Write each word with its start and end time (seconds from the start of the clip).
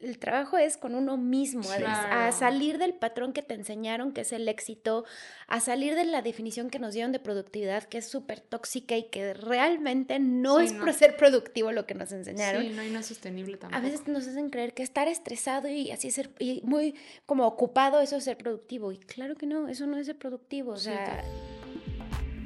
el 0.00 0.18
trabajo 0.18 0.56
es 0.56 0.76
con 0.76 0.94
uno 0.94 1.16
mismo, 1.16 1.62
a, 1.86 2.32
salir 2.32 2.78
del 2.78 2.94
patrón 2.94 3.32
que 3.32 3.42
te 3.42 3.54
enseñaron, 3.54 4.12
que 4.12 4.22
es 4.22 4.32
el 4.32 4.48
éxito, 4.48 5.04
a 5.46 5.60
salir 5.60 5.94
de 5.94 6.04
la 6.04 6.22
definición 6.22 6.70
que 6.70 6.78
nos 6.78 6.94
dieron 6.94 7.12
de 7.12 7.18
productividad, 7.18 7.84
que 7.84 7.98
es 7.98 8.06
súper 8.06 8.40
tóxica 8.40 8.96
y 8.96 9.04
que 9.04 9.34
realmente 9.34 10.18
no 10.18 10.60
es 10.60 10.72
por 10.72 10.92
ser 10.94 11.16
productivo 11.16 11.72
lo 11.72 11.86
que 11.86 11.94
nos 11.94 12.12
enseñaron. 12.12 12.62
Sí, 12.62 12.70
no, 12.70 12.82
y 12.82 12.90
no 12.90 12.98
es 12.98 13.06
sostenible 13.06 13.56
tampoco. 13.58 13.78
A 13.78 13.82
veces 13.82 14.08
nos 14.08 14.26
hacen 14.26 14.48
creer 14.48 14.72
que 14.72 14.82
estar 14.82 15.06
estresado 15.06 15.68
y 15.68 15.90
así 15.90 16.10
ser, 16.10 16.30
y 16.38 16.62
muy 16.64 16.94
como 17.26 17.46
ocupado, 17.46 18.00
eso 18.00 18.16
es 18.16 18.24
ser 18.24 18.38
productivo. 18.38 18.92
Y 18.92 18.98
claro 18.98 19.36
que 19.36 19.46
no, 19.46 19.68
eso 19.68 19.86
no 19.86 19.98
es 19.98 20.06
ser 20.06 20.16
productivo, 20.16 20.72
o 20.72 20.76
sea... 20.76 21.22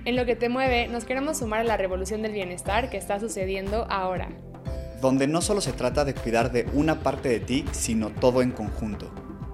En 0.06 0.16
lo 0.16 0.26
que 0.26 0.36
te 0.36 0.50
mueve, 0.50 0.86
nos 0.88 1.06
queremos 1.06 1.38
sumar 1.38 1.60
a 1.60 1.64
la 1.64 1.78
revolución 1.78 2.20
del 2.20 2.32
bienestar 2.32 2.90
que 2.90 2.98
está 2.98 3.20
sucediendo 3.20 3.86
ahora 3.88 4.28
donde 5.00 5.26
no 5.26 5.40
solo 5.40 5.60
se 5.60 5.72
trata 5.72 6.04
de 6.04 6.14
cuidar 6.14 6.52
de 6.52 6.66
una 6.72 7.00
parte 7.00 7.28
de 7.28 7.40
ti, 7.40 7.64
sino 7.72 8.10
todo 8.10 8.42
en 8.42 8.50
conjunto. 8.50 9.10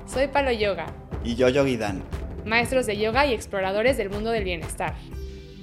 Soy 0.07 0.29
Palo 0.29 0.53
Yoga. 0.53 0.87
Y 1.25 1.35
yo 1.35 1.49
Yogi 1.49 1.77
Dan. 1.77 2.03
Maestros 2.45 2.87
de 2.87 2.97
yoga 2.97 3.27
y 3.27 3.35
exploradores 3.35 3.97
del 3.97 4.11
mundo 4.11 4.31
del 4.31 4.45
bienestar. 4.45 4.95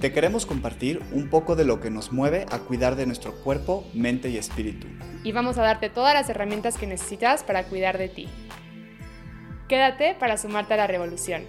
Te 0.00 0.12
queremos 0.12 0.46
compartir 0.46 1.02
un 1.12 1.28
poco 1.28 1.56
de 1.56 1.64
lo 1.64 1.80
que 1.80 1.90
nos 1.90 2.12
mueve 2.12 2.46
a 2.50 2.60
cuidar 2.60 2.94
de 2.94 3.04
nuestro 3.04 3.34
cuerpo, 3.34 3.84
mente 3.94 4.28
y 4.30 4.36
espíritu. 4.36 4.86
Y 5.24 5.32
vamos 5.32 5.58
a 5.58 5.62
darte 5.62 5.90
todas 5.90 6.14
las 6.14 6.28
herramientas 6.28 6.78
que 6.78 6.86
necesitas 6.86 7.42
para 7.42 7.64
cuidar 7.64 7.98
de 7.98 8.08
ti. 8.08 8.28
Quédate 9.68 10.14
para 10.14 10.38
sumarte 10.38 10.74
a 10.74 10.76
la 10.76 10.86
revolución. 10.86 11.42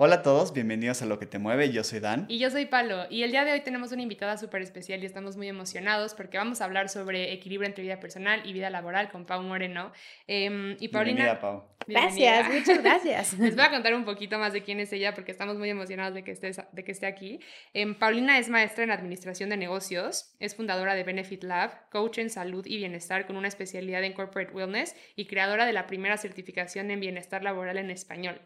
Hola 0.00 0.14
a 0.14 0.22
todos, 0.22 0.52
bienvenidos 0.52 1.02
a 1.02 1.06
Lo 1.06 1.18
que 1.18 1.26
te 1.26 1.40
mueve, 1.40 1.72
yo 1.72 1.82
soy 1.82 1.98
Dan. 1.98 2.26
Y 2.28 2.38
yo 2.38 2.50
soy 2.50 2.66
Palo, 2.66 3.06
y 3.10 3.24
el 3.24 3.32
día 3.32 3.44
de 3.44 3.50
hoy 3.50 3.62
tenemos 3.62 3.90
una 3.90 4.00
invitada 4.00 4.38
súper 4.38 4.62
especial 4.62 5.02
y 5.02 5.06
estamos 5.06 5.36
muy 5.36 5.48
emocionados 5.48 6.14
porque 6.14 6.38
vamos 6.38 6.60
a 6.60 6.66
hablar 6.66 6.88
sobre 6.88 7.32
equilibrio 7.32 7.66
entre 7.66 7.82
vida 7.82 7.98
personal 7.98 8.42
y 8.44 8.52
vida 8.52 8.70
laboral 8.70 9.10
con 9.10 9.26
Pau 9.26 9.42
Moreno. 9.42 9.90
Em, 10.28 10.76
y 10.78 10.86
Paulina... 10.86 11.24
Bienvenida, 11.24 11.40
Pau. 11.40 11.64
Gracias, 11.88 12.48
muchas 12.48 12.80
gracias. 12.80 13.32
Les 13.40 13.56
voy 13.56 13.64
a 13.64 13.70
contar 13.70 13.92
un 13.92 14.04
poquito 14.04 14.38
más 14.38 14.52
de 14.52 14.62
quién 14.62 14.78
es 14.78 14.92
ella 14.92 15.16
porque 15.16 15.32
estamos 15.32 15.58
muy 15.58 15.68
emocionados 15.68 16.14
de 16.14 16.22
que 16.22 16.30
esté, 16.30 16.52
de 16.70 16.84
que 16.84 16.92
esté 16.92 17.06
aquí. 17.06 17.40
Eh, 17.74 17.92
Paulina 17.94 18.38
es 18.38 18.48
maestra 18.48 18.84
en 18.84 18.92
Administración 18.92 19.50
de 19.50 19.56
Negocios, 19.56 20.32
es 20.38 20.54
fundadora 20.54 20.94
de 20.94 21.02
Benefit 21.02 21.42
Lab, 21.42 21.90
coach 21.90 22.18
en 22.18 22.30
salud 22.30 22.64
y 22.66 22.76
bienestar 22.76 23.26
con 23.26 23.34
una 23.34 23.48
especialidad 23.48 24.04
en 24.04 24.12
Corporate 24.12 24.52
Wellness 24.52 24.94
y 25.16 25.26
creadora 25.26 25.66
de 25.66 25.72
la 25.72 25.88
primera 25.88 26.16
certificación 26.18 26.92
en 26.92 27.00
bienestar 27.00 27.42
laboral 27.42 27.78
en 27.78 27.90
español. 27.90 28.40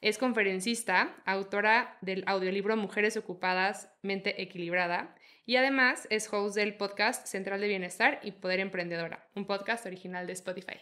Es 0.00 0.16
conferencista, 0.16 1.16
autora 1.24 1.98
del 2.02 2.22
audiolibro 2.28 2.76
Mujeres 2.76 3.16
Ocupadas, 3.16 3.90
Mente 4.00 4.40
Equilibrada 4.40 5.16
y 5.44 5.56
además 5.56 6.06
es 6.08 6.32
host 6.32 6.54
del 6.54 6.76
podcast 6.76 7.26
Central 7.26 7.60
de 7.60 7.66
Bienestar 7.66 8.20
y 8.22 8.30
Poder 8.30 8.60
Emprendedora, 8.60 9.28
un 9.34 9.44
podcast 9.44 9.86
original 9.86 10.28
de 10.28 10.34
Spotify. 10.34 10.76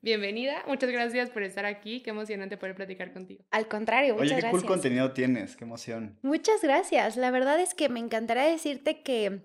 Bienvenida, 0.00 0.62
muchas 0.68 0.92
gracias 0.92 1.30
por 1.30 1.42
estar 1.42 1.66
aquí, 1.66 2.04
qué 2.04 2.10
emocionante 2.10 2.56
poder 2.56 2.76
platicar 2.76 3.12
contigo. 3.12 3.44
Al 3.50 3.66
contrario, 3.66 4.14
muchas 4.14 4.30
Oye, 4.30 4.42
qué 4.42 4.50
cool 4.50 4.64
contenido 4.64 5.12
tienes, 5.12 5.56
qué 5.56 5.64
emoción. 5.64 6.20
Muchas 6.22 6.62
gracias, 6.62 7.16
la 7.16 7.32
verdad 7.32 7.58
es 7.58 7.74
que 7.74 7.88
me 7.88 7.98
encantaría 7.98 8.44
decirte 8.44 9.02
que 9.02 9.42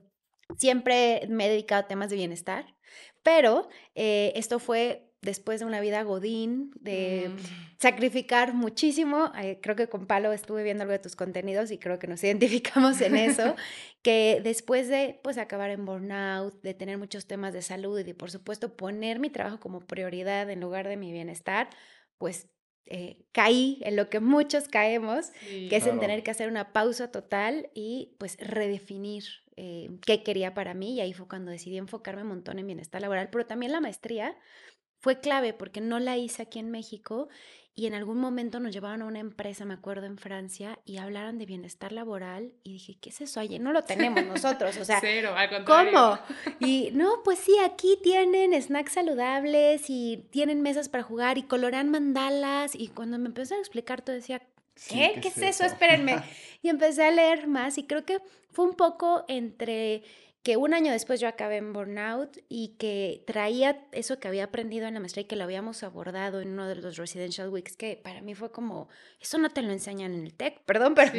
siempre 0.57 1.21
me 1.27 1.47
he 1.47 1.49
dedicado 1.49 1.85
a 1.85 1.87
temas 1.87 2.11
de 2.11 2.17
bienestar, 2.17 2.75
pero 3.23 3.67
eh, 3.95 4.31
esto 4.35 4.59
fue 4.59 5.06
después 5.21 5.59
de 5.59 5.65
una 5.65 5.81
vida 5.81 6.03
godín, 6.03 6.71
de 6.79 7.29
mm. 7.29 7.77
sacrificar 7.79 8.53
muchísimo. 8.53 9.31
Eh, 9.41 9.59
creo 9.61 9.75
que 9.75 9.87
con 9.87 10.05
Palo 10.05 10.31
estuve 10.31 10.63
viendo 10.63 10.83
algo 10.83 10.93
de 10.93 10.99
tus 10.99 11.15
contenidos 11.15 11.71
y 11.71 11.77
creo 11.77 11.99
que 11.99 12.07
nos 12.07 12.23
identificamos 12.23 13.01
en 13.01 13.15
eso, 13.15 13.55
que 14.01 14.41
después 14.43 14.87
de 14.87 15.19
pues 15.23 15.37
acabar 15.37 15.69
en 15.71 15.85
burnout, 15.85 16.61
de 16.61 16.73
tener 16.73 16.97
muchos 16.97 17.27
temas 17.27 17.53
de 17.53 17.61
salud 17.61 17.99
y 17.99 18.03
de 18.03 18.13
por 18.13 18.31
supuesto 18.31 18.75
poner 18.75 19.19
mi 19.19 19.29
trabajo 19.29 19.59
como 19.59 19.81
prioridad 19.81 20.49
en 20.49 20.61
lugar 20.61 20.87
de 20.87 20.97
mi 20.97 21.11
bienestar, 21.11 21.69
pues 22.17 22.49
eh, 22.89 23.25
caí 23.33 23.79
en 23.81 23.97
lo 23.97 24.09
que 24.09 24.21
muchos 24.21 24.69
caemos, 24.69 25.31
que 25.41 25.75
es 25.75 25.85
en 25.87 25.99
tener 25.99 26.23
que 26.23 26.31
hacer 26.31 26.47
una 26.49 26.71
pausa 26.71 27.11
total 27.11 27.69
y 27.73 28.15
pues 28.17 28.37
redefinir 28.39 29.25
eh, 29.57 29.89
qué 30.05 30.23
quería 30.23 30.53
para 30.53 30.73
mí. 30.73 30.95
Y 30.95 31.01
ahí 31.01 31.13
fue 31.13 31.27
cuando 31.27 31.51
decidí 31.51 31.77
enfocarme 31.77 32.21
un 32.21 32.29
montón 32.29 32.59
en 32.59 32.67
bienestar 32.67 33.01
laboral, 33.01 33.29
pero 33.29 33.45
también 33.45 33.73
la 33.73 33.81
maestría 33.81 34.37
fue 34.99 35.19
clave 35.19 35.53
porque 35.53 35.81
no 35.81 35.99
la 35.99 36.17
hice 36.17 36.43
aquí 36.43 36.59
en 36.59 36.71
México 36.71 37.29
y 37.77 37.85
en 37.85 37.93
algún 37.93 38.17
momento 38.17 38.59
nos 38.59 38.73
llevaron 38.73 39.03
a 39.03 39.05
una 39.05 39.19
empresa, 39.19 39.63
me 39.63 39.75
acuerdo, 39.75 40.07
en 40.07 40.17
Francia 40.17 40.79
y 40.83 40.97
hablaron 40.97 41.37
de 41.37 41.45
bienestar 41.45 41.91
laboral 41.91 42.51
y 42.63 42.73
dije, 42.73 42.97
¿qué 42.99 43.11
es 43.11 43.21
eso? 43.21 43.39
Oye, 43.39 43.59
no 43.59 43.71
lo 43.71 43.83
tenemos 43.83 44.25
nosotros, 44.25 44.75
o 44.77 44.83
sea, 44.83 44.97
Cero, 44.99 45.33
al 45.35 45.47
contrario. 45.47 45.91
¿cómo? 45.93 46.19
Y 46.59 46.89
no, 46.93 47.21
pues 47.23 47.37
sí, 47.37 47.55
aquí 47.63 47.99
tienen 48.01 48.59
snacks 48.59 48.93
saludables 48.93 49.91
y 49.91 50.25
tienen 50.31 50.63
mesas 50.63 50.89
para 50.89 51.03
jugar 51.03 51.37
y 51.37 51.43
colorean 51.43 51.91
mandalas 51.91 52.73
y 52.73 52.87
cuando 52.87 53.19
me 53.19 53.27
empezaron 53.27 53.59
a 53.59 53.61
explicar 53.61 54.01
todo 54.01 54.15
decía, 54.15 54.41
¿qué? 54.89 55.19
¿Qué, 55.21 55.27
es 55.27 55.37
eso? 55.37 55.63
Espérenme. 55.63 56.15
y 56.63 56.69
empecé 56.69 57.03
a 57.03 57.11
leer 57.11 57.45
más 57.45 57.77
y 57.77 57.83
creo 57.83 58.05
que 58.05 58.19
fue 58.51 58.65
un 58.65 58.73
poco 58.73 59.23
entre 59.27 60.01
que 60.43 60.57
un 60.57 60.73
año 60.73 60.91
después 60.91 61.19
yo 61.19 61.27
acabé 61.27 61.57
en 61.57 61.73
burnout 61.73 62.37
y 62.47 62.75
que 62.77 63.23
traía 63.27 63.85
eso 63.91 64.19
que 64.19 64.27
había 64.27 64.45
aprendido 64.45 64.87
en 64.87 64.93
la 64.93 64.99
maestría 64.99 65.23
y 65.23 65.27
que 65.27 65.35
lo 65.35 65.43
habíamos 65.43 65.83
abordado 65.83 66.41
en 66.41 66.49
uno 66.49 66.67
de 66.67 66.75
los 66.75 66.97
residential 66.97 67.49
weeks, 67.49 67.75
que 67.75 67.99
para 68.01 68.21
mí 68.21 68.33
fue 68.33 68.51
como, 68.51 68.87
eso 69.19 69.37
no 69.37 69.49
te 69.49 69.61
lo 69.61 69.71
enseñan 69.71 70.13
en 70.13 70.25
el 70.25 70.33
TEC, 70.33 70.61
perdón, 70.65 70.95
pero, 70.95 71.11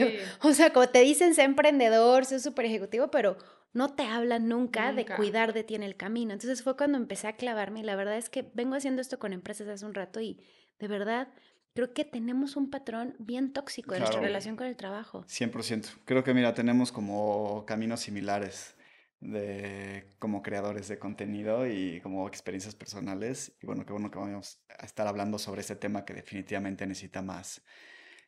o 0.43 0.53
sea, 0.55 0.73
como 0.73 0.89
te 0.89 1.01
dicen, 1.01 1.34
sé 1.34 1.43
emprendedor, 1.43 2.25
sé 2.25 2.41
súper 2.41 2.65
ejecutivo, 2.65 3.11
pero 3.11 3.37
no 3.73 3.95
te 3.95 4.05
hablan 4.05 4.49
nunca, 4.49 4.93
de 4.93 5.05
cuidar 5.05 5.53
de 5.53 5.62
ti 5.62 5.75
en 5.75 5.83
el 5.83 5.97
camino. 5.97 6.33
Entonces 6.33 6.62
fue 6.62 6.77
cuando 6.77 6.97
empecé 6.97 7.28
a 7.28 7.37
clavarme 7.37 7.81
y 7.81 7.83
la 7.83 7.97
verdad 7.97 8.17
es 8.17 8.31
que 8.31 8.51
vengo 8.55 8.75
haciendo 8.77 9.03
esto 9.03 9.19
con 9.19 9.33
empresas 9.33 9.69
hace 9.69 9.84
un 9.84 9.95
rato 9.95 10.21
y 10.21 10.41
de 10.78 10.89
verdad 10.89 11.28
creo 11.75 11.93
que 11.93 12.05
tenemos 12.05 12.57
un 12.57 12.71
patrón 12.71 13.15
bien 13.19 13.53
tóxico 13.53 13.95
en 13.95 14.01
nuestra 14.01 14.21
relación 14.21 14.57
con 14.57 14.67
el 14.67 14.77
trabajo. 14.77 15.25
100%. 15.28 15.99
Creo 16.05 16.25
que, 16.25 16.34
mira, 16.34 16.55
tenemos 16.55 16.91
como 16.91 17.65
caminos 17.67 18.01
similares 18.01 18.75
de 19.21 20.05
como 20.19 20.43
creadores 20.43 20.89
de 20.89 20.99
contenido 20.99 21.67
y 21.67 22.01
como 22.03 22.27
experiencias 22.29 22.75
personales. 22.75 23.56
Y 23.61 23.67
bueno, 23.67 23.84
qué 23.84 23.93
bueno 23.93 24.11
que 24.11 24.19
vamos 24.19 24.61
a 24.79 24.87
estar 24.87 25.06
hablando 25.06 25.39
sobre 25.39 25.62
ese 25.62 25.77
tema 25.77 26.05
que 26.05 26.15
definitivamente 26.15 26.87
necesita 26.87 27.23
más. 27.23 27.62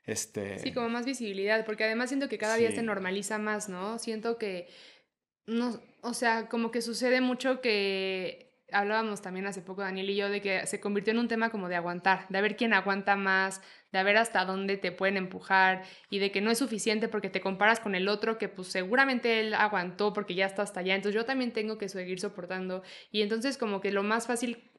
Este... 0.04 0.58
Sí, 0.58 0.72
como 0.72 0.88
más 0.88 1.06
visibilidad, 1.06 1.64
porque 1.64 1.84
además 1.84 2.10
siento 2.10 2.28
que 2.28 2.38
cada 2.38 2.56
día 2.56 2.72
se 2.72 2.82
normaliza 2.82 3.38
más, 3.38 3.68
¿no? 3.68 3.98
Siento 3.98 4.38
que, 4.38 4.68
no, 5.46 5.80
o 6.02 6.14
sea, 6.14 6.48
como 6.48 6.70
que 6.70 6.82
sucede 6.82 7.20
mucho 7.20 7.60
que 7.60 8.49
hablábamos 8.72 9.22
también 9.22 9.46
hace 9.46 9.62
poco 9.62 9.82
Daniel 9.82 10.10
y 10.10 10.16
yo 10.16 10.28
de 10.28 10.40
que 10.40 10.66
se 10.66 10.80
convirtió 10.80 11.12
en 11.12 11.18
un 11.18 11.28
tema 11.28 11.50
como 11.50 11.68
de 11.68 11.76
aguantar, 11.76 12.26
de 12.28 12.40
ver 12.40 12.56
quién 12.56 12.72
aguanta 12.72 13.16
más, 13.16 13.62
de 13.92 14.02
ver 14.02 14.16
hasta 14.16 14.44
dónde 14.44 14.76
te 14.76 14.92
pueden 14.92 15.16
empujar 15.16 15.82
y 16.08 16.18
de 16.18 16.30
que 16.30 16.40
no 16.40 16.50
es 16.50 16.58
suficiente 16.58 17.08
porque 17.08 17.30
te 17.30 17.40
comparas 17.40 17.80
con 17.80 17.94
el 17.94 18.08
otro 18.08 18.38
que 18.38 18.48
pues 18.48 18.68
seguramente 18.68 19.40
él 19.40 19.54
aguantó 19.54 20.12
porque 20.12 20.34
ya 20.34 20.46
está 20.46 20.62
hasta 20.62 20.80
allá, 20.80 20.94
entonces 20.94 21.20
yo 21.20 21.24
también 21.24 21.52
tengo 21.52 21.78
que 21.78 21.88
seguir 21.88 22.20
soportando 22.20 22.82
y 23.10 23.22
entonces 23.22 23.58
como 23.58 23.80
que 23.80 23.92
lo 23.92 24.02
más 24.02 24.26
fácil 24.26 24.70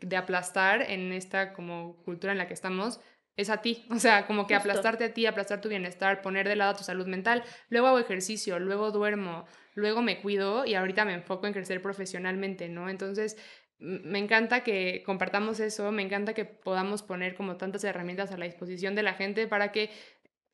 de 0.00 0.16
aplastar 0.16 0.82
en 0.90 1.12
esta 1.12 1.54
como 1.54 1.96
cultura 2.04 2.32
en 2.32 2.38
la 2.38 2.46
que 2.46 2.54
estamos 2.54 3.00
es 3.36 3.50
a 3.50 3.62
ti, 3.62 3.84
o 3.90 3.98
sea, 3.98 4.26
como 4.26 4.46
que 4.46 4.54
aplastarte 4.54 5.04
a 5.04 5.14
ti, 5.14 5.26
aplastar 5.26 5.60
tu 5.60 5.68
bienestar, 5.68 6.20
poner 6.22 6.48
de 6.48 6.56
lado 6.56 6.76
tu 6.76 6.84
salud 6.84 7.06
mental, 7.06 7.42
luego 7.70 7.86
hago 7.88 7.98
ejercicio, 7.98 8.58
luego 8.58 8.90
duermo, 8.90 9.46
luego 9.74 10.02
me 10.02 10.20
cuido 10.20 10.66
y 10.66 10.74
ahorita 10.74 11.04
me 11.04 11.14
enfoco 11.14 11.46
en 11.46 11.52
crecer 11.52 11.80
profesionalmente, 11.80 12.68
¿no? 12.68 12.90
Entonces, 12.90 13.36
me 13.78 14.18
encanta 14.18 14.62
que 14.62 15.02
compartamos 15.04 15.58
eso, 15.60 15.90
me 15.90 16.02
encanta 16.02 16.34
que 16.34 16.44
podamos 16.44 17.02
poner 17.02 17.34
como 17.34 17.56
tantas 17.56 17.82
herramientas 17.84 18.30
a 18.30 18.36
la 18.36 18.44
disposición 18.44 18.94
de 18.94 19.02
la 19.02 19.14
gente 19.14 19.48
para 19.48 19.72
que 19.72 19.90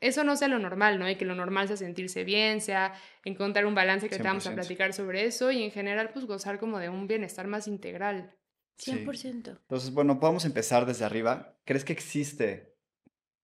eso 0.01 0.23
no 0.23 0.37
sea 0.37 0.49
lo 0.49 0.59
normal, 0.59 0.99
¿no? 0.99 1.11
Y 1.11 1.17
que 1.17 1.25
lo 1.25 1.35
normal 1.35 1.67
sea 1.67 1.77
sentirse 1.77 2.25
bien, 2.25 2.61
sea 2.61 2.95
encontrar 3.25 3.67
un 3.67 3.75
balance 3.75 4.09
que 4.09 4.17
te 4.17 4.23
vamos 4.23 4.47
a 4.47 4.55
platicar 4.55 4.93
sobre 4.93 5.25
eso 5.25 5.51
y 5.51 5.65
en 5.65 5.73
general 5.73 6.11
pues 6.11 6.25
gozar 6.25 6.59
como 6.59 6.79
de 6.79 6.89
un 6.89 7.07
bienestar 7.07 7.49
más 7.49 7.67
integral. 7.67 8.33
100%. 8.79 9.59
Entonces, 9.61 9.93
bueno, 9.93 10.21
podemos 10.21 10.45
empezar 10.45 10.87
desde 10.87 11.05
arriba. 11.05 11.59
¿Crees 11.65 11.85
que 11.85 11.93
existe 11.93 12.78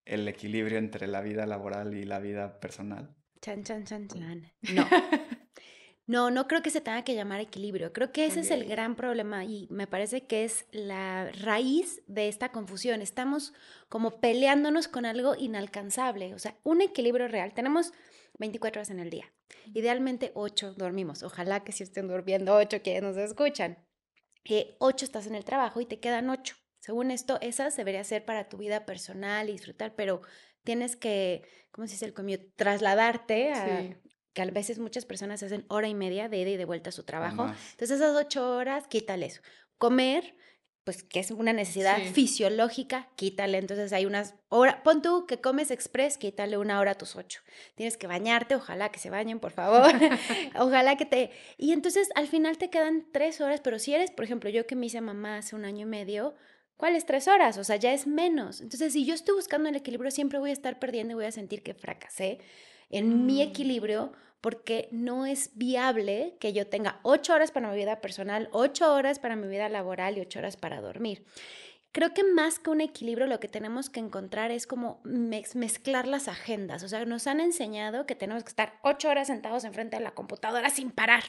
el 0.05 0.29
equilibrio 0.29 0.79
entre 0.79 1.07
la 1.07 1.21
vida 1.21 1.47
laboral 1.47 1.95
y 1.95 2.05
la 2.05 2.19
vida 2.19 2.61
personal? 2.61 3.15
Chan, 3.41 3.63
chan, 3.63 3.85
chan, 3.85 4.09
chan. 4.09 4.53
No. 4.75 4.87
No, 6.07 6.31
no 6.31 6.47
creo 6.49 6.61
que 6.61 6.69
se 6.69 6.83
tenga 6.83 7.03
que 7.03 7.15
llamar 7.15 7.41
equilibrio. 7.41 7.95
Creo 7.95 8.13
que 8.13 8.27
ese 8.27 8.41
es 8.41 8.51
el 8.51 8.67
gran 8.67 8.95
problema 8.95 9.45
y 9.47 9.67
me 9.71 9.87
parece 9.87 10.27
que 10.27 10.45
es 10.45 10.67
la 10.71 11.31
raíz 11.33 12.03
de 12.07 12.29
esta 12.29 12.53
confusión. 12.53 13.01
Estamos 13.01 13.55
como 13.89 14.21
peleándonos 14.21 14.87
con 14.87 15.07
algo 15.07 15.35
inalcanzable. 15.35 16.35
O 16.35 16.39
sea, 16.39 16.59
un 16.63 16.83
equilibrio 16.83 17.27
real. 17.27 17.55
Tenemos 17.55 17.95
24 18.39 18.81
horas 18.81 18.91
en 18.91 18.99
el 18.99 19.09
día. 19.09 19.33
Idealmente 19.73 20.31
8 20.35 20.75
dormimos. 20.75 21.23
Ojalá 21.23 21.65
que 21.65 21.73
si 21.73 21.85
estén 21.85 22.09
durmiendo 22.09 22.55
8 22.55 22.83
que 22.83 23.01
nos 23.01 23.17
escuchan. 23.17 23.79
Eh, 24.45 24.77
8 24.81 25.07
estás 25.07 25.27
en 25.27 25.35
el 25.35 25.45
trabajo 25.47 25.81
y 25.81 25.87
te 25.87 26.01
quedan 26.01 26.29
8. 26.29 26.55
Según 26.85 27.11
esto, 27.11 27.39
esas 27.41 27.75
debería 27.79 28.05
ser 28.05 28.27
para 28.27 28.47
tu 28.47 28.59
vida 28.59 28.85
personal 28.85 29.49
y 29.49 29.53
disfrutar, 29.53 29.95
pero 29.95 30.21
tienes 30.65 30.97
que, 30.97 31.43
¿cómo 31.71 31.87
se 31.87 31.95
dice 31.95 32.05
el 32.05 32.13
commute? 32.13 32.53
Trasladarte 32.57 33.55
a, 33.55 33.97
que 34.35 34.43
a 34.43 34.45
veces 34.51 34.79
muchas 34.79 35.07
personas 35.07 35.43
hacen 35.43 35.65
hora 35.69 35.89
y 35.89 35.95
media 35.95 36.29
de 36.29 36.41
ida 36.41 36.51
y 36.51 36.57
de 36.59 36.67
vuelta 36.67 36.91
a 36.91 36.93
su 36.93 37.05
trabajo. 37.05 37.47
Entonces 37.71 37.93
esas 38.03 38.15
ocho 38.15 38.55
horas, 38.55 38.87
quítale 38.87 39.25
eso. 39.25 39.41
Comer, 39.79 40.37
pues 40.85 41.03
que 41.03 41.21
es 41.21 41.31
una 41.31 41.55
necesidad 41.55 41.97
fisiológica, 42.13 43.09
quítale. 43.17 43.57
Entonces 43.57 43.91
hay 43.95 44.05
unas 44.05 44.35
horas, 44.51 44.77
pon 44.85 45.01
tú 45.01 45.25
que 45.25 45.41
comes 45.41 45.71
express, 45.71 46.19
quítale 46.19 46.59
una 46.59 46.81
hora 46.81 46.91
a 46.91 46.97
tus 46.97 47.17
ocho. 47.17 47.41
Tienes 47.77 47.97
que 47.97 48.07
bañarte, 48.07 48.57
ojalá 48.57 48.91
que 48.91 48.99
se 48.99 49.09
bañen, 49.09 49.41
por 49.41 49.53
favor. 49.53 49.91
ojalá 50.61 50.99
que 50.99 51.07
te... 51.07 51.31
Y 51.57 51.73
entonces 51.73 52.11
al 52.15 52.29
final 52.29 52.59
te 52.59 52.69
quedan 52.69 53.07
tres 53.11 53.41
horas, 53.41 53.63
pero 53.63 53.79
si 53.79 53.95
eres, 53.95 54.11
por 54.11 54.27
ejemplo, 54.27 54.51
yo 54.51 54.67
que 54.67 54.77
me 54.77 54.85
hice 54.85 55.01
mamá 55.01 55.39
hace 55.39 55.57
un 55.57 55.65
año 55.65 55.87
y 55.87 55.89
medio, 55.89 56.35
¿cuáles 56.77 57.07
tres 57.07 57.29
horas? 57.29 57.59
O 57.59 57.65
sea, 57.65 57.77
ya 57.77 57.93
es 57.93 58.07
menos. 58.07 58.61
Entonces, 58.61 58.93
si 58.93 59.05
yo 59.05 59.15
estoy 59.15 59.35
buscando 59.35 59.69
el 59.69 59.77
equilibrio, 59.77 60.11
siempre 60.11 60.39
voy 60.39 60.51
a 60.51 60.55
estar 60.55 60.79
perdiendo 60.79 61.13
y 61.13 61.15
voy 61.15 61.27
a 61.27 61.33
sentir 61.33 61.63
que 61.63 61.75
fracasé 61.75 62.39
en 62.91 63.27
mi 63.27 63.39
mm. 63.39 63.49
equilibrio 63.49 64.13
porque 64.41 64.89
no 64.91 65.25
es 65.25 65.53
viable 65.55 66.37
que 66.39 66.53
yo 66.53 66.67
tenga 66.67 67.01
ocho 67.03 67.33
horas 67.33 67.51
para 67.51 67.71
mi 67.71 67.77
vida 67.77 68.03
personal, 68.03 68.51
ocho 68.53 68.93
horas 68.93 69.19
para 69.19 69.37
mi 69.37 69.49
vida 69.49 69.71
laboral 69.71 70.19
y 70.19 70.21
ocho 70.21 70.39
horas 70.39 70.59
para 70.59 70.83
dormir. 70.83 71.25
Creo 71.93 72.13
que 72.13 72.25
más 72.25 72.59
que 72.59 72.71
un 72.71 72.81
equilibrio 72.81 73.27
lo 73.27 73.39
que 73.39 73.47
tenemos 73.47 73.89
que 73.89 74.01
encontrar 74.01 74.51
es 74.51 74.67
como 74.67 75.01
mezclar 75.05 76.09
las 76.09 76.27
agendas. 76.27 76.83
O 76.83 76.89
sea, 76.89 77.05
nos 77.05 77.29
han 77.29 77.41
enseñado 77.41 78.05
que 78.05 78.17
tenemos 78.17 78.43
que 78.43 78.49
estar 78.49 78.81
ocho 78.83 79.09
horas 79.09 79.29
sentados 79.29 79.65
enfrente 79.65 79.97
de 79.97 80.03
la 80.03 80.11
computadora 80.11 80.71
sin 80.71 80.91
parar. 80.91 81.23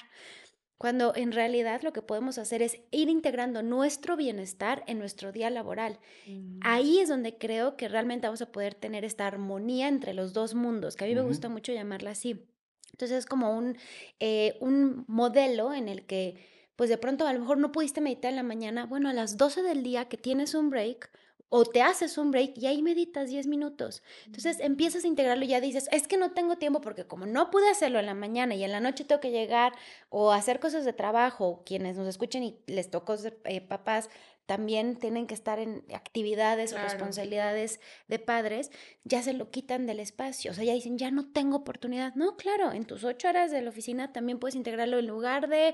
Cuando 0.77 1.15
en 1.15 1.31
realidad 1.31 1.81
lo 1.83 1.93
que 1.93 2.01
podemos 2.01 2.37
hacer 2.37 2.61
es 2.61 2.81
ir 2.91 3.09
integrando 3.09 3.63
nuestro 3.63 4.17
bienestar 4.17 4.83
en 4.87 4.99
nuestro 4.99 5.31
día 5.31 5.49
laboral. 5.49 5.99
Mm. 6.27 6.59
Ahí 6.61 6.99
es 6.99 7.07
donde 7.07 7.37
creo 7.37 7.77
que 7.77 7.87
realmente 7.87 8.27
vamos 8.27 8.41
a 8.41 8.51
poder 8.51 8.75
tener 8.75 9.05
esta 9.05 9.25
armonía 9.25 9.87
entre 9.87 10.13
los 10.13 10.33
dos 10.33 10.53
mundos, 10.53 10.95
que 10.95 11.05
a 11.05 11.07
mí 11.07 11.15
me 11.15 11.21
gusta 11.21 11.47
mucho 11.47 11.71
llamarla 11.71 12.11
así. 12.11 12.45
Entonces 12.91 13.19
es 13.19 13.25
como 13.25 13.55
un, 13.57 13.77
eh, 14.19 14.57
un 14.59 15.05
modelo 15.07 15.73
en 15.73 15.87
el 15.87 16.05
que, 16.05 16.45
pues 16.75 16.89
de 16.89 16.97
pronto 16.97 17.27
a 17.27 17.33
lo 17.33 17.39
mejor 17.39 17.57
no 17.57 17.71
pudiste 17.71 18.01
meditar 18.01 18.29
en 18.29 18.37
la 18.37 18.43
mañana, 18.43 18.85
bueno, 18.85 19.09
a 19.09 19.13
las 19.13 19.37
12 19.37 19.63
del 19.63 19.83
día 19.83 20.05
que 20.05 20.17
tienes 20.17 20.55
un 20.55 20.69
break, 20.69 21.09
o 21.57 21.63
te 21.63 21.81
haces 21.81 22.17
un 22.17 22.31
break 22.31 22.57
y 22.57 22.67
ahí 22.67 22.81
meditas 22.81 23.29
10 23.29 23.47
minutos. 23.47 24.03
Entonces 24.25 24.59
empiezas 24.59 25.05
a 25.05 25.07
integrarlo 25.07 25.45
y 25.45 25.47
ya 25.47 25.61
dices, 25.61 25.87
es 25.93 26.05
que 26.05 26.17
no 26.17 26.31
tengo 26.31 26.57
tiempo 26.57 26.81
porque 26.81 27.07
como 27.07 27.25
no 27.25 27.49
pude 27.49 27.69
hacerlo 27.69 27.97
en 27.97 28.07
la 28.07 28.13
mañana 28.13 28.55
y 28.55 28.65
en 28.65 28.73
la 28.73 28.81
noche 28.81 29.05
tengo 29.05 29.21
que 29.21 29.31
llegar 29.31 29.71
o 30.09 30.33
hacer 30.33 30.59
cosas 30.59 30.83
de 30.83 30.91
trabajo, 30.91 31.63
quienes 31.65 31.95
nos 31.95 32.09
escuchen 32.09 32.43
y 32.43 32.59
les 32.67 32.91
tocó 32.91 33.15
ser 33.15 33.39
eh, 33.45 33.61
papás, 33.61 34.09
también 34.45 34.97
tienen 34.97 35.27
que 35.27 35.33
estar 35.33 35.59
en 35.59 35.85
actividades 35.93 36.73
o 36.73 36.77
responsabilidades 36.77 37.79
de 38.09 38.19
padres, 38.19 38.69
ya 39.03 39.23
se 39.23 39.33
lo 39.33 39.49
quitan 39.49 39.87
del 39.87 39.99
espacio. 39.99 40.51
O 40.51 40.53
sea, 40.53 40.65
ya 40.65 40.73
dicen, 40.73 40.97
ya 40.97 41.09
no 41.09 41.31
tengo 41.31 41.55
oportunidad. 41.55 42.13
No, 42.15 42.35
claro, 42.35 42.71
en 42.71 42.85
tus 42.85 43.03
ocho 43.05 43.29
horas 43.29 43.49
de 43.49 43.61
la 43.61 43.69
oficina 43.69 44.11
también 44.11 44.39
puedes 44.39 44.55
integrarlo 44.55 44.99
en 44.99 45.07
lugar 45.07 45.47
de 45.47 45.73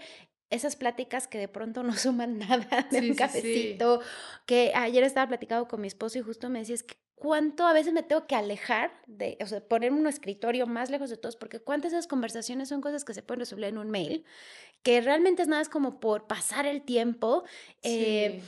esas 0.51 0.75
pláticas 0.75 1.27
que 1.27 1.39
de 1.39 1.47
pronto 1.47 1.81
no 1.81 1.93
suman 1.97 2.37
nada 2.37 2.87
de 2.91 3.09
un 3.09 3.15
cafecito, 3.15 4.01
que 4.45 4.71
ayer 4.75 5.03
estaba 5.03 5.27
platicando 5.27 5.67
con 5.67 5.81
mi 5.81 5.87
esposo 5.87 6.19
y 6.19 6.21
justo 6.21 6.49
me 6.49 6.59
decías 6.59 6.83
que 6.83 6.95
cuánto 7.15 7.67
a 7.67 7.73
veces 7.73 7.93
me 7.93 8.01
tengo 8.01 8.25
que 8.25 8.35
alejar 8.35 8.91
de, 9.05 9.37
o 9.41 9.45
sea, 9.45 9.61
poner 9.61 9.91
un 9.91 10.07
escritorio 10.07 10.65
más 10.65 10.89
lejos 10.89 11.09
de 11.09 11.17
todos, 11.17 11.35
porque 11.35 11.59
cuántas 11.59 11.91
de 11.91 11.99
esas 11.99 12.07
conversaciones 12.07 12.69
son 12.69 12.81
cosas 12.81 13.05
que 13.05 13.13
se 13.13 13.21
pueden 13.21 13.41
resolver 13.41 13.69
en 13.69 13.77
un 13.77 13.91
mail, 13.91 14.25
que 14.81 15.01
realmente 15.01 15.43
es 15.43 15.47
nada, 15.47 15.61
es 15.61 15.69
como 15.69 15.99
por 15.99 16.25
pasar 16.25 16.65
el 16.65 16.81
tiempo. 16.81 17.43
Eh, 17.83 18.41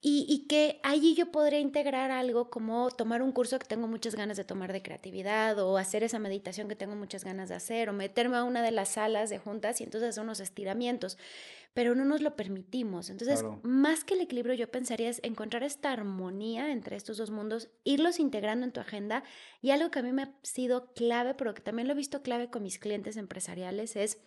y, 0.00 0.26
y, 0.28 0.46
que 0.46 0.78
allí 0.84 1.16
yo 1.16 1.32
podría 1.32 1.58
integrar 1.58 2.12
algo 2.12 2.50
como 2.50 2.88
tomar 2.90 3.20
un 3.20 3.32
curso 3.32 3.58
que 3.58 3.66
tengo 3.66 3.88
muchas 3.88 4.14
ganas 4.14 4.36
de 4.36 4.44
tomar 4.44 4.72
de 4.72 4.80
creatividad 4.80 5.58
o 5.58 5.76
hacer 5.76 6.04
esa 6.04 6.20
meditación 6.20 6.68
que 6.68 6.76
tengo 6.76 6.94
muchas 6.94 7.24
ganas 7.24 7.48
de 7.48 7.56
hacer 7.56 7.88
o 7.88 7.92
meterme 7.92 8.36
a 8.36 8.44
una 8.44 8.62
de 8.62 8.70
las 8.70 8.90
salas 8.90 9.28
de 9.28 9.40
juntas 9.40 9.80
y 9.80 9.84
entonces 9.84 10.10
hacer 10.10 10.22
unos 10.22 10.38
estiramientos, 10.38 11.18
pero 11.74 11.96
no 11.96 12.04
nos 12.04 12.20
lo 12.20 12.36
permitimos. 12.36 13.10
Entonces, 13.10 13.44
más 13.62 14.04
que 14.04 14.14
el 14.14 14.20
equilibrio, 14.20 14.54
yo 14.54 14.70
pensaría 14.70 15.10
es 15.10 15.20
encontrar 15.24 15.64
esta 15.64 15.90
armonía 15.90 16.70
entre 16.70 16.94
estos 16.94 17.16
dos 17.16 17.32
mundos, 17.32 17.68
irlos 17.82 18.20
integrando 18.20 18.66
en 18.66 18.72
tu 18.72 18.78
agenda 18.78 19.24
y 19.60 19.70
algo 19.70 19.90
que 19.90 19.98
a 19.98 20.02
mí 20.02 20.12
me 20.12 20.22
ha 20.22 20.34
sido 20.42 20.92
clave, 20.94 21.34
pero 21.34 21.54
que 21.54 21.62
también 21.62 21.88
lo 21.88 21.94
he 21.94 21.96
visto 21.96 22.22
clave 22.22 22.50
con 22.50 22.62
mis 22.62 22.78
clientes 22.78 23.16
empresariales 23.16 23.96
es, 23.96 24.20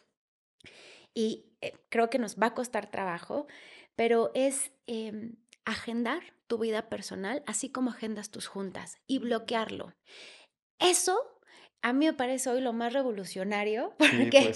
y 1.13 1.55
eh, 1.61 1.73
creo 1.87 2.09
que 2.09 2.19
nos 2.19 2.35
va 2.35 2.47
a 2.47 2.53
costar 2.53 2.91
trabajo, 2.91 3.47
pero 3.95 4.31
es... 4.33 4.73
Em, 4.85 5.37
agendar 5.65 6.21
tu 6.47 6.57
vida 6.57 6.89
personal, 6.89 7.43
así 7.45 7.69
como 7.69 7.91
agendas 7.91 8.29
tus 8.29 8.47
juntas 8.47 8.97
y 9.07 9.19
bloquearlo. 9.19 9.93
Eso 10.79 11.19
a 11.81 11.93
mí 11.93 12.05
me 12.05 12.13
parece 12.13 12.49
hoy 12.49 12.61
lo 12.61 12.73
más 12.73 12.93
revolucionario 12.93 13.95
porque 13.97 14.53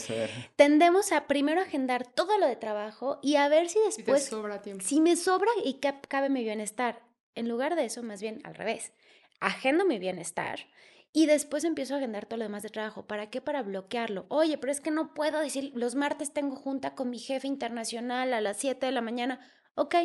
tendemos 0.56 1.12
a 1.12 1.28
primero 1.28 1.62
agendar 1.62 2.06
todo 2.06 2.38
lo 2.38 2.48
de 2.48 2.56
trabajo 2.56 3.20
y 3.22 3.36
a 3.36 3.48
ver 3.48 3.70
si 3.70 3.80
después 3.80 4.32
si 4.80 5.02
me 5.02 5.16
sobra 5.16 5.50
y 5.64 5.76
que 5.76 5.94
cabe 6.08 6.30
mi 6.30 6.44
bienestar. 6.44 7.02
En 7.34 7.50
lugar 7.50 7.76
de 7.76 7.86
eso, 7.86 8.02
más 8.02 8.22
bien 8.22 8.42
al 8.46 8.56
revés. 8.56 8.94
Agendo 9.42 9.86
mi 9.86 10.00
bienestar 10.00 10.68
y 11.12 11.26
después 11.26 11.64
empiezo 11.64 11.94
a 11.94 11.98
agendar 11.98 12.26
todo 12.26 12.38
lo 12.38 12.46
demás 12.46 12.64
de 12.64 12.70
trabajo. 12.70 13.08
¿Para 13.08 13.30
qué? 13.30 13.42
Para 13.42 13.62
bloquearlo. 13.64 14.26
Oye, 14.30 14.58
pero 14.58 14.72
es 14.72 14.80
que 14.80 14.92
no 14.92 15.14
puedo 15.14 15.40
decir, 15.40 15.72
los 15.76 15.96
martes 15.96 16.32
tengo 16.32 16.56
junta 16.56 16.96
con 16.96 17.10
mi 17.10 17.20
jefe 17.20 17.48
internacional 17.48 18.34
a 18.34 18.42
las 18.42 18.58
7 18.58 18.86
de 18.86 18.92
la 18.92 19.02
mañana. 19.02 19.40
Ok, 19.76 19.96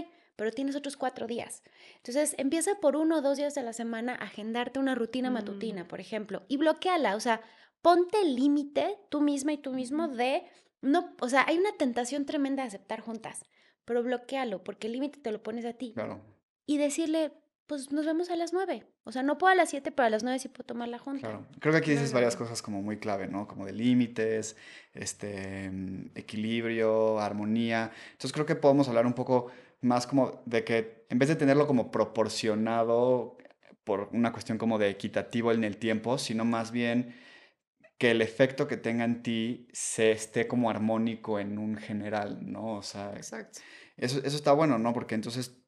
pero 0.41 0.53
tienes 0.53 0.75
otros 0.75 0.97
cuatro 0.97 1.27
días. 1.27 1.63
Entonces, 1.97 2.35
empieza 2.39 2.77
por 2.81 2.97
uno 2.97 3.19
o 3.19 3.21
dos 3.21 3.37
días 3.37 3.55
de 3.55 3.63
la 3.63 3.75
semana 3.75 4.15
a 4.15 4.25
agendarte 4.25 4.81
una 4.81 4.95
rutina 4.95 5.31
matutina, 5.31 5.85
mm. 5.85 5.87
por 5.87 6.01
ejemplo, 6.01 6.45
y 6.49 6.57
bloqueala, 6.57 7.15
o 7.15 7.21
sea, 7.21 7.43
ponte 7.83 8.23
el 8.23 8.37
límite 8.37 8.97
tú 9.11 9.21
misma 9.21 9.53
y 9.53 9.59
tú 9.59 9.75
mismo 9.75 10.09
de, 10.09 10.45
no, 10.81 11.15
o 11.21 11.29
sea, 11.29 11.45
hay 11.47 11.59
una 11.59 11.73
tentación 11.77 12.25
tremenda 12.25 12.63
de 12.63 12.69
aceptar 12.69 13.01
juntas, 13.01 13.45
pero 13.85 14.03
bloquealo, 14.03 14.65
porque 14.65 14.87
el 14.87 14.95
límite 14.95 15.19
te 15.21 15.31
lo 15.31 15.43
pones 15.43 15.67
a 15.67 15.75
ti. 15.75 15.93
Claro. 15.93 16.23
Y 16.65 16.79
decirle, 16.79 17.33
pues 17.67 17.93
nos 17.93 18.07
vemos 18.07 18.31
a 18.31 18.37
las 18.37 18.55
nueve. 18.55 18.87
O 19.05 19.13
sea, 19.13 19.23
no 19.23 19.37
puedo 19.37 19.53
a 19.53 19.55
las 19.55 19.69
siete, 19.69 19.93
pero 19.93 20.07
a 20.07 20.11
las 20.11 20.23
nueve 20.25 20.39
sí 20.39 20.49
puedo 20.49 20.65
tomar 20.65 20.89
la 20.89 20.99
junta. 20.99 21.29
Claro. 21.29 21.47
Creo 21.61 21.73
que 21.73 21.79
aquí 21.79 21.91
dices 21.91 22.15
varias 22.15 22.35
cosas 22.35 22.63
como 22.63 22.81
muy 22.81 22.99
clave, 22.99 23.29
¿no? 23.29 23.47
Como 23.47 23.67
de 23.67 23.73
límites, 23.73 24.57
este, 24.95 25.71
equilibrio, 26.15 27.21
armonía. 27.21 27.93
Entonces 28.13 28.33
creo 28.33 28.47
que 28.47 28.55
podemos 28.55 28.89
hablar 28.89 29.05
un 29.05 29.13
poco 29.13 29.53
más 29.81 30.07
como 30.07 30.43
de 30.47 30.65
que 30.65 31.07
en 31.09 31.19
vez 31.19 31.29
de 31.29 31.37
tenerlo 31.37 31.67
como 31.67 31.91
proporcionado 31.91 33.37
por 33.85 34.09
una 34.13 34.33
cuestión 34.33 34.59
como 34.59 34.79
de 34.79 34.91
equitativo 34.91 35.53
en 35.53 35.65
el 35.65 35.77
tiempo, 35.77 36.19
sino 36.19 36.45
más 36.45 36.71
bien 36.71 37.15
que 37.99 38.13
el 38.13 38.23
efecto 38.23 38.67
que 38.67 38.77
tenga 38.77 39.05
en 39.05 39.23
ti 39.23 39.69
se 39.73 40.13
esté 40.13 40.47
como 40.47 40.71
armónico 40.71 41.39
en 41.39 41.59
un 41.59 41.77
general, 41.77 42.39
¿no? 42.41 42.77
O 42.77 42.83
sea, 42.83 43.13
Exacto. 43.15 43.61
Eso, 43.97 44.19
eso 44.25 44.37
está 44.37 44.53
bueno, 44.53 44.79
¿no? 44.79 44.95
Porque 44.95 45.15
entonces 45.15 45.61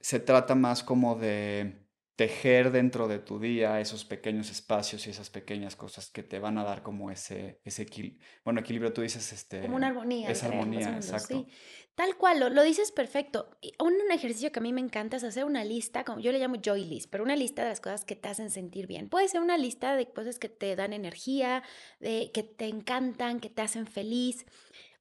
se 0.00 0.20
trata 0.20 0.54
más 0.54 0.84
como 0.84 1.16
de 1.16 1.84
tejer 2.16 2.70
dentro 2.70 3.08
de 3.08 3.18
tu 3.18 3.40
día 3.40 3.80
esos 3.80 4.04
pequeños 4.04 4.50
espacios 4.50 5.06
y 5.06 5.10
esas 5.10 5.30
pequeñas 5.30 5.74
cosas 5.74 6.10
que 6.10 6.22
te 6.22 6.38
van 6.38 6.58
a 6.58 6.64
dar 6.64 6.82
como 6.82 7.10
ese, 7.10 7.60
ese 7.64 7.82
equilibrio. 7.82 8.20
Bueno, 8.44 8.60
equilibrio 8.60 8.92
tú 8.92 9.02
dices, 9.02 9.32
este... 9.32 9.62
Como 9.62 9.76
una 9.76 9.88
armonía. 9.88 10.30
Esa 10.30 10.46
armonía, 10.46 10.94
exacto. 10.94 11.46
Tal 11.94 12.16
cual, 12.16 12.40
lo, 12.40 12.48
lo, 12.48 12.62
dices 12.64 12.90
perfecto. 12.90 13.48
Un, 13.78 13.94
un, 13.94 14.10
ejercicio 14.10 14.50
que 14.50 14.58
a 14.58 14.62
mí 14.62 14.72
me 14.72 14.80
encanta 14.80 15.16
es 15.16 15.24
hacer 15.24 15.44
una 15.44 15.62
lista, 15.62 16.04
como 16.04 16.18
yo 16.18 16.32
le 16.32 16.40
llamo 16.40 16.56
joy 16.56 16.84
list, 16.84 17.08
pero 17.08 17.22
una 17.22 17.36
lista 17.36 17.62
de 17.62 17.68
las 17.68 17.80
cosas 17.80 18.04
que 18.04 18.16
te 18.16 18.28
hacen 18.28 18.50
sentir 18.50 18.86
bien. 18.88 19.08
Puede 19.08 19.28
ser 19.28 19.40
una 19.40 19.56
lista 19.56 19.94
de 19.94 20.10
cosas 20.10 20.38
que 20.38 20.48
te 20.48 20.74
dan 20.74 20.92
energía, 20.92 21.62
de, 22.00 22.32
que 22.34 22.42
te 22.42 22.66
encantan, 22.66 23.38
que 23.38 23.48
te 23.48 23.62
hacen 23.62 23.86
feliz. 23.86 24.44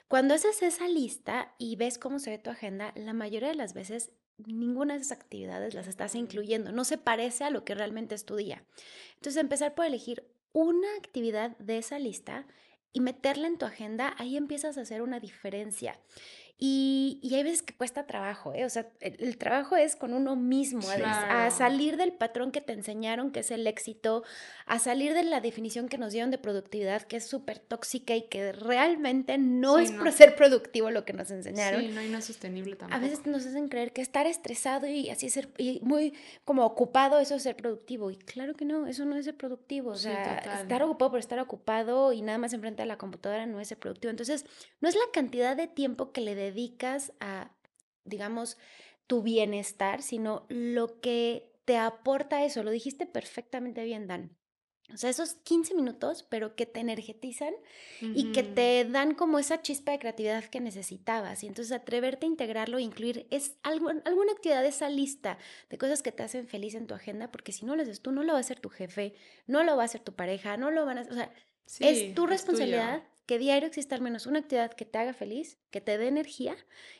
Cuando 0.08 0.36
haces 0.36 0.62
esa 0.62 0.88
lista 0.88 1.56
y 1.58 1.76
ves 1.76 1.98
cómo 1.98 2.20
se 2.20 2.30
ve 2.30 2.38
tu 2.38 2.52
agenda, 2.52 2.94
la 2.96 3.14
mayoría 3.14 3.50
de 3.50 3.56
las 3.56 3.74
veces 3.74 4.12
ninguna 4.38 4.94
de 4.94 5.02
esas 5.02 5.18
actividades 5.18 5.74
las 5.74 5.88
estás 5.88 6.16
incluyendo, 6.16 6.72
no 6.72 6.84
se 6.86 6.98
parece 6.98 7.44
a 7.44 7.50
lo 7.50 7.64
que 7.64 7.76
realmente 7.76 8.16
es 8.16 8.26
tu 8.26 8.36
día. 8.36 8.64
Entonces, 9.16 9.42
empezar 9.42 9.74
por 9.74 9.86
elegir 9.86 10.28
una 10.52 10.88
actividad 10.98 11.58
de 11.58 11.80
esa 11.80 11.98
lista 11.98 12.46
y 12.92 13.00
meterla 13.00 13.48
en 13.48 13.58
tu 13.58 13.66
agenda, 13.66 14.16
ahí 14.18 14.38
empiezas 14.38 14.78
a 14.78 14.82
hacer 14.82 15.02
una 15.02 15.20
diferencia. 15.20 16.00
Y, 16.60 17.20
y, 17.22 17.36
hay 17.36 17.44
veces 17.44 17.62
que 17.62 17.76
cuesta 17.76 18.06
trabajo, 18.06 18.54
¿eh? 18.54 18.64
O 18.64 18.70
sea, 18.70 18.88
el, 19.02 19.38
trabajo 19.38 19.76
es 19.76 19.96
con 19.96 20.14
uno 20.14 20.36
mismo, 20.36 20.82
a, 21.04 21.50
salir 21.50 21.98
del 21.98 22.14
patrón 22.14 22.52
que 22.52 22.62
te 22.62 22.74
enseñaron, 22.74 23.32
que 23.32 23.42
es 23.42 23.52
el 23.52 23.66
éxito, 23.66 24.24
a 24.66 24.80
salir 24.80 25.14
de 25.14 25.24
la 25.24 25.42
definición 25.42 25.90
que 25.90 25.98
nos 25.98 26.14
dieron 26.14 26.32
de 26.32 26.38
productividad, 26.38 27.02
que 27.02 27.18
es 27.18 27.26
súper 27.26 27.60
tóxica 27.60 28.16
y 28.16 28.30
que 28.30 28.54
realmente 28.54 29.38
no 29.38 29.80
es 29.80 29.92
por 29.92 30.12
ser 30.12 30.36
productivo 30.36 30.92
lo 30.92 31.06
que 31.06 31.14
nos 31.14 31.32
enseñaron. 31.32 31.82
Sí, 31.82 31.88
no, 31.90 32.02
y 32.02 32.10
no 32.10 32.20
es 32.20 32.26
sostenible 32.26 32.76
tampoco. 32.76 32.98
A 32.98 33.02
veces 33.02 33.26
nos 33.26 33.46
hacen 33.46 33.68
creer 33.68 33.92
que 33.92 34.02
estar 34.02 34.28
estresado 34.28 34.88
y 34.88 35.10
así 35.10 35.30
ser, 35.30 35.50
y 35.58 35.80
muy 35.84 36.14
como 36.46 36.66
ocupado, 36.66 37.20
eso 37.20 37.36
es 37.36 37.44
ser 37.44 37.58
productivo. 37.58 38.12
Y 38.12 38.16
claro 38.16 38.54
que 38.54 38.64
no, 38.64 38.88
eso 38.88 39.06
no 39.06 39.18
es 39.18 39.26
ser 39.26 39.36
productivo. 39.36 39.92
O 39.92 39.96
sea, 39.96 40.38
estar 40.62 40.84
ocupado 40.84 41.12
por 41.12 41.20
estar 41.20 41.40
ocupado 41.40 42.14
y 42.14 42.22
nada 42.22 42.38
más 42.38 42.54
enfrente 42.54 42.84
a 42.84 42.86
la 42.86 42.98
computadora 42.98 43.46
no 43.48 43.60
es 43.60 43.68
ser 43.68 43.80
productivo. 43.80 44.12
Entonces, 44.12 44.46
no 44.82 44.88
es 44.88 44.96
la 44.96 45.12
cantidad 45.12 45.58
de 45.58 45.68
tiempo 45.68 46.12
que 46.12 46.22
le 46.22 46.36
dedicas 46.44 47.14
a, 47.20 47.52
digamos, 48.06 48.58
tu 49.08 49.22
bienestar, 49.22 50.02
sino 50.02 50.46
lo 50.50 51.00
que 51.02 51.52
te 51.66 51.78
aporta 51.78 52.44
eso. 52.44 52.64
Lo 52.64 52.72
dijiste 52.72 53.06
perfectamente 53.06 53.84
bien, 53.84 54.08
Dan. 54.08 54.38
O 54.94 54.98
sea, 54.98 55.10
esos 55.10 55.36
15 55.36 55.76
minutos, 55.76 56.24
pero 56.24 56.56
que 56.56 56.66
te 56.66 56.82
energetizan 56.82 57.54
y 58.02 58.32
que 58.34 58.44
te 58.44 58.84
dan 58.86 59.16
como 59.16 59.40
esa 59.40 59.62
chispa 59.62 59.92
de 59.92 60.00
creatividad 60.00 60.44
que 60.44 60.60
necesitabas. 60.60 61.44
Y 61.44 61.48
entonces 61.48 61.72
atreverte 61.72 62.26
a 62.26 62.30
integrarlo 62.30 62.78
e 62.78 62.82
incluir 62.82 63.26
es 63.32 63.56
algo, 63.64 63.90
alguna 63.90 64.34
actividad 64.34 64.62
de 64.62 64.68
esa 64.68 64.90
lista 64.90 65.38
de 65.70 65.78
cosas 65.78 66.04
que 66.04 66.12
te 66.12 66.24
hacen 66.24 66.48
feliz 66.48 66.76
en 66.76 66.86
tu 66.86 66.94
agenda, 66.94 67.32
porque 67.32 67.54
si 67.54 67.66
no 67.66 67.76
lo 67.76 67.82
haces 67.82 68.02
tú, 68.02 68.12
no 68.12 68.24
lo 68.24 68.34
va 68.34 68.40
a 68.40 68.42
hacer 68.42 68.60
tu 68.60 68.70
jefe, 68.70 69.16
no 69.48 69.64
lo 69.64 69.78
va 69.78 69.84
a 69.84 69.86
hacer 69.86 70.02
tu 70.02 70.14
pareja, 70.14 70.58
no 70.58 70.70
lo 70.70 70.86
van 70.86 70.98
a 70.98 71.02
hacer, 71.02 71.14
o 71.14 71.16
sea, 71.16 71.32
es 71.80 72.14
tu 72.14 72.28
responsabilidad 72.28 73.04
que 73.26 73.40
diario 73.40 73.68
exista 73.68 73.96
al 73.96 74.02
menos 74.02 74.26
una 74.26 74.40
actividad 74.40 74.74
que 74.74 74.86
te 74.86 74.98
haga 74.98 75.14
feliz, 75.14 75.58
que 75.72 75.82
te 75.82 75.98
dé 75.98 76.08
energía 76.08 76.56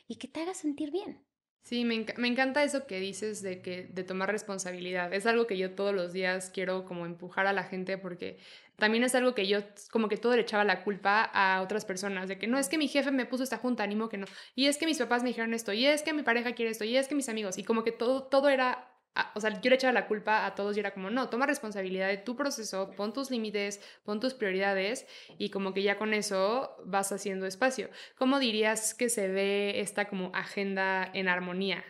y 0.08 0.16
que 0.16 0.28
te 0.28 0.40
haga 0.40 0.54
sentir 0.54 0.90
bien. 0.90 1.20
Sí, 1.62 1.86
me, 1.86 2.04
me, 2.18 2.28
encanta 2.28 2.62
eso 2.62 2.86
que 2.86 3.00
dices 3.00 3.40
de 3.40 3.62
que 3.62 3.84
de 3.84 4.04
tomar 4.04 4.30
responsabilidad. 4.30 5.14
Es 5.14 5.24
algo 5.24 5.46
que 5.46 5.56
yo 5.56 5.74
todos 5.74 5.94
los 5.94 6.12
días 6.12 6.50
quiero 6.52 6.84
como 6.84 7.06
empujar 7.06 7.46
a 7.46 7.54
la 7.54 7.64
gente 7.64 7.96
porque 7.96 8.38
también 8.76 9.02
es 9.02 9.14
algo 9.14 9.34
que 9.34 9.46
yo 9.46 9.60
como 9.90 10.10
que 10.10 10.18
todo 10.18 10.36
le 10.36 10.42
echaba 10.42 10.64
la 10.64 10.84
culpa 10.84 11.22
a 11.22 11.62
otras 11.62 11.86
personas 11.86 12.28
de 12.28 12.38
que 12.38 12.46
no 12.46 12.58
es 12.58 12.68
que 12.68 12.76
mi 12.76 12.86
jefe 12.86 13.10
me 13.12 13.24
puso 13.24 13.44
esta 13.44 13.56
junta, 13.56 13.82
animo 13.82 14.10
que 14.10 14.18
no. 14.18 14.26
Y 14.54 14.66
es 14.66 14.76
que 14.76 14.84
mis 14.84 14.98
papás 14.98 15.22
me 15.22 15.30
dijeron 15.30 15.54
esto, 15.54 15.72
y 15.72 15.86
es 15.86 16.02
que 16.02 16.12
mi 16.12 16.22
pareja 16.22 16.52
quiere 16.52 16.70
esto, 16.70 16.84
y 16.84 16.96
es 16.98 17.08
que 17.08 17.14
mis 17.14 17.30
amigos, 17.30 17.56
y 17.56 17.64
como 17.64 17.82
que 17.82 17.92
todo 17.92 18.24
todo 18.24 18.50
era 18.50 18.93
o 19.34 19.40
sea, 19.40 19.60
yo 19.60 19.70
le 19.70 19.76
echaba 19.76 19.92
la 19.92 20.06
culpa 20.06 20.44
a 20.44 20.54
todos 20.54 20.76
y 20.76 20.80
era 20.80 20.92
como, 20.92 21.10
no, 21.10 21.28
toma 21.28 21.46
responsabilidad 21.46 22.08
de 22.08 22.16
tu 22.16 22.36
proceso, 22.36 22.90
pon 22.96 23.12
tus 23.12 23.30
límites, 23.30 23.80
pon 24.04 24.20
tus 24.20 24.34
prioridades 24.34 25.06
y 25.38 25.50
como 25.50 25.72
que 25.72 25.82
ya 25.82 25.98
con 25.98 26.14
eso 26.14 26.76
vas 26.84 27.12
haciendo 27.12 27.46
espacio. 27.46 27.90
¿Cómo 28.16 28.38
dirías 28.38 28.94
que 28.94 29.08
se 29.08 29.28
ve 29.28 29.80
esta 29.80 30.08
como 30.08 30.30
agenda 30.34 31.08
en 31.14 31.28
armonía? 31.28 31.84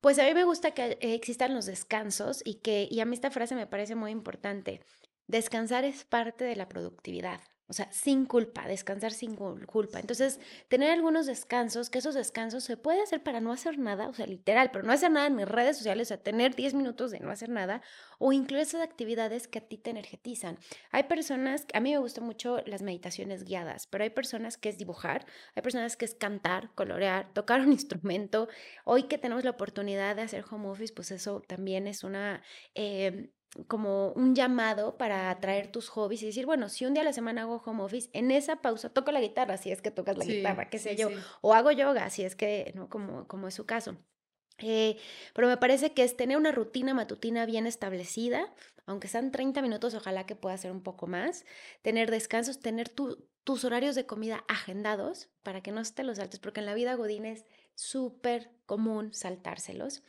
Pues 0.00 0.18
a 0.18 0.24
mí 0.24 0.34
me 0.34 0.44
gusta 0.44 0.72
que 0.72 0.98
existan 1.00 1.54
los 1.54 1.66
descansos 1.66 2.42
y 2.44 2.56
que, 2.56 2.88
y 2.90 3.00
a 3.00 3.04
mí 3.04 3.14
esta 3.14 3.30
frase 3.30 3.54
me 3.54 3.66
parece 3.66 3.94
muy 3.94 4.10
importante, 4.10 4.80
descansar 5.26 5.84
es 5.84 6.04
parte 6.04 6.44
de 6.44 6.56
la 6.56 6.68
productividad. 6.68 7.40
O 7.68 7.74
sea, 7.74 7.90
sin 7.90 8.26
culpa, 8.26 8.66
descansar 8.66 9.12
sin 9.12 9.34
culpa. 9.34 9.98
Entonces, 9.98 10.40
tener 10.68 10.90
algunos 10.90 11.26
descansos, 11.26 11.88
que 11.88 11.98
esos 11.98 12.14
descansos 12.14 12.64
se 12.64 12.76
puede 12.76 13.02
hacer 13.02 13.22
para 13.22 13.40
no 13.40 13.52
hacer 13.52 13.78
nada, 13.78 14.08
o 14.08 14.14
sea, 14.14 14.26
literal, 14.26 14.70
pero 14.72 14.84
no 14.84 14.92
hacer 14.92 15.10
nada 15.10 15.28
en 15.28 15.36
mis 15.36 15.48
redes 15.48 15.78
sociales, 15.78 16.08
o 16.08 16.10
sea, 16.10 16.22
tener 16.22 16.54
10 16.54 16.74
minutos 16.74 17.10
de 17.10 17.20
no 17.20 17.30
hacer 17.30 17.48
nada, 17.48 17.80
o 18.18 18.32
incluir 18.32 18.62
esas 18.62 18.82
actividades 18.82 19.48
que 19.48 19.60
a 19.60 19.62
ti 19.62 19.78
te 19.78 19.90
energetizan. 19.90 20.58
Hay 20.90 21.04
personas, 21.04 21.66
a 21.72 21.80
mí 21.80 21.92
me 21.92 21.98
gustan 21.98 22.24
mucho 22.24 22.58
las 22.66 22.82
meditaciones 22.82 23.44
guiadas, 23.44 23.86
pero 23.86 24.04
hay 24.04 24.10
personas 24.10 24.58
que 24.58 24.68
es 24.68 24.76
dibujar, 24.76 25.24
hay 25.54 25.62
personas 25.62 25.96
que 25.96 26.04
es 26.04 26.14
cantar, 26.14 26.74
colorear, 26.74 27.32
tocar 27.32 27.60
un 27.60 27.72
instrumento. 27.72 28.48
Hoy 28.84 29.04
que 29.04 29.18
tenemos 29.18 29.44
la 29.44 29.50
oportunidad 29.50 30.16
de 30.16 30.22
hacer 30.22 30.44
home 30.50 30.68
office, 30.68 30.92
pues 30.92 31.10
eso 31.10 31.40
también 31.46 31.86
es 31.86 32.04
una... 32.04 32.42
Eh, 32.74 33.30
como 33.68 34.12
un 34.12 34.34
llamado 34.34 34.96
para 34.96 35.30
atraer 35.30 35.70
tus 35.70 35.88
hobbies 35.90 36.22
y 36.22 36.26
decir, 36.26 36.46
bueno, 36.46 36.68
si 36.68 36.86
un 36.86 36.94
día 36.94 37.02
a 37.02 37.04
la 37.04 37.12
semana 37.12 37.42
hago 37.42 37.62
home 37.64 37.82
office, 37.82 38.08
en 38.12 38.30
esa 38.30 38.56
pausa 38.56 38.88
toco 38.88 39.12
la 39.12 39.20
guitarra, 39.20 39.58
si 39.58 39.70
es 39.70 39.82
que 39.82 39.90
tocas 39.90 40.16
la 40.16 40.24
guitarra, 40.24 40.70
qué 40.70 40.78
sé 40.78 40.96
yo, 40.96 41.10
o 41.42 41.54
hago 41.54 41.70
yoga, 41.70 42.08
si 42.10 42.22
es 42.22 42.34
que, 42.34 42.72
¿no? 42.74 42.88
Como, 42.88 43.28
como 43.28 43.48
es 43.48 43.54
su 43.54 43.66
caso. 43.66 43.96
Eh, 44.58 44.96
pero 45.34 45.48
me 45.48 45.56
parece 45.56 45.92
que 45.92 46.04
es 46.04 46.16
tener 46.16 46.36
una 46.36 46.52
rutina 46.52 46.94
matutina 46.94 47.44
bien 47.46 47.66
establecida, 47.66 48.54
aunque 48.86 49.08
sean 49.08 49.32
30 49.32 49.60
minutos, 49.60 49.94
ojalá 49.94 50.24
que 50.24 50.36
pueda 50.36 50.56
ser 50.56 50.72
un 50.72 50.82
poco 50.82 51.06
más, 51.06 51.44
tener 51.82 52.10
descansos, 52.10 52.60
tener 52.60 52.88
tus 52.88 53.64
horarios 53.64 53.94
de 53.94 54.06
comida 54.06 54.44
agendados 54.48 55.28
para 55.42 55.62
que 55.62 55.72
no 55.72 55.82
te 55.82 56.04
los 56.04 56.18
saltes, 56.18 56.40
porque 56.40 56.60
en 56.60 56.66
la 56.66 56.74
vida 56.74 56.94
Godín 56.94 57.26
es 57.26 57.44
súper 57.74 58.50
común 58.66 59.12
saltárselos. 59.12 60.02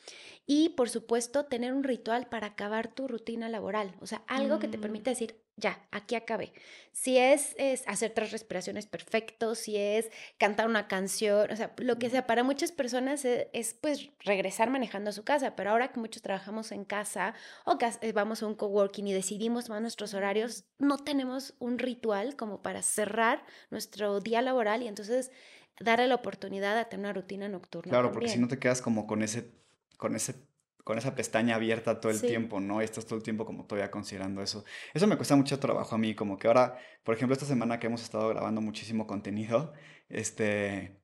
Y 0.45 0.69
por 0.69 0.89
supuesto, 0.89 1.45
tener 1.45 1.73
un 1.73 1.83
ritual 1.83 2.27
para 2.27 2.47
acabar 2.47 2.93
tu 2.93 3.07
rutina 3.07 3.49
laboral, 3.49 3.95
o 3.99 4.07
sea, 4.07 4.23
algo 4.27 4.59
que 4.59 4.67
te 4.67 4.77
mm. 4.77 4.81
permita 4.81 5.09
decir, 5.09 5.43
ya, 5.55 5.85
aquí 5.91 6.15
acabé. 6.15 6.51
Si 6.93 7.17
es, 7.17 7.53
es, 7.59 7.87
hacer 7.87 8.11
tres 8.11 8.31
respiraciones 8.31 8.87
perfectos, 8.87 9.59
si 9.59 9.77
es 9.77 10.09
cantar 10.39 10.67
una 10.67 10.87
canción, 10.87 11.51
o 11.51 11.55
sea, 11.55 11.73
lo 11.77 11.99
que 11.99 12.09
sea, 12.09 12.25
para 12.25 12.43
muchas 12.43 12.71
personas 12.71 13.23
es, 13.23 13.47
es, 13.53 13.75
pues 13.75 14.09
regresar 14.19 14.71
manejando 14.71 15.11
a 15.11 15.13
su 15.13 15.23
casa, 15.23 15.55
pero 15.55 15.69
ahora 15.69 15.91
que 15.91 15.99
muchos 15.99 16.23
trabajamos 16.23 16.71
en 16.71 16.85
casa 16.85 17.35
o 17.65 17.77
que 17.77 17.87
eh, 18.01 18.13
vamos 18.13 18.41
a 18.41 18.47
un 18.47 18.55
coworking 18.55 19.07
y 19.07 19.13
decidimos 19.13 19.69
más 19.69 19.81
nuestros 19.81 20.15
horarios, 20.15 20.65
no 20.79 20.97
tenemos 20.97 21.53
un 21.59 21.77
ritual 21.77 22.35
como 22.35 22.63
para 22.63 22.81
cerrar 22.81 23.45
nuestro 23.69 24.21
día 24.21 24.41
laboral 24.41 24.81
y 24.81 24.87
entonces 24.87 25.31
darle 25.79 26.07
la 26.07 26.15
oportunidad 26.15 26.77
a 26.77 26.89
tener 26.89 27.05
una 27.05 27.13
rutina 27.13 27.47
nocturna. 27.49 27.91
Claro, 27.91 28.11
porque 28.11 28.29
si 28.29 28.39
no 28.39 28.47
te 28.47 28.59
quedas 28.59 28.81
como 28.81 29.07
con 29.07 29.21
ese, 29.23 29.51
con 29.97 30.15
ese, 30.15 30.35
con 30.83 30.97
esa 30.97 31.15
pestaña 31.15 31.55
abierta 31.55 31.99
todo 31.99 32.11
el 32.11 32.21
tiempo, 32.21 32.59
¿no? 32.59 32.81
Y 32.81 32.85
estás 32.85 33.05
todo 33.05 33.17
el 33.17 33.23
tiempo 33.23 33.45
como 33.45 33.65
todavía 33.65 33.91
considerando 33.91 34.41
eso. 34.41 34.65
Eso 34.93 35.07
me 35.07 35.17
cuesta 35.17 35.35
mucho 35.35 35.59
trabajo 35.59 35.95
a 35.95 35.97
mí, 35.97 36.15
como 36.15 36.37
que 36.37 36.47
ahora, 36.47 36.77
por 37.03 37.15
ejemplo, 37.15 37.33
esta 37.33 37.45
semana 37.45 37.79
que 37.79 37.87
hemos 37.87 38.03
estado 38.03 38.29
grabando 38.29 38.61
muchísimo 38.61 39.07
contenido, 39.07 39.73
este, 40.09 40.99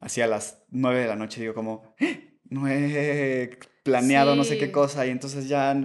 hacia 0.00 0.26
las 0.26 0.64
nueve 0.70 1.00
de 1.00 1.06
la 1.06 1.16
noche 1.16 1.40
digo 1.40 1.54
como, 1.54 1.94
¡Ah! 2.00 2.06
no 2.44 2.68
he 2.68 3.58
planeado 3.82 4.34
no 4.34 4.44
sé 4.44 4.58
qué 4.58 4.72
cosa 4.72 5.06
y 5.06 5.10
entonces 5.10 5.48
ya, 5.48 5.76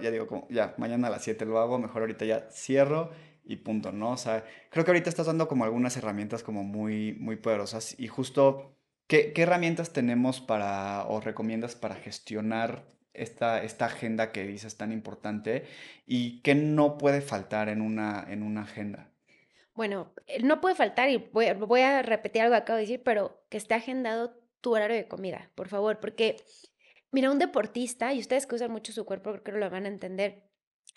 ya 0.00 0.10
digo 0.10 0.26
como, 0.26 0.48
ya, 0.50 0.74
mañana 0.78 1.08
a 1.08 1.10
las 1.10 1.22
7 1.22 1.44
lo 1.44 1.58
hago, 1.58 1.78
mejor 1.78 2.02
ahorita 2.02 2.24
ya 2.24 2.48
cierro 2.50 3.10
y 3.44 3.56
punto, 3.56 3.92
¿no? 3.92 4.12
O 4.12 4.16
sea, 4.16 4.44
creo 4.70 4.84
que 4.84 4.90
ahorita 4.90 5.10
estás 5.10 5.26
dando 5.26 5.48
como 5.48 5.64
algunas 5.64 5.96
herramientas 5.96 6.42
como 6.42 6.64
muy, 6.64 7.14
muy 7.14 7.36
poderosas 7.36 7.98
y 7.98 8.08
justo, 8.08 8.76
¿qué, 9.06 9.32
qué 9.32 9.42
herramientas 9.42 9.92
tenemos 9.92 10.40
para 10.40 11.04
o 11.08 11.20
recomiendas 11.20 11.74
para 11.74 11.96
gestionar 11.96 12.84
esta, 13.14 13.62
esta 13.62 13.86
agenda 13.86 14.32
que 14.32 14.46
dices 14.46 14.76
tan 14.76 14.92
importante 14.92 15.64
y 16.06 16.40
qué 16.42 16.54
no 16.54 16.98
puede 16.98 17.20
faltar 17.20 17.68
en 17.68 17.80
una, 17.80 18.24
en 18.28 18.42
una 18.42 18.62
agenda? 18.62 19.10
Bueno, 19.74 20.12
no 20.42 20.60
puede 20.60 20.74
faltar, 20.74 21.08
y 21.08 21.16
voy, 21.16 21.50
voy 21.52 21.80
a 21.80 22.02
repetir 22.02 22.42
algo 22.42 22.52
que 22.54 22.58
acabo 22.58 22.76
de 22.76 22.82
decir, 22.82 23.02
pero 23.02 23.42
que 23.48 23.56
esté 23.56 23.74
agendado 23.74 24.38
tu 24.60 24.74
horario 24.74 24.96
de 24.96 25.08
comida, 25.08 25.50
por 25.54 25.68
favor, 25.68 25.98
porque, 25.98 26.36
mira, 27.10 27.30
un 27.30 27.38
deportista, 27.38 28.12
y 28.12 28.20
ustedes 28.20 28.46
que 28.46 28.54
usan 28.54 28.70
mucho 28.70 28.92
su 28.92 29.06
cuerpo, 29.06 29.30
creo 29.42 29.42
que 29.42 29.60
lo 29.60 29.70
van 29.70 29.86
a 29.86 29.88
entender, 29.88 30.44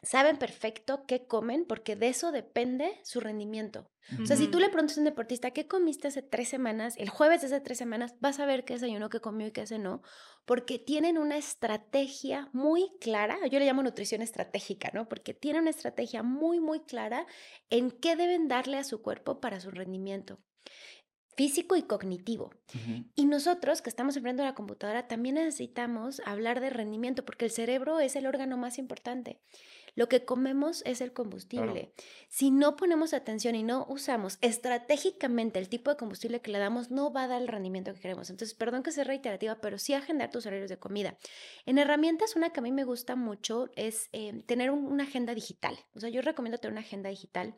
saben 0.05 0.38
perfecto 0.38 1.05
qué 1.05 1.25
comen 1.27 1.65
porque 1.65 1.95
de 1.95 2.07
eso 2.07 2.31
depende 2.31 3.00
su 3.03 3.19
rendimiento. 3.19 3.89
O 4.21 4.25
sea, 4.27 4.38
si 4.38 4.47
tú 4.47 4.59
le 4.59 4.69
preguntas 4.69 4.97
a 4.97 5.01
un 5.01 5.05
deportista 5.05 5.50
qué 5.50 5.67
comiste 5.67 6.07
hace 6.07 6.21
tres 6.21 6.47
semanas, 6.47 6.93
el 6.97 7.09
jueves 7.09 7.41
de 7.41 7.47
hace 7.47 7.59
tres 7.59 7.79
semanas, 7.79 8.13
vas 8.19 8.39
a 8.39 8.45
ver 8.45 8.63
qué 8.63 8.75
desayunó, 8.75 9.09
qué 9.09 9.19
comió 9.19 9.47
y 9.47 9.51
qué 9.51 9.65
cenó, 9.65 10.03
porque 10.45 10.77
tienen 10.77 11.17
una 11.17 11.38
estrategia 11.38 12.50
muy 12.53 12.91
clara, 13.01 13.39
yo 13.47 13.57
le 13.57 13.65
llamo 13.65 13.81
nutrición 13.81 14.21
estratégica, 14.21 14.91
¿no? 14.93 15.09
Porque 15.09 15.33
tienen 15.33 15.63
una 15.63 15.71
estrategia 15.71 16.21
muy, 16.21 16.59
muy 16.59 16.81
clara 16.81 17.25
en 17.71 17.89
qué 17.89 18.15
deben 18.15 18.47
darle 18.47 18.77
a 18.77 18.83
su 18.83 19.01
cuerpo 19.01 19.39
para 19.39 19.59
su 19.59 19.71
rendimiento 19.71 20.39
físico 21.35 21.75
y 21.75 21.83
cognitivo. 21.83 22.51
Y 23.13 23.25
nosotros 23.25 23.81
que 23.81 23.89
estamos 23.89 24.15
enfrente 24.15 24.41
de 24.41 24.47
la 24.47 24.55
computadora 24.55 25.07
también 25.07 25.35
necesitamos 25.35 26.21
hablar 26.25 26.62
de 26.62 26.69
rendimiento 26.69 27.25
porque 27.25 27.45
el 27.45 27.51
cerebro 27.51 28.00
es 28.00 28.15
el 28.15 28.25
órgano 28.25 28.57
más 28.57 28.77
importante. 28.77 29.41
Lo 29.95 30.09
que 30.09 30.25
comemos 30.25 30.83
es 30.85 31.01
el 31.01 31.13
combustible. 31.13 31.93
Si 32.27 32.51
no 32.51 32.75
ponemos 32.75 33.13
atención 33.13 33.55
y 33.55 33.63
no 33.63 33.85
usamos 33.89 34.37
estratégicamente 34.41 35.57
el 35.59 35.69
tipo 35.69 35.89
de 35.89 35.97
combustible 35.97 36.41
que 36.41 36.51
le 36.51 36.59
damos, 36.59 36.91
no 36.91 37.11
va 37.11 37.23
a 37.23 37.27
dar 37.27 37.41
el 37.41 37.47
rendimiento 37.47 37.93
que 37.93 38.01
queremos. 38.01 38.29
Entonces, 38.29 38.55
perdón 38.55 38.83
que 38.83 38.91
sea 38.91 39.05
reiterativa, 39.05 39.55
pero 39.61 39.77
sí 39.77 39.93
agendar 39.93 40.31
tus 40.31 40.45
horarios 40.45 40.69
de 40.69 40.77
comida. 40.77 41.17
En 41.65 41.77
herramientas, 41.77 42.35
una 42.35 42.51
que 42.51 42.59
a 42.59 42.63
mí 42.63 42.71
me 42.71 42.83
gusta 42.83 43.15
mucho 43.15 43.69
es 43.75 44.09
eh, 44.11 44.43
tener 44.45 44.69
una 44.69 45.03
agenda 45.03 45.33
digital. 45.33 45.77
O 45.93 45.99
sea, 45.99 46.09
yo 46.09 46.21
recomiendo 46.21 46.57
tener 46.57 46.73
una 46.73 46.81
agenda 46.81 47.09
digital 47.09 47.55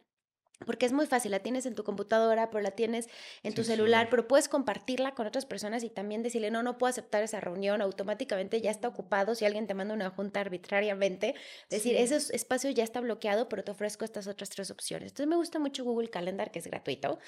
porque 0.65 0.85
es 0.85 0.91
muy 0.91 1.05
fácil, 1.05 1.31
la 1.31 1.39
tienes 1.39 1.65
en 1.65 1.75
tu 1.75 1.83
computadora, 1.83 2.49
pero 2.49 2.61
la 2.61 2.71
tienes 2.71 3.09
en 3.43 3.53
tu 3.53 3.63
celular, 3.63 4.07
pero 4.09 4.27
puedes 4.27 4.49
compartirla 4.49 5.13
con 5.13 5.27
otras 5.27 5.45
personas 5.45 5.83
y 5.83 5.89
también 5.89 6.23
decirle, 6.23 6.51
no, 6.51 6.63
no 6.63 6.77
puedo 6.77 6.89
aceptar 6.89 7.23
esa 7.23 7.39
reunión, 7.39 7.81
automáticamente 7.81 8.59
ya 8.61 8.71
está 8.71 8.87
ocupado 8.87 9.35
si 9.35 9.45
alguien 9.45 9.67
te 9.67 9.73
manda 9.73 9.93
una 9.93 10.09
junta 10.09 10.41
arbitrariamente, 10.41 11.35
decir, 11.69 11.95
ese 11.95 12.17
espacio 12.35 12.69
ya 12.71 12.83
está 12.83 13.01
bloqueado, 13.01 13.49
pero 13.49 13.63
te 13.63 13.71
ofrezco 13.71 14.05
estas 14.05 14.27
otras 14.27 14.49
tres 14.49 14.71
opciones. 14.71 15.11
Entonces 15.11 15.27
me 15.27 15.35
gusta 15.35 15.59
mucho 15.59 15.83
Google 15.83 16.09
Calendar, 16.09 16.51
que 16.51 16.59
es 16.59 16.67
gratuito. 16.67 17.19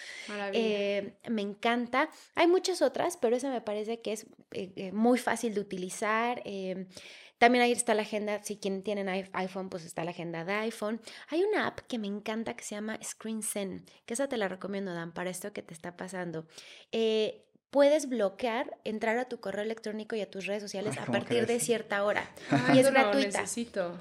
Eh, 0.53 1.13
me 1.29 1.41
encanta. 1.41 2.09
Hay 2.35 2.47
muchas 2.47 2.81
otras, 2.81 3.17
pero 3.17 3.35
esa 3.35 3.49
me 3.49 3.61
parece 3.61 4.01
que 4.01 4.13
es 4.13 4.25
eh, 4.51 4.71
eh, 4.75 4.91
muy 4.91 5.19
fácil 5.19 5.53
de 5.53 5.61
utilizar. 5.61 6.41
También 7.39 7.63
ahí 7.63 7.71
está 7.71 7.93
la 7.95 8.03
agenda, 8.03 8.43
si 8.43 8.57
quien 8.57 8.83
tienen 8.83 9.09
iPhone, 9.09 9.69
pues 9.69 9.85
está 9.85 10.03
la 10.03 10.11
agenda 10.11 10.45
de 10.45 10.53
iPhone. 10.53 11.01
Hay 11.29 11.43
una 11.43 11.67
app 11.67 11.79
que 11.87 11.97
me 11.97 12.07
encanta 12.07 12.55
que 12.55 12.63
se 12.63 12.75
llama 12.75 12.99
Screen 13.03 13.41
que 14.05 14.13
esa 14.13 14.27
te 14.29 14.37
la 14.37 14.47
recomiendo, 14.47 14.93
Dan, 14.93 15.13
para 15.13 15.29
esto 15.29 15.51
que 15.53 15.63
te 15.63 15.73
está 15.73 15.97
pasando. 15.97 16.45
Eh, 16.91 17.48
puedes 17.69 18.09
bloquear, 18.09 18.77
entrar 18.83 19.17
a 19.17 19.25
tu 19.25 19.39
correo 19.39 19.63
electrónico 19.63 20.15
y 20.15 20.21
a 20.21 20.29
tus 20.29 20.45
redes 20.45 20.63
sociales 20.63 20.97
a 20.97 21.05
partir 21.05 21.45
de 21.45 21.59
cierta 21.59 22.03
hora. 22.03 22.29
y 22.73 22.79
es 22.79 22.91
gratuita. 22.91 23.43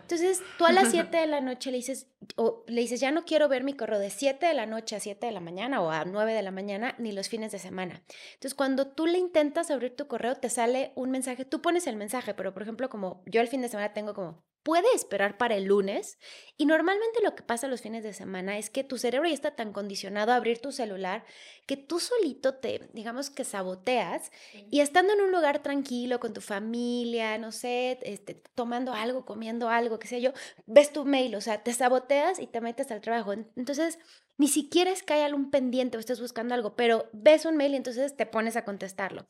Entonces, 0.02 0.42
tú 0.56 0.64
a 0.64 0.72
las 0.72 0.90
7 0.90 1.16
de 1.16 1.26
la 1.26 1.40
noche 1.40 1.70
le 1.70 1.78
dices, 1.78 2.06
o 2.36 2.64
le 2.66 2.80
dices, 2.80 3.00
ya 3.00 3.10
no 3.10 3.24
quiero 3.24 3.48
ver 3.48 3.64
mi 3.64 3.74
correo 3.74 3.98
de 3.98 4.10
7 4.10 4.46
de 4.46 4.54
la 4.54 4.66
noche 4.66 4.96
a 4.96 5.00
7 5.00 5.26
de 5.26 5.32
la 5.32 5.40
mañana 5.40 5.80
o 5.82 5.90
a 5.90 6.04
9 6.04 6.32
de 6.32 6.42
la 6.42 6.50
mañana, 6.50 6.94
ni 6.98 7.12
los 7.12 7.28
fines 7.28 7.52
de 7.52 7.58
semana. 7.58 8.02
Entonces, 8.34 8.54
cuando 8.54 8.86
tú 8.86 9.06
le 9.06 9.18
intentas 9.18 9.70
abrir 9.70 9.94
tu 9.94 10.06
correo, 10.06 10.34
te 10.34 10.50
sale 10.50 10.92
un 10.94 11.10
mensaje, 11.10 11.44
tú 11.44 11.60
pones 11.60 11.86
el 11.86 11.96
mensaje, 11.96 12.34
pero 12.34 12.54
por 12.54 12.62
ejemplo, 12.62 12.88
como 12.88 13.22
yo 13.26 13.40
el 13.40 13.48
fin 13.48 13.60
de 13.60 13.68
semana 13.68 13.92
tengo 13.92 14.14
como 14.14 14.42
puede 14.62 14.86
esperar 14.94 15.38
para 15.38 15.56
el 15.56 15.64
lunes. 15.64 16.18
Y 16.56 16.66
normalmente 16.66 17.22
lo 17.22 17.34
que 17.34 17.42
pasa 17.42 17.68
los 17.68 17.80
fines 17.80 18.02
de 18.02 18.12
semana 18.12 18.58
es 18.58 18.70
que 18.70 18.84
tu 18.84 18.98
cerebro 18.98 19.28
ya 19.28 19.34
está 19.34 19.56
tan 19.56 19.72
condicionado 19.72 20.32
a 20.32 20.36
abrir 20.36 20.60
tu 20.60 20.72
celular 20.72 21.24
que 21.66 21.76
tú 21.76 22.00
solito 22.00 22.54
te, 22.54 22.88
digamos 22.94 23.28
que 23.28 23.44
saboteas 23.44 24.32
y 24.70 24.80
estando 24.80 25.12
en 25.12 25.20
un 25.20 25.32
lugar 25.32 25.62
tranquilo 25.62 26.18
con 26.18 26.32
tu 26.32 26.40
familia, 26.40 27.36
no 27.36 27.52
sé, 27.52 27.98
este, 28.02 28.34
tomando 28.54 28.94
algo, 28.94 29.26
comiendo 29.26 29.68
algo, 29.68 29.98
qué 29.98 30.08
sé 30.08 30.22
yo, 30.22 30.32
ves 30.66 30.92
tu 30.92 31.04
mail, 31.04 31.34
o 31.34 31.42
sea, 31.42 31.62
te 31.62 31.74
saboteas 31.74 32.38
y 32.38 32.46
te 32.46 32.62
metes 32.62 32.90
al 32.90 33.02
trabajo. 33.02 33.32
Entonces, 33.32 33.98
ni 34.38 34.48
siquiera 34.48 34.92
es 34.92 35.02
que 35.02 35.14
haya 35.14 35.26
algún 35.26 35.50
pendiente 35.50 35.96
o 35.96 36.00
estés 36.00 36.20
buscando 36.20 36.54
algo, 36.54 36.74
pero 36.76 37.10
ves 37.12 37.44
un 37.44 37.56
mail 37.56 37.74
y 37.74 37.76
entonces 37.76 38.16
te 38.16 38.24
pones 38.24 38.56
a 38.56 38.64
contestarlo. 38.64 39.26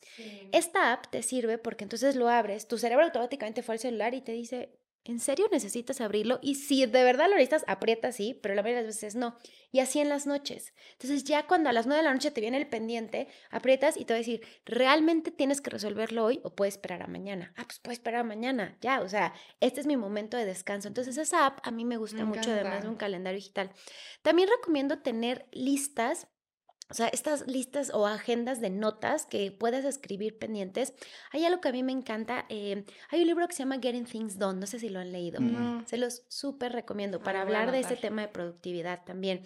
Esta 0.52 0.92
app 0.92 1.06
te 1.10 1.22
sirve 1.22 1.58
porque 1.58 1.84
entonces 1.84 2.14
lo 2.14 2.28
abres, 2.28 2.68
tu 2.68 2.78
cerebro 2.78 3.04
automáticamente 3.04 3.62
fue 3.62 3.76
al 3.76 3.78
celular 3.80 4.14
y 4.14 4.20
te 4.20 4.32
dice, 4.32 4.77
¿En 5.08 5.20
serio 5.20 5.48
necesitas 5.50 6.02
abrirlo? 6.02 6.38
Y 6.42 6.56
si 6.56 6.84
de 6.84 7.02
verdad 7.02 7.30
lo 7.30 7.36
necesitas, 7.36 7.64
aprieta 7.66 8.12
sí, 8.12 8.38
pero 8.42 8.54
la 8.54 8.60
mayoría 8.60 8.82
de 8.82 8.88
las 8.88 8.96
veces 8.96 9.14
no. 9.14 9.38
Y 9.72 9.80
así 9.80 10.00
en 10.00 10.10
las 10.10 10.26
noches. 10.26 10.74
Entonces 10.92 11.24
ya 11.24 11.46
cuando 11.46 11.70
a 11.70 11.72
las 11.72 11.86
9 11.86 12.02
de 12.02 12.04
la 12.04 12.12
noche 12.12 12.30
te 12.30 12.42
viene 12.42 12.58
el 12.58 12.68
pendiente, 12.68 13.26
aprietas 13.50 13.96
y 13.96 14.04
te 14.04 14.12
va 14.12 14.16
a 14.16 14.18
decir, 14.18 14.42
¿realmente 14.66 15.30
tienes 15.30 15.62
que 15.62 15.70
resolverlo 15.70 16.26
hoy 16.26 16.40
o 16.44 16.54
puedes 16.54 16.74
esperar 16.74 17.02
a 17.02 17.06
mañana? 17.06 17.54
Ah, 17.56 17.64
pues 17.64 17.78
puedes 17.78 18.00
esperar 18.00 18.20
a 18.20 18.24
mañana, 18.24 18.76
ya, 18.82 19.00
o 19.00 19.08
sea, 19.08 19.32
este 19.60 19.80
es 19.80 19.86
mi 19.86 19.96
momento 19.96 20.36
de 20.36 20.44
descanso. 20.44 20.88
Entonces 20.88 21.16
esa 21.16 21.46
app 21.46 21.60
a 21.62 21.70
mí 21.70 21.86
me 21.86 21.96
gusta 21.96 22.26
mucho, 22.26 22.52
además 22.52 22.82
de 22.82 22.90
un 22.90 22.96
calendario 22.96 23.38
digital. 23.38 23.70
También 24.20 24.50
recomiendo 24.54 24.98
tener 24.98 25.46
listas 25.52 26.28
o 26.90 26.94
sea, 26.94 27.08
estas 27.08 27.46
listas 27.46 27.90
o 27.92 28.06
agendas 28.06 28.60
de 28.60 28.70
notas 28.70 29.26
que 29.26 29.52
puedes 29.52 29.84
escribir 29.84 30.38
pendientes. 30.38 30.94
Hay 31.32 31.44
algo 31.44 31.60
que 31.60 31.68
a 31.68 31.72
mí 31.72 31.82
me 31.82 31.92
encanta. 31.92 32.46
Eh, 32.48 32.84
hay 33.10 33.20
un 33.20 33.26
libro 33.26 33.46
que 33.46 33.54
se 33.54 33.58
llama 33.58 33.78
Getting 33.80 34.06
Things 34.06 34.38
Done. 34.38 34.58
No 34.58 34.66
sé 34.66 34.78
si 34.78 34.88
lo 34.88 34.98
han 34.98 35.12
leído. 35.12 35.40
Se 35.84 35.98
los 35.98 36.24
súper 36.28 36.72
recomiendo 36.72 37.20
para 37.22 37.42
hablar 37.42 37.72
de 37.72 37.80
ese 37.80 37.96
tema 37.96 38.22
de 38.22 38.28
productividad 38.28 39.04
también. 39.04 39.42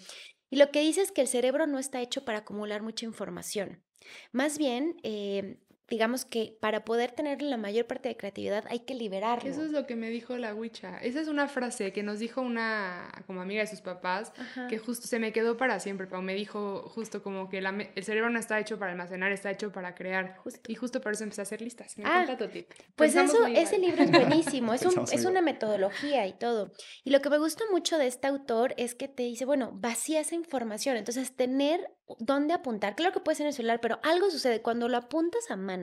Y 0.51 0.57
lo 0.57 0.71
que 0.71 0.83
dice 0.83 1.01
es 1.01 1.11
que 1.11 1.23
el 1.23 1.29
cerebro 1.29 1.67
no 1.67 1.79
está 1.79 2.01
hecho 2.01 2.25
para 2.25 2.39
acumular 2.39 2.83
mucha 2.83 3.07
información. 3.07 3.83
Más 4.31 4.59
bien, 4.59 4.97
eh, 5.03 5.59
digamos 5.93 6.25
que 6.25 6.57
para 6.59 6.87
poder 6.87 7.13
tener 7.13 7.43
la 7.43 7.59
mayor 7.59 7.87
parte 7.87 8.09
de 8.09 8.17
creatividad 8.17 8.65
hay 8.71 8.81
que 8.81 8.95
liberarlo. 8.95 9.51
Eso 9.51 9.63
es 9.63 9.73
lo 9.73 9.87
que 9.87 9.95
me 9.95 10.09
dijo 10.09 10.39
la 10.39 10.55
Wicha. 10.55 10.97
Esa 11.03 11.21
es 11.21 11.29
una 11.29 11.49
frase 11.49 11.93
que 11.93 12.03
nos 12.03 12.19
dijo 12.19 12.41
una 12.41 13.13
como 13.27 13.43
amiga 13.43 13.61
de 13.61 13.67
sus 13.67 13.83
papás, 13.83 14.33
que 14.71 14.79
justo 14.79 15.07
se 15.07 15.19
me 15.19 15.35
quedó 15.35 15.59
para 15.59 15.81
siempre, 15.81 16.07
pero 16.07 16.23
me 16.23 16.35
dijo 16.35 16.89
justo 16.89 17.23
como 17.23 17.51
que 17.51 17.59
el 17.59 18.05
cerebro 18.05 18.31
no 18.31 18.39
está 18.39 18.59
hecho 18.59 18.79
para 18.79 18.93
almacenar, 18.93 19.33
está 19.33 19.51
hecho 19.51 19.71
para 19.71 19.95
crear. 19.95 20.39
Y 20.67 20.77
justo 20.77 21.03
por 21.03 21.13
eso 21.13 21.25
empecé 21.25 21.43
a 21.43 21.45
hacer 21.45 21.61
listas. 21.61 21.99
Me 21.99 22.05
ah, 22.07 22.23
encanta 22.23 22.47
tu 22.47 22.51
tip. 22.51 22.71
Pues 22.97 23.15
eso, 23.15 23.47
ese 23.49 23.79
libro 23.79 24.03
es 24.03 24.11
buenísimo, 24.11 24.73
es, 24.73 24.87
un, 24.87 25.05
es 25.13 25.27
una 25.27 25.43
metodología 25.43 26.27
y 26.27 26.33
todo. 26.33 26.73
Y 27.05 27.11
lo 27.11 27.21
que 27.21 27.29
me 27.29 27.37
gusta 27.37 27.65
mucho 27.71 27.99
de 27.99 28.07
este 28.07 28.29
autor 28.29 28.73
es 28.79 28.95
que 28.95 29.09
te 29.09 29.25
dice, 29.25 29.45
bueno, 29.45 29.73
vacía 29.75 30.21
esa 30.21 30.37
información, 30.37 30.97
entonces 30.97 31.37
tener 31.37 31.87
dónde 32.19 32.55
apuntar. 32.55 32.95
Claro 32.95 33.13
que 33.13 33.21
puedes 33.21 33.41
en 33.41 33.47
el 33.47 33.53
celular, 33.53 33.81
pero 33.81 33.99
algo 34.03 34.31
sucede 34.31 34.63
cuando 34.63 34.89
lo 34.89 34.97
apuntas 34.97 35.51
a 35.51 35.57
mano. 35.57 35.82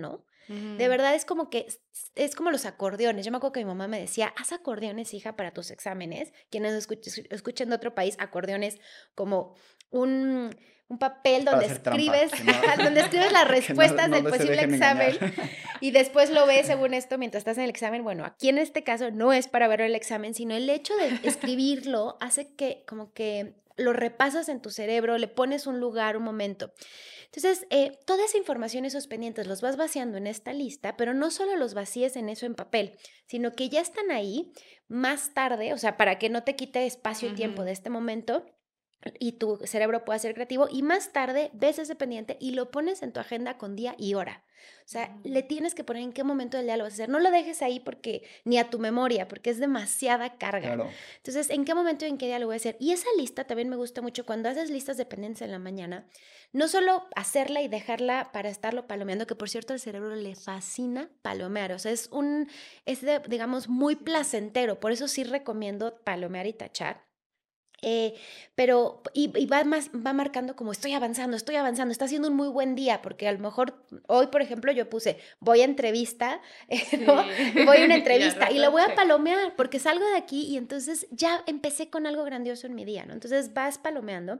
De 0.50 0.88
verdad 0.88 1.14
es 1.14 1.26
como 1.26 1.52
que 1.52 1.68
es 2.16 2.36
como 2.36 2.50
los 2.50 2.66
acordeones. 2.66 3.24
Yo 3.24 3.32
me 3.32 3.38
acuerdo 3.38 3.52
que 3.52 3.60
mi 3.60 3.68
mamá 3.68 3.88
me 3.88 4.00
decía, 4.00 4.34
haz 4.36 4.52
acordeones, 4.52 5.14
hija, 5.14 5.36
para 5.36 5.54
tus 5.54 5.70
exámenes. 5.70 6.34
Quienes 6.50 6.74
escuchen 7.30 7.70
de 7.70 7.76
otro 7.76 7.94
país, 7.94 8.16
acordeones 8.18 8.80
como 9.14 9.56
un, 9.92 10.50
un 10.88 10.98
papel 10.98 11.46
donde 11.46 11.68
escribes, 11.68 12.32
donde 12.84 13.02
escribes 13.02 13.32
las 13.32 13.48
respuestas 13.48 14.10
del 14.10 14.24
posible 14.24 14.64
examen 14.64 15.18
y 15.82 15.92
después 15.92 16.30
lo 16.30 16.46
ves 16.46 16.66
según 16.68 16.94
esto 16.94 17.18
mientras 17.18 17.42
estás 17.42 17.58
en 17.58 17.64
el 17.64 17.70
examen. 17.70 18.04
Bueno, 18.04 18.26
aquí 18.26 18.50
en 18.50 18.58
este 18.58 18.84
caso 18.84 19.12
no 19.12 19.34
es 19.34 19.48
para 19.48 19.68
ver 19.68 19.82
el 19.82 19.96
examen, 19.96 20.34
sino 20.34 20.56
el 20.56 20.70
hecho 20.70 20.96
de 20.98 21.20
escribirlo 21.24 22.18
hace 22.20 22.54
que 22.56 22.84
como 22.88 23.14
que 23.14 23.54
lo 23.80 23.94
repasas 23.94 24.50
en 24.50 24.62
tu 24.62 24.70
cerebro, 24.70 25.18
le 25.18 25.28
pones 25.28 25.68
un 25.68 25.80
lugar, 25.80 26.18
un 26.18 26.24
momento. 26.24 26.72
Entonces, 27.26 27.66
eh, 27.70 27.98
toda 28.06 28.26
esa 28.26 28.38
información, 28.38 28.86
esos 28.86 29.08
pendientes, 29.08 29.48
los 29.48 29.62
vas 29.62 29.78
vaciando 29.78 30.18
en 30.18 30.28
esta 30.28 30.52
lista, 30.52 30.98
pero 30.98 31.14
no 31.14 31.32
solo 31.32 31.56
los 31.56 31.74
vacíes 31.74 32.16
en 32.16 32.30
eso 32.30 32.46
en 32.46 32.56
papel, 32.56 32.98
sino 33.28 33.52
que 33.54 33.70
ya 33.70 33.82
están 33.82 34.12
ahí 34.12 34.52
más 34.88 35.34
tarde, 35.34 35.74
o 35.74 35.78
sea, 35.78 35.96
para 35.96 36.18
que 36.18 36.30
no 36.30 36.44
te 36.44 36.56
quite 36.56 36.86
espacio 36.86 37.30
y 37.30 37.36
tiempo 37.36 37.64
de 37.64 37.72
este 37.72 37.90
momento 37.90 38.46
y 39.20 39.34
tu 39.34 39.58
cerebro 39.64 40.04
pueda 40.04 40.20
ser 40.20 40.34
creativo 40.34 40.68
y 40.70 40.82
más 40.84 41.14
tarde 41.14 41.52
ves 41.54 41.80
ese 41.80 41.96
pendiente 41.96 42.38
y 42.40 42.52
lo 42.52 42.70
pones 42.72 43.02
en 43.02 43.14
tu 43.14 43.20
agenda 43.20 43.58
con 43.58 43.76
día 43.76 43.96
y 43.98 44.14
hora. 44.14 44.44
O 44.86 44.92
sea, 44.92 45.16
le 45.24 45.44
tienes 45.44 45.76
que 45.76 45.84
poner 45.84 46.04
en 46.04 46.12
qué 46.12 46.24
momento 46.24 46.58
del 46.58 46.66
día 46.66 46.76
lo 46.76 46.84
vas 46.84 46.94
a 46.94 46.96
hacer. 46.96 47.10
No 47.10 47.20
lo 47.20 47.32
dejes 47.32 47.62
ahí 47.62 47.80
porque 47.80 48.24
ni 48.44 48.58
a 48.58 48.70
tu 48.70 48.80
memoria, 48.80 49.28
porque 49.28 49.52
es 49.52 49.60
demasiada 49.60 50.38
carga. 50.38 50.74
Entonces, 51.18 51.50
¿en 51.50 51.64
qué 51.64 51.76
momento 51.76 52.06
y 52.06 52.10
en 52.10 52.18
qué 52.18 52.26
día 52.26 52.40
lo 52.40 52.48
voy 52.48 52.56
a 52.56 52.58
hacer? 52.58 52.76
Y 52.80 52.92
esa 52.92 53.08
lista 53.18 53.46
también 53.46 53.70
me 53.70 53.76
gusta 53.76 54.02
mucho 54.02 54.26
cuando 54.26 54.50
haces 54.50 54.70
listas 54.70 54.98
de 54.98 55.06
pendientes 55.06 55.44
en 55.44 55.52
la 55.52 55.60
mañana. 55.60 56.08
No 56.52 56.68
solo 56.68 57.08
hacerla 57.16 57.62
y 57.62 57.68
dejarla 57.68 58.32
para 58.34 58.50
estarlo 58.50 58.88
palomeando, 58.88 59.28
que 59.28 59.36
por 59.36 59.50
cierto 59.50 59.74
al 59.74 59.80
cerebro 59.80 60.16
le 60.16 60.36
fascina 60.36 61.10
palomear. 61.22 61.72
O 61.74 61.80
sea, 61.80 61.92
es 61.92 62.10
un, 62.12 62.50
es 62.86 63.06
digamos, 63.28 63.70
muy 63.70 63.96
placentero. 63.96 64.80
Por 64.80 64.92
eso 64.92 65.08
sí 65.08 65.24
recomiendo 65.24 66.00
palomear 66.04 66.48
y 66.48 66.54
tachar. 66.54 67.09
Eh, 67.82 68.14
pero, 68.56 69.02
y, 69.14 69.46
va, 69.46 69.64
más, 69.64 69.90
va 69.90 70.14
marcando 70.14 70.56
como 70.56 70.72
estoy 70.72 70.94
avanzando, 70.94 71.38
estoy 71.38 71.56
avanzando, 71.56 71.92
está 71.92 72.06
haciendo 72.06 72.28
un 72.28 72.36
muy 72.36 72.50
buen 72.50 72.76
día, 72.76 73.02
porque 73.02 73.28
a 73.28 73.32
lo 73.32 73.40
mejor 73.40 73.86
hoy, 74.08 74.28
por 74.28 74.42
ejemplo, 74.42 74.72
yo 74.72 74.90
puse, 74.90 75.18
voy 75.40 75.62
a 75.62 75.66
entrevista, 75.66 76.42
voy 76.68 77.78
a 77.78 77.86
una 77.86 77.96
entrevista 77.96 78.52
y 78.52 78.60
lo 78.60 78.72
voy 78.72 78.82
a 78.82 78.96
palomear, 78.96 79.56
porque 79.56 79.80
salgo 79.80 80.06
de 80.06 80.18
aquí 80.18 80.46
y 80.48 80.58
entonces 80.58 81.08
ya 81.12 81.44
empecé 81.48 81.90
con 81.90 82.06
algo 82.06 82.24
grandioso 82.24 82.68
en 82.68 82.76
mi 82.76 82.84
día, 82.84 83.06
¿no? 83.06 83.14
Entonces 83.14 83.54
vas 83.54 83.78
palomeando, 83.78 84.40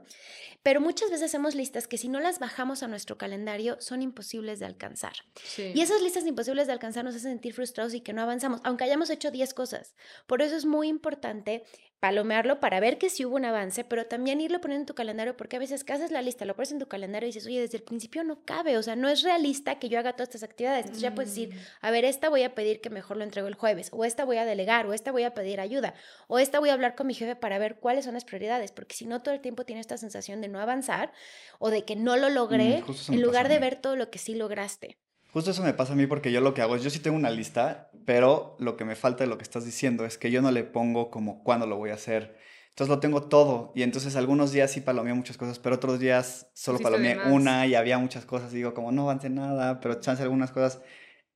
pero 0.62 0.80
muchas 0.80 1.10
veces 1.10 1.26
hacemos 1.26 1.54
listas 1.54 1.88
que 1.88 1.96
si 1.96 2.08
no 2.08 2.20
las 2.20 2.38
bajamos 2.38 2.82
a 2.82 2.88
nuestro 2.88 3.16
calendario 3.16 3.80
son 3.80 4.02
imposibles 4.02 4.58
de 4.58 4.66
alcanzar. 4.66 5.14
Y 5.56 5.80
esas 5.80 6.02
listas 6.02 6.26
imposibles 6.26 6.66
de 6.66 6.74
alcanzar 6.74 7.04
nos 7.04 7.14
hacen 7.14 7.32
sentir 7.32 7.54
frustrados 7.54 7.94
y 7.94 8.00
que 8.00 8.12
no 8.12 8.22
avanzamos, 8.22 8.60
aunque 8.64 8.84
hayamos 8.84 9.10
hecho 9.10 9.30
10 9.30 9.54
cosas. 9.54 9.94
Por 10.26 10.42
eso 10.42 10.56
es 10.56 10.66
muy 10.66 10.88
importante 10.88 11.64
palomearlo 12.00 12.60
para 12.60 12.80
ver 12.80 12.96
que 12.96 13.10
sí 13.10 13.26
hubo 13.26 13.36
un 13.36 13.44
avance, 13.44 13.84
pero 13.84 14.06
también 14.06 14.40
irlo 14.40 14.60
poniendo 14.60 14.82
en 14.82 14.86
tu 14.86 14.94
calendario, 14.94 15.36
porque 15.36 15.56
a 15.56 15.58
veces 15.58 15.84
que 15.84 15.92
haces 15.92 16.10
la 16.10 16.22
lista, 16.22 16.46
lo 16.46 16.56
pones 16.56 16.72
en 16.72 16.78
tu 16.78 16.88
calendario 16.88 17.28
y 17.28 17.32
dices, 17.32 17.46
oye, 17.46 17.60
desde 17.60 17.76
el 17.76 17.82
principio 17.82 18.24
no 18.24 18.42
cabe, 18.44 18.78
o 18.78 18.82
sea, 18.82 18.96
no 18.96 19.10
es 19.10 19.22
realista 19.22 19.78
que 19.78 19.90
yo 19.90 19.98
haga 19.98 20.14
todas 20.14 20.30
estas 20.30 20.42
actividades. 20.42 20.86
Entonces 20.86 21.02
ya 21.02 21.14
puedes 21.14 21.34
decir, 21.34 21.54
mm. 21.54 21.58
a 21.82 21.90
ver, 21.90 22.06
esta 22.06 22.30
voy 22.30 22.42
a 22.42 22.54
pedir 22.54 22.80
que 22.80 22.88
mejor 22.88 23.18
lo 23.18 23.24
entrego 23.24 23.48
el 23.48 23.54
jueves, 23.54 23.90
o 23.92 24.04
esta 24.06 24.24
voy 24.24 24.38
a 24.38 24.46
delegar, 24.46 24.86
o 24.86 24.94
esta 24.94 25.12
voy 25.12 25.24
a 25.24 25.34
pedir 25.34 25.60
ayuda, 25.60 25.94
o 26.26 26.38
esta 26.38 26.58
voy 26.58 26.70
a 26.70 26.72
hablar 26.72 26.94
con 26.94 27.06
mi 27.06 27.14
jefe 27.14 27.36
para 27.36 27.58
ver 27.58 27.76
cuáles 27.76 28.06
son 28.06 28.14
las 28.14 28.24
prioridades, 28.24 28.72
porque 28.72 28.96
si 28.96 29.04
no 29.04 29.22
todo 29.22 29.34
el 29.34 29.40
tiempo 29.40 29.64
tiene 29.64 29.80
esta 29.80 29.98
sensación 29.98 30.40
de 30.40 30.48
no 30.48 30.58
avanzar 30.58 31.12
o 31.58 31.68
de 31.68 31.84
que 31.84 31.96
no 31.96 32.16
lo 32.16 32.30
logré, 32.30 32.82
mm, 32.86 33.12
en 33.12 33.22
lugar 33.22 33.48
de 33.48 33.58
ver 33.58 33.76
todo 33.76 33.96
lo 33.96 34.10
que 34.10 34.18
sí 34.18 34.34
lograste. 34.34 34.96
Justo 35.32 35.52
eso 35.52 35.62
me 35.62 35.74
pasa 35.74 35.92
a 35.92 35.96
mí 35.96 36.06
porque 36.06 36.32
yo 36.32 36.40
lo 36.40 36.54
que 36.54 36.62
hago 36.62 36.74
es, 36.74 36.82
yo 36.82 36.90
sí 36.90 36.98
tengo 36.98 37.16
una 37.16 37.30
lista, 37.30 37.90
pero 38.04 38.56
lo 38.58 38.76
que 38.76 38.84
me 38.84 38.96
falta 38.96 39.24
de 39.24 39.30
lo 39.30 39.38
que 39.38 39.44
estás 39.44 39.64
diciendo 39.64 40.04
es 40.04 40.18
que 40.18 40.30
yo 40.30 40.42
no 40.42 40.50
le 40.50 40.64
pongo 40.64 41.10
como 41.10 41.44
cuándo 41.44 41.66
lo 41.66 41.76
voy 41.76 41.90
a 41.90 41.94
hacer. 41.94 42.36
Entonces 42.70 42.88
lo 42.88 43.00
tengo 43.00 43.24
todo 43.24 43.72
y 43.74 43.82
entonces 43.82 44.16
algunos 44.16 44.52
días 44.52 44.70
sí 44.70 44.80
palomeo 44.80 45.14
muchas 45.14 45.36
cosas, 45.36 45.58
pero 45.58 45.76
otros 45.76 46.00
días 46.00 46.50
solo 46.54 46.78
palomeé 46.78 47.18
una 47.30 47.66
y 47.66 47.74
había 47.74 47.98
muchas 47.98 48.24
cosas. 48.24 48.52
digo 48.52 48.74
como 48.74 48.90
no 48.90 49.02
avance 49.02 49.28
nada, 49.28 49.80
pero 49.80 50.00
chance 50.00 50.22
algunas 50.22 50.50
cosas 50.50 50.80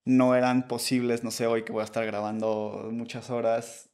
no 0.05 0.35
eran 0.35 0.69
posibles. 0.69 1.23
No 1.23 1.31
sé, 1.31 1.47
hoy 1.47 1.65
que 1.65 1.73
voy 1.73 1.83
a 1.83 1.85
estar 1.85 2.07
grabando 2.07 2.89
muchas 2.93 3.31
horas 3.31 3.91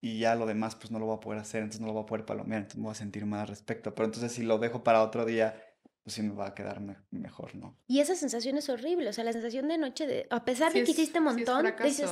y 0.00 0.18
ya 0.18 0.34
lo 0.34 0.46
demás 0.46 0.76
pues 0.76 0.90
no 0.90 0.98
lo 0.98 1.06
voy 1.06 1.16
a 1.16 1.20
poder 1.20 1.40
hacer, 1.40 1.62
entonces 1.62 1.80
no 1.80 1.88
lo 1.88 1.92
voy 1.92 2.02
a 2.04 2.06
poder 2.06 2.24
palomear, 2.24 2.62
entonces 2.62 2.78
me 2.78 2.84
voy 2.84 2.92
a 2.92 2.94
sentir 2.94 3.26
mal 3.26 3.40
al 3.40 3.48
respecto. 3.48 3.94
Pero 3.94 4.06
entonces 4.06 4.32
si 4.32 4.42
lo 4.42 4.58
dejo 4.58 4.82
para 4.82 5.02
otro 5.02 5.24
día 5.24 5.60
pues 6.08 6.14
sí 6.14 6.22
me 6.22 6.32
va 6.32 6.46
a 6.46 6.54
quedar 6.54 6.80
mejor, 7.10 7.54
¿no? 7.54 7.76
Y 7.86 8.00
esa 8.00 8.14
sensación 8.14 8.56
es 8.56 8.70
horrible, 8.70 9.10
o 9.10 9.12
sea, 9.12 9.24
la 9.24 9.34
sensación 9.34 9.68
de 9.68 9.76
noche, 9.76 10.06
de, 10.06 10.26
a 10.30 10.42
pesar 10.42 10.72
de 10.72 10.82
que 10.82 10.90
hiciste 10.90 11.18
un 11.18 11.26
montón, 11.26 11.66
dices, 11.84 12.10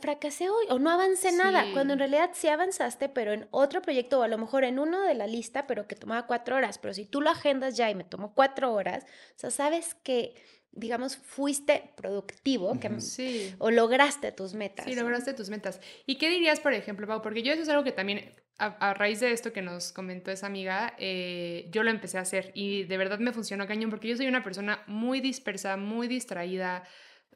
fracasé 0.00 0.48
hoy 0.48 0.66
o 0.70 0.78
no 0.78 0.90
avancé 0.90 1.32
nada, 1.32 1.64
cuando 1.72 1.94
en 1.94 1.98
realidad 1.98 2.30
sí 2.34 2.46
avanzaste, 2.46 3.08
pero 3.08 3.32
en 3.32 3.48
otro 3.50 3.82
proyecto 3.82 4.20
o 4.20 4.22
a 4.22 4.28
lo 4.28 4.38
mejor 4.38 4.62
en 4.62 4.78
uno 4.78 5.02
de 5.02 5.14
la 5.14 5.26
lista, 5.26 5.66
pero 5.66 5.88
que 5.88 5.96
tomaba 5.96 6.28
cuatro 6.28 6.54
horas, 6.54 6.78
pero 6.78 6.94
si 6.94 7.04
tú 7.04 7.20
lo 7.20 7.30
agendas 7.30 7.76
ya 7.76 7.90
y 7.90 7.96
me 7.96 8.04
tomó 8.04 8.32
cuatro 8.32 8.72
horas, 8.72 9.02
o 9.34 9.38
sea, 9.40 9.50
sabes 9.50 9.96
que 10.04 10.36
digamos, 10.70 11.16
fuiste 11.16 11.90
productivo 11.96 12.78
que, 12.78 13.54
o 13.58 13.70
lograste 13.72 14.30
tus 14.30 14.54
metas. 14.54 14.84
Sí, 14.84 14.94
lograste 14.94 15.32
tus 15.32 15.48
metas. 15.48 15.80
¿Y 16.04 16.16
qué 16.16 16.28
dirías, 16.28 16.60
por 16.60 16.74
ejemplo, 16.74 17.06
Pau? 17.06 17.22
Porque 17.22 17.42
yo 17.42 17.54
eso 17.54 17.62
es 17.62 17.68
algo 17.70 17.82
que 17.82 17.92
también, 17.92 18.30
a, 18.58 18.94
raíz 18.94 19.20
de 19.20 19.32
esto 19.32 19.52
que 19.52 19.60
nos 19.60 19.92
comentó 19.92 20.30
esa 20.30 20.46
amiga, 20.46 20.94
eh, 20.98 21.68
yo 21.70 21.82
lo 21.82 21.90
empecé 21.90 22.18
a 22.18 22.22
hacer 22.22 22.52
y 22.54 22.84
de 22.84 22.96
verdad 22.96 23.18
me 23.18 23.32
funcionó 23.32 23.66
cañón 23.66 23.90
porque 23.90 24.08
yo 24.08 24.16
soy 24.16 24.28
una 24.28 24.42
persona 24.42 24.82
muy 24.86 25.20
dispersa, 25.20 25.76
muy 25.76 26.08
distraída. 26.08 26.84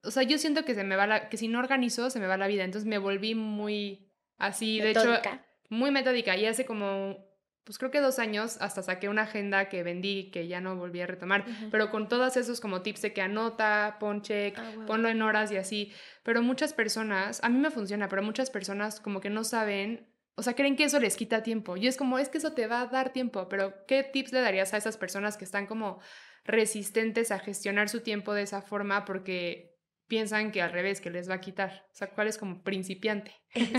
O 0.02 0.10
sea, 0.10 0.22
yo 0.22 0.38
siento 0.38 0.64
que 0.64 0.74
se 0.74 0.82
me 0.82 0.96
va 0.96 1.06
la, 1.06 1.28
que 1.28 1.36
si 1.36 1.48
no 1.48 1.58
organizo 1.58 2.08
se 2.08 2.20
me 2.20 2.26
va 2.26 2.38
la 2.38 2.46
vida. 2.46 2.64
Entonces 2.64 2.88
me 2.88 2.96
volví 2.98 3.34
muy 3.34 4.10
así, 4.38 4.80
de 4.80 4.92
hecho, 4.92 5.20
muy 5.68 5.90
metódica. 5.90 6.36
Y 6.36 6.46
hace 6.46 6.64
como 6.64 7.30
pues 7.64 7.78
creo 7.78 7.92
que 7.92 8.00
dos 8.00 8.18
años, 8.18 8.56
hasta 8.60 8.82
saqué 8.82 9.08
una 9.08 9.22
agenda 9.22 9.68
que 9.68 9.84
vendí, 9.84 10.32
que 10.32 10.48
ya 10.48 10.60
no 10.60 10.74
volví 10.74 11.00
a 11.02 11.06
retomar, 11.06 11.44
pero 11.70 11.90
con 11.92 12.08
todos 12.08 12.36
esos 12.36 12.60
como 12.60 12.82
tips 12.82 13.02
de 13.02 13.12
que 13.12 13.22
anota, 13.22 13.98
pon 14.00 14.22
check, 14.22 14.58
ah, 14.58 14.72
ponlo 14.88 15.08
en 15.08 15.22
horas 15.22 15.52
y 15.52 15.56
así. 15.56 15.92
Pero 16.24 16.42
muchas 16.42 16.72
personas, 16.72 17.38
a 17.44 17.48
mí 17.48 17.58
me 17.58 17.70
funciona, 17.70 18.08
pero 18.08 18.22
muchas 18.22 18.50
personas 18.50 18.98
como 18.98 19.20
que 19.20 19.30
no 19.30 19.44
saben, 19.44 20.09
o 20.34 20.42
sea, 20.42 20.54
creen 20.54 20.76
que 20.76 20.84
eso 20.84 21.00
les 21.00 21.16
quita 21.16 21.42
tiempo. 21.42 21.76
Y 21.76 21.86
es 21.86 21.96
como, 21.96 22.18
es 22.18 22.28
que 22.28 22.38
eso 22.38 22.52
te 22.52 22.66
va 22.66 22.82
a 22.82 22.86
dar 22.86 23.12
tiempo, 23.12 23.48
pero 23.48 23.86
¿qué 23.86 24.02
tips 24.02 24.32
le 24.32 24.40
darías 24.40 24.72
a 24.72 24.76
esas 24.76 24.96
personas 24.96 25.36
que 25.36 25.44
están 25.44 25.66
como 25.66 26.00
resistentes 26.44 27.30
a 27.30 27.38
gestionar 27.38 27.88
su 27.88 28.00
tiempo 28.00 28.32
de 28.32 28.42
esa 28.42 28.62
forma 28.62 29.04
porque 29.04 29.70
piensan 30.10 30.50
que 30.50 30.60
al 30.60 30.72
revés, 30.72 31.00
que 31.00 31.10
les 31.10 31.30
va 31.30 31.34
a 31.34 31.40
quitar. 31.40 31.86
Sea, 32.00 32.08
¿cuál 32.14 32.28
es 32.28 32.38
como 32.38 32.62
principiante? 32.62 33.30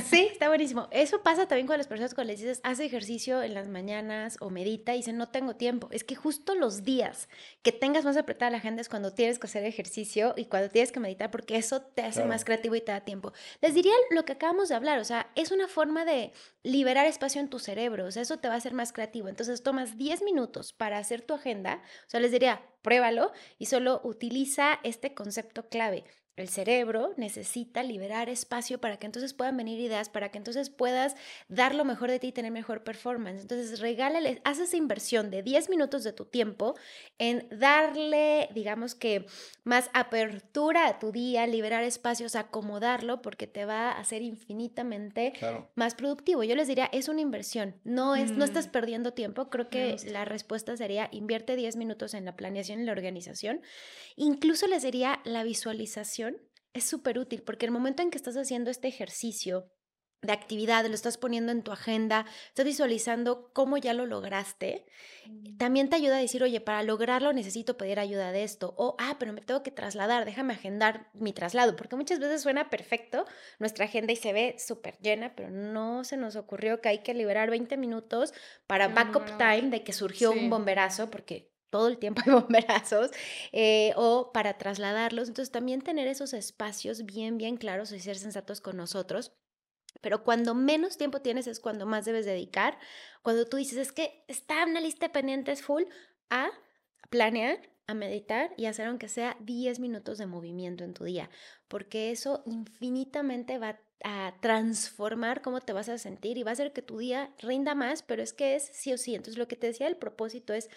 Sí, 0.05 0.27
está 0.31 0.47
buenísimo. 0.47 0.88
Eso 0.91 1.23
pasa 1.23 1.47
también 1.47 1.65
con 1.65 1.79
las 1.79 1.88
personas 1.88 2.13
cuando 2.13 2.31
les 2.31 2.39
dices, 2.39 2.60
haz 2.63 2.79
ejercicio 2.79 3.41
en 3.41 3.55
las 3.55 3.67
mañanas 3.67 4.38
o 4.41 4.51
medita 4.51 4.93
y 4.93 4.97
dicen, 4.97 5.17
no 5.17 5.29
tengo 5.29 5.55
tiempo. 5.55 5.88
Es 5.91 6.03
que 6.03 6.13
justo 6.13 6.53
los 6.53 6.84
días 6.84 7.29
que 7.63 7.71
tengas 7.71 8.05
más 8.05 8.17
apretada 8.17 8.51
la 8.51 8.57
agenda 8.57 8.79
es 8.79 8.89
cuando 8.89 9.12
tienes 9.12 9.39
que 9.39 9.47
hacer 9.47 9.65
ejercicio 9.65 10.36
y 10.38 10.45
cuando 10.45 10.69
tienes 10.69 10.91
que 10.91 10.99
meditar 10.99 11.31
porque 11.31 11.55
eso 11.55 11.81
te 11.81 12.03
hace 12.03 12.23
más 12.25 12.45
creativo 12.45 12.75
y 12.75 12.81
te 12.81 12.91
da 12.91 13.01
tiempo. 13.01 13.34
Les 13.60 13.73
diría 13.73 13.93
lo 14.12 14.23
que 14.23 14.34
acabamos 14.34 14.69
de 14.69 14.75
hablar, 14.75 14.99
o 14.99 15.03
sea, 15.03 15.31
es 15.34 15.51
una 15.51 15.67
forma 15.67 16.05
de 16.05 16.31
liberar 16.62 17.07
espacio 17.07 17.41
en 17.41 17.49
tu 17.49 17.57
cerebro, 17.57 18.05
o 18.05 18.12
sea, 18.12 18.21
eso 18.21 18.38
te 18.38 18.49
va 18.49 18.53
a 18.53 18.57
hacer 18.57 18.75
más 18.75 18.93
creativo. 18.93 19.29
Entonces 19.29 19.63
tomas 19.63 19.97
10 19.97 20.21
minutos 20.21 20.73
para 20.73 20.99
hacer 20.99 21.23
tu 21.23 21.34
agenda, 21.34 21.81
o 22.05 22.10
sea, 22.12 22.19
les 22.19 22.31
diría, 22.31 22.62
pruébalo 22.84 23.31
y 23.57 23.65
solo 23.65 23.99
utiliza 24.03 24.79
este 24.84 25.15
concepto 25.15 25.69
clave 25.69 26.03
el 26.38 26.48
cerebro 26.48 27.13
necesita 27.17 27.84
liberar 27.84 28.30
espacio 28.30 28.80
para 28.80 28.98
que 28.98 29.06
entonces 29.06 29.34
puedan 29.34 29.58
venir 29.58 29.80
ideas, 29.80 30.10
para 30.10 30.30
que 30.30 30.38
entonces 30.38 30.70
puedas 30.70 31.15
dar 31.50 31.76
lo 31.76 31.84
mejor 31.84 32.10
de 32.10 32.20
ti 32.20 32.28
y 32.28 32.32
tener 32.32 32.52
mejor 32.52 32.84
performance. 32.84 33.41
Entonces, 33.41 33.80
regálale, 33.80 34.41
haz 34.46 34.60
esa 34.60 34.78
inversión 34.78 35.30
de 35.30 35.44
10 35.44 35.70
minutos 35.70 36.04
de 36.04 36.13
tu 36.13 36.26
tiempo 36.26 36.76
en 37.17 37.48
darle, 37.52 38.50
digamos 38.54 38.96
que, 38.96 39.26
más 39.63 39.89
apertura 39.94 40.88
a 40.88 41.00
tu 41.00 41.12
día, 41.12 41.46
liberar 41.48 41.84
espacios, 41.84 42.36
acomodarlo, 42.36 43.22
porque 43.22 43.46
te 43.46 43.65
va 43.65 43.91
a 43.91 44.00
hacer 44.00 44.22
infinitamente 44.22 45.34
más 45.76 45.96
productivo. 45.96 46.44
Yo 46.44 46.56
les 46.56 46.67
diría, 46.67 46.89
es 46.91 47.10
una 47.10 47.22
inversión, 47.22 47.76
no, 47.84 48.15
es, 48.15 48.32
no 48.32 48.46
estás 48.46 48.67
mm. 48.67 48.72
perdiendo 48.72 49.13
tiempo. 49.13 49.50
Creo 49.50 49.70
que 49.70 49.98
la 50.08 50.26
respuesta 50.26 50.76
sería, 50.78 51.10
invierte 51.12 51.56
10 51.56 51.76
minutos 51.76 52.13
en 52.13 52.26
la 52.26 52.36
planeación 52.36 52.80
y 52.80 52.86
la 52.86 52.94
organización. 52.94 53.62
Incluso 54.15 54.67
les 54.67 54.84
diría 54.84 55.20
la 55.26 55.44
visualización 55.44 56.31
es 56.73 56.84
súper 56.84 57.19
útil 57.19 57.43
porque 57.43 57.65
el 57.65 57.71
momento 57.71 58.01
en 58.01 58.12
que 58.12 58.17
estás 58.17 58.38
haciendo 58.38 58.71
este 58.71 58.88
ejercicio 58.88 59.71
de 60.21 60.34
actividad, 60.34 60.86
lo 60.86 60.93
estás 60.93 61.17
poniendo 61.17 61.51
en 61.51 61.63
tu 61.63 61.71
agenda, 61.71 62.25
estás 62.49 62.65
visualizando 62.65 63.51
cómo 63.53 63.77
ya 63.77 63.93
lo 63.93 64.05
lograste, 64.05 64.86
mm. 65.25 65.57
también 65.57 65.89
te 65.89 65.95
ayuda 65.95 66.17
a 66.17 66.21
decir, 66.21 66.43
oye, 66.43 66.62
para 66.62 66.84
lograrlo 66.84 67.34
necesito 67.34 67.75
pedir 67.75 67.99
ayuda 67.99 68.31
de 68.31 68.43
esto, 68.43 68.75
o, 68.77 68.95
ah, 68.99 69.15
pero 69.17 69.34
me 69.34 69.41
tengo 69.41 69.63
que 69.63 69.71
trasladar, 69.71 70.25
déjame 70.25 70.53
agendar 70.53 71.10
mi 71.13 71.34
traslado, 71.34 71.75
porque 71.75 71.95
muchas 71.95 72.19
veces 72.19 72.41
suena 72.41 72.69
perfecto 72.69 73.25
nuestra 73.57 73.86
agenda 73.86 74.13
y 74.13 74.15
se 74.15 74.31
ve 74.31 74.55
súper 74.60 74.99
llena, 74.99 75.36
pero 75.36 75.49
no 75.49 76.03
se 76.03 76.17
nos 76.17 76.36
ocurrió 76.36 76.81
que 76.81 76.89
hay 76.89 76.99
que 76.99 77.15
liberar 77.15 77.49
20 77.49 77.75
minutos 77.77 78.31
para 78.67 78.89
backup 78.89 79.25
time 79.38 79.71
de 79.71 79.84
que 79.84 79.91
surgió 79.91 80.31
un 80.31 80.51
bomberazo, 80.51 81.10
porque 81.10 81.50
todo 81.71 81.88
el 81.88 81.97
tiempo 81.97 82.21
hay 82.25 82.34
bomberazos, 82.34 83.10
eh, 83.51 83.93
o 83.95 84.31
para 84.31 84.60
trasladarlos. 84.60 85.29
Entonces 85.29 85.51
también 85.51 85.81
tener 85.81 86.07
esos 86.07 86.34
espacios 86.34 87.05
bien, 87.05 87.39
bien 87.39 87.57
claros 87.57 87.91
y 87.91 87.99
ser 87.99 88.17
sensatos 88.17 88.62
con 88.62 88.77
nosotros. 88.77 89.31
Pero 90.01 90.23
cuando 90.23 90.53
menos 90.53 90.97
tiempo 90.97 91.21
tienes 91.21 91.47
es 91.47 91.60
cuando 91.60 91.88
más 91.88 92.05
debes 92.05 92.25
dedicar. 92.25 92.77
Cuando 93.23 93.45
tú 93.45 93.57
dices, 93.57 93.77
es 93.77 93.91
que 93.91 94.23
está 94.27 94.63
una 94.65 94.79
lista 94.79 95.07
de 95.07 95.13
pendientes 95.13 95.63
full, 95.63 95.84
a 96.29 96.49
planear, 97.10 97.60
a 97.88 97.93
meditar 97.93 98.51
y 98.57 98.65
hacer 98.65 98.88
aunque 98.88 99.10
sea 99.10 99.38
10 99.41 99.79
minutos 99.79 100.17
de 100.17 100.25
movimiento 100.25 100.84
en 100.84 100.93
tu 100.93 101.03
día, 101.03 101.29
porque 101.67 102.12
eso 102.12 102.43
infinitamente 102.45 103.57
va 103.57 103.79
a 104.03 104.34
transformar 104.41 105.41
cómo 105.41 105.62
te 105.62 105.73
vas 105.73 105.89
a 105.89 105.97
sentir 105.97 106.38
y 106.38 106.43
va 106.43 106.51
a 106.51 106.53
hacer 106.53 106.73
que 106.73 106.81
tu 106.81 106.97
día 106.97 107.34
rinda 107.39 107.75
más, 107.75 108.01
pero 108.01 108.23
es 108.23 108.34
que 108.34 108.55
es 108.55 108.69
sí 108.73 108.93
o 108.93 108.97
sí. 108.97 109.13
Entonces 109.13 109.38
lo 109.38 109.47
que 109.47 109.55
te 109.55 109.67
decía, 109.67 109.88
el 109.88 109.97
propósito 109.97 110.53
es 110.53 110.69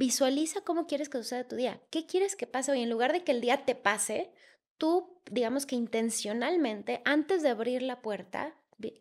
Visualiza 0.00 0.62
cómo 0.62 0.86
quieres 0.86 1.10
que 1.10 1.18
suceda 1.18 1.46
tu 1.46 1.56
día. 1.56 1.78
¿Qué 1.90 2.06
quieres 2.06 2.34
que 2.34 2.46
pase 2.46 2.72
hoy? 2.72 2.80
En 2.80 2.88
lugar 2.88 3.12
de 3.12 3.22
que 3.22 3.32
el 3.32 3.42
día 3.42 3.66
te 3.66 3.74
pase, 3.74 4.30
tú, 4.78 5.20
digamos 5.30 5.66
que 5.66 5.76
intencionalmente, 5.76 7.02
antes 7.04 7.42
de 7.42 7.50
abrir 7.50 7.82
la 7.82 8.00
puerta, 8.00 8.54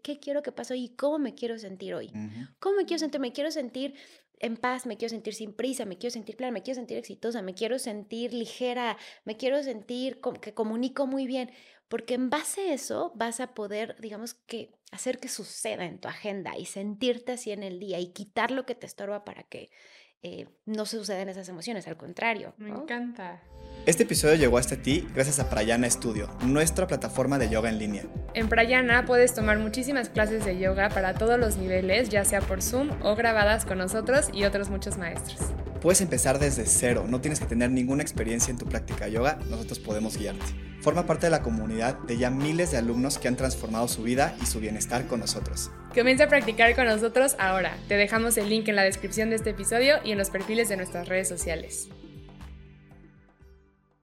¿qué 0.04 0.20
quiero 0.20 0.44
que 0.44 0.52
pase 0.52 0.74
hoy 0.74 0.84
y 0.84 0.90
cómo 0.90 1.18
me 1.18 1.36
quiero 1.36 1.58
sentir 1.58 1.94
hoy? 1.94 2.12
¿Cómo 2.60 2.76
me 2.76 2.86
quiero 2.86 3.00
sentir? 3.00 3.22
Me 3.22 3.32
quiero 3.32 3.50
sentir 3.50 3.94
en 4.40 4.58
paz, 4.58 4.86
me 4.86 4.98
quiero 4.98 5.12
sentir 5.12 5.34
sin 5.34 5.54
prisa, 5.54 5.86
me 5.86 5.98
quiero 5.98 6.12
sentir 6.12 6.36
clara, 6.36 6.52
me 6.52 6.64
quiero 6.64 6.76
sentir 6.76 6.98
exitosa, 6.98 7.42
me 7.42 7.54
quiero 7.54 7.80
sentir 7.80 8.34
ligera, 8.34 8.98
me 9.24 9.38
quiero 9.38 9.64
sentir 9.64 10.20
que 10.42 10.54
comunico 10.54 11.08
muy 11.08 11.28
bien, 11.28 11.50
porque 11.88 12.16
en 12.16 12.30
base 12.30 12.72
a 12.72 12.74
eso 12.74 13.14
vas 13.16 13.40
a 13.40 13.54
poder, 13.54 13.96
digamos 14.02 14.34
que, 14.34 14.74
hacer 14.92 15.20
que 15.20 15.30
suceda 15.30 15.86
en 15.86 16.00
tu 16.00 16.10
agenda 16.10 16.58
y 16.58 16.66
sentirte 16.66 17.32
así 17.32 17.52
en 17.52 17.64
el 17.64 17.80
día 17.80 18.00
y 18.00 18.08
quitar 18.08 18.52
lo 18.52 18.66
que 18.66 18.76
te 18.76 18.86
estorba 18.86 19.24
para 19.24 19.44
que 19.44 19.70
eh, 20.22 20.48
no 20.66 20.86
suceden 20.86 21.30
esas 21.30 21.48
emociones, 21.50 21.88
al 21.88 21.98
contrario. 21.98 22.54
Me 22.58 22.70
encanta. 22.70 23.42
Este 23.86 24.04
episodio 24.04 24.36
llegó 24.36 24.58
hasta 24.58 24.76
ti 24.76 25.08
gracias 25.16 25.40
a 25.40 25.50
Prayana 25.50 25.90
Studio, 25.90 26.30
nuestra 26.44 26.86
plataforma 26.86 27.40
de 27.40 27.50
yoga 27.50 27.70
en 27.70 27.80
línea. 27.80 28.04
En 28.34 28.50
Prayana 28.50 29.06
puedes 29.06 29.34
tomar 29.34 29.58
muchísimas 29.58 30.10
clases 30.10 30.44
de 30.46 30.60
yoga 30.60 30.90
para 30.90 31.14
todos 31.14 31.40
los 31.40 31.58
niveles, 31.58 32.10
ya 32.10 32.26
sea 32.26 32.42
por 32.42 32.62
Zoom 32.62 32.90
o 33.02 33.16
grabadas 33.16 33.66
con 33.66 33.78
nosotros 33.78 34.30
y 34.34 34.44
otros 34.44 34.70
muchos 34.70 34.98
maestros. 34.98 35.40
Puedes 35.82 36.02
empezar 36.02 36.40
desde 36.40 36.66
cero, 36.66 37.06
no 37.08 37.22
tienes 37.22 37.40
que 37.40 37.46
tener 37.46 37.72
ninguna 37.72 38.04
experiencia 38.04 38.52
en 38.52 38.58
tu 38.58 38.66
práctica 38.66 39.06
de 39.06 39.14
yoga, 39.14 39.40
nosotros 39.50 39.80
podemos 39.80 40.18
guiarte. 40.18 40.46
Forma 40.82 41.06
parte 41.06 41.28
de 41.28 41.32
la 41.32 41.42
comunidad 41.42 41.98
de 42.00 42.18
ya 42.18 42.30
miles 42.30 42.72
de 42.72 42.78
alumnos 42.78 43.18
que 43.18 43.30
han 43.30 43.38
transformado 43.38 43.88
su 43.88 44.04
vida 44.04 44.36
y 44.42 44.46
su 44.46 44.60
bienestar 44.60 45.08
con 45.08 45.22
nosotros. 45.22 45.72
Comienza 45.94 46.26
a 46.26 46.30
practicar 46.30 46.76
con 46.76 46.86
nosotros 46.86 47.36
ahora. 47.40 47.76
Te 47.88 47.96
dejamos 47.96 48.38
el 48.38 48.48
link 48.48 48.68
en 48.68 48.76
la 48.76 48.84
descripción 48.84 49.32
de 49.32 49.38
este 49.38 49.50
episodio 49.50 49.98
y 50.04 50.12
en 50.12 50.20
los 50.20 50.30
perfiles 50.30 50.70
de 50.70 50.78
nuestras 50.78 51.08
redes 51.08 51.28
sociales. 51.28 51.90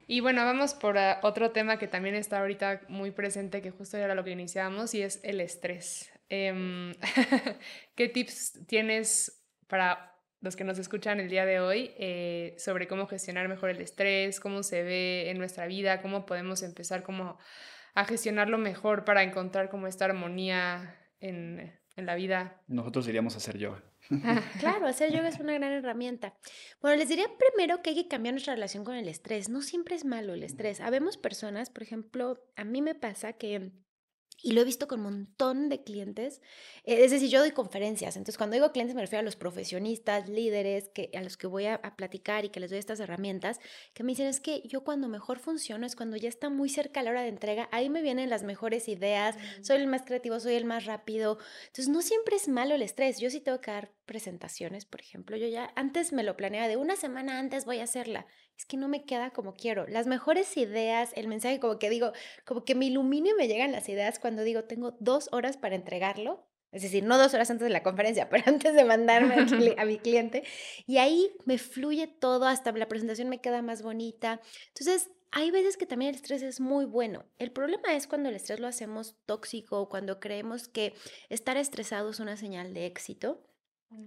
Y 0.05 0.19
bueno, 0.19 0.43
vamos 0.43 0.73
por 0.73 0.97
ah, 0.97 1.19
otro 1.23 1.51
tema 1.51 1.79
que 1.79 1.87
también 1.87 2.15
está 2.15 2.39
ahorita 2.39 2.81
muy 2.89 3.11
presente, 3.11 3.61
que 3.61 3.71
justo 3.71 3.95
era 3.95 4.15
lo 4.15 4.25
que 4.25 4.31
iniciábamos, 4.31 4.93
y 4.93 5.01
es 5.01 5.21
el 5.23 5.39
estrés. 5.39 6.11
Em, 6.27 6.93
¿Qué 7.95 8.09
tips 8.09 8.67
tienes 8.67 9.41
para 9.67 10.13
los 10.41 10.57
que 10.57 10.65
nos 10.65 10.77
escuchan 10.79 11.21
el 11.21 11.29
día 11.29 11.45
de 11.45 11.61
hoy 11.61 11.93
eh, 11.97 12.53
sobre 12.57 12.87
cómo 12.87 13.07
gestionar 13.07 13.47
mejor 13.47 13.69
el 13.69 13.79
estrés, 13.79 14.41
cómo 14.41 14.61
se 14.61 14.83
ve 14.83 15.29
en 15.29 15.37
nuestra 15.37 15.67
vida, 15.67 16.01
cómo 16.01 16.25
podemos 16.25 16.63
empezar 16.63 17.03
como 17.03 17.39
a 17.95 18.05
gestionarlo 18.05 18.57
mejor 18.57 19.05
para 19.05 19.23
encontrar 19.23 19.69
como 19.69 19.87
esta 19.87 20.05
armonía 20.05 21.06
en, 21.19 21.73
en 21.95 22.05
la 22.05 22.15
vida. 22.15 22.61
Nosotros 22.67 23.07
iríamos 23.07 23.35
a 23.35 23.37
hacer 23.37 23.57
yoga. 23.57 23.83
claro, 24.59 24.87
hacer 24.87 25.11
yoga 25.11 25.27
es 25.29 25.39
una 25.39 25.53
gran 25.53 25.71
herramienta. 25.73 26.35
Bueno, 26.81 26.97
les 26.97 27.09
diría 27.09 27.27
primero 27.37 27.81
que 27.81 27.91
hay 27.91 27.95
que 27.95 28.07
cambiar 28.07 28.33
nuestra 28.33 28.53
relación 28.53 28.83
con 28.83 28.95
el 28.95 29.07
estrés. 29.07 29.49
No 29.49 29.61
siempre 29.61 29.95
es 29.95 30.05
malo 30.05 30.33
el 30.33 30.43
estrés. 30.43 30.79
Habemos 30.79 31.17
personas, 31.17 31.69
por 31.69 31.83
ejemplo, 31.83 32.39
a 32.55 32.63
mí 32.63 32.81
me 32.81 32.95
pasa 32.95 33.33
que 33.33 33.71
y 34.41 34.51
lo 34.51 34.61
he 34.61 34.63
visto 34.63 34.87
con 34.87 34.99
un 34.99 35.05
montón 35.05 35.69
de 35.69 35.83
clientes. 35.83 36.41
Eh, 36.83 37.03
es 37.03 37.11
decir, 37.11 37.29
yo 37.29 37.39
doy 37.39 37.51
conferencias. 37.51 38.15
Entonces, 38.15 38.37
cuando 38.37 38.53
digo 38.55 38.71
clientes, 38.71 38.95
me 38.95 39.01
refiero 39.01 39.21
a 39.21 39.23
los 39.23 39.35
profesionistas, 39.35 40.29
líderes 40.29 40.89
que, 40.89 41.09
a 41.15 41.21
los 41.21 41.37
que 41.37 41.47
voy 41.47 41.65
a, 41.65 41.81
platicar 41.97 42.45
y 42.45 42.49
que 42.49 42.59
les 42.59 42.69
doy 42.69 42.79
estas 42.79 42.99
herramientas, 42.99 43.59
que 43.93 44.03
me 44.03 44.11
dicen, 44.11 44.27
es 44.27 44.39
que 44.39 44.61
yo 44.65 44.83
cuando 44.83 45.07
mejor 45.07 45.39
funciono 45.39 45.85
es 45.85 45.95
cuando 45.95 46.17
ya 46.17 46.29
está 46.29 46.49
muy 46.49 46.69
cerca 46.69 47.01
la 47.01 47.11
hora 47.11 47.21
de 47.21 47.29
entrega. 47.29 47.69
Ahí 47.71 47.89
me 47.89 48.01
vienen 48.01 48.29
las 48.29 48.43
mejores 48.43 48.87
ideas. 48.87 49.35
Soy 49.61 49.77
el 49.77 49.87
más 49.87 50.03
creativo, 50.03 50.39
soy 50.39 50.55
el 50.55 50.65
más 50.65 50.85
rápido. 50.85 51.39
Entonces, 51.67 51.89
no 51.89 52.01
siempre 52.01 52.35
es 52.35 52.47
malo 52.47 52.75
el 52.75 52.81
estrés. 52.81 53.19
Yo 53.19 53.29
sí 53.29 53.39
tengo 53.39 53.61
que 53.61 53.71
dar 53.71 53.91
presentaciones, 54.05 54.85
por 54.85 55.01
ejemplo. 55.01 55.37
Yo 55.37 55.47
ya 55.47 55.71
antes 55.75 56.13
me 56.13 56.23
lo 56.23 56.37
planeaba 56.37 56.67
de 56.67 56.77
una 56.77 56.95
semana 56.95 57.39
antes 57.39 57.65
voy 57.65 57.79
a 57.79 57.83
hacerla 57.83 58.27
es 58.57 58.65
que 58.65 58.77
no 58.77 58.87
me 58.87 59.05
queda 59.05 59.29
como 59.31 59.53
quiero. 59.53 59.85
Las 59.87 60.07
mejores 60.07 60.57
ideas, 60.57 61.11
el 61.15 61.27
mensaje 61.27 61.59
como 61.59 61.77
que 61.77 61.89
digo, 61.89 62.11
como 62.43 62.65
que 62.65 62.73
me 62.73 62.85
ilumina 62.85 63.29
y 63.29 63.33
me 63.33 63.47
llegan 63.47 63.71
las 63.71 63.87
ideas 63.87 64.17
cuando 64.19 64.43
digo, 64.43 64.63
tengo 64.63 64.95
dos 64.99 65.29
horas 65.31 65.57
para 65.57 65.75
entregarlo. 65.75 66.43
Es 66.71 66.81
decir, 66.81 67.03
no 67.03 67.17
dos 67.17 67.33
horas 67.33 67.49
antes 67.49 67.65
de 67.65 67.69
la 67.71 67.83
conferencia, 67.83 68.29
pero 68.29 68.43
antes 68.47 68.73
de 68.73 68.83
mandarme 68.83 69.35
a 69.77 69.85
mi 69.85 69.99
cliente. 69.99 70.43
Y 70.85 70.97
ahí 70.97 71.31
me 71.45 71.57
fluye 71.57 72.07
todo, 72.07 72.45
hasta 72.45 72.71
la 72.71 72.87
presentación 72.87 73.29
me 73.29 73.41
queda 73.41 73.61
más 73.61 73.83
bonita. 73.83 74.41
Entonces, 74.69 75.11
hay 75.31 75.51
veces 75.51 75.77
que 75.77 75.85
también 75.85 76.09
el 76.09 76.15
estrés 76.15 76.41
es 76.41 76.59
muy 76.59 76.85
bueno. 76.85 77.25
El 77.37 77.51
problema 77.51 77.93
es 77.95 78.07
cuando 78.07 78.29
el 78.29 78.35
estrés 78.35 78.59
lo 78.59 78.67
hacemos 78.67 79.15
tóxico, 79.25 79.87
cuando 79.87 80.19
creemos 80.19 80.67
que 80.67 80.93
estar 81.29 81.57
estresado 81.57 82.09
es 82.09 82.19
una 82.19 82.37
señal 82.37 82.73
de 82.73 82.85
éxito. 82.85 83.43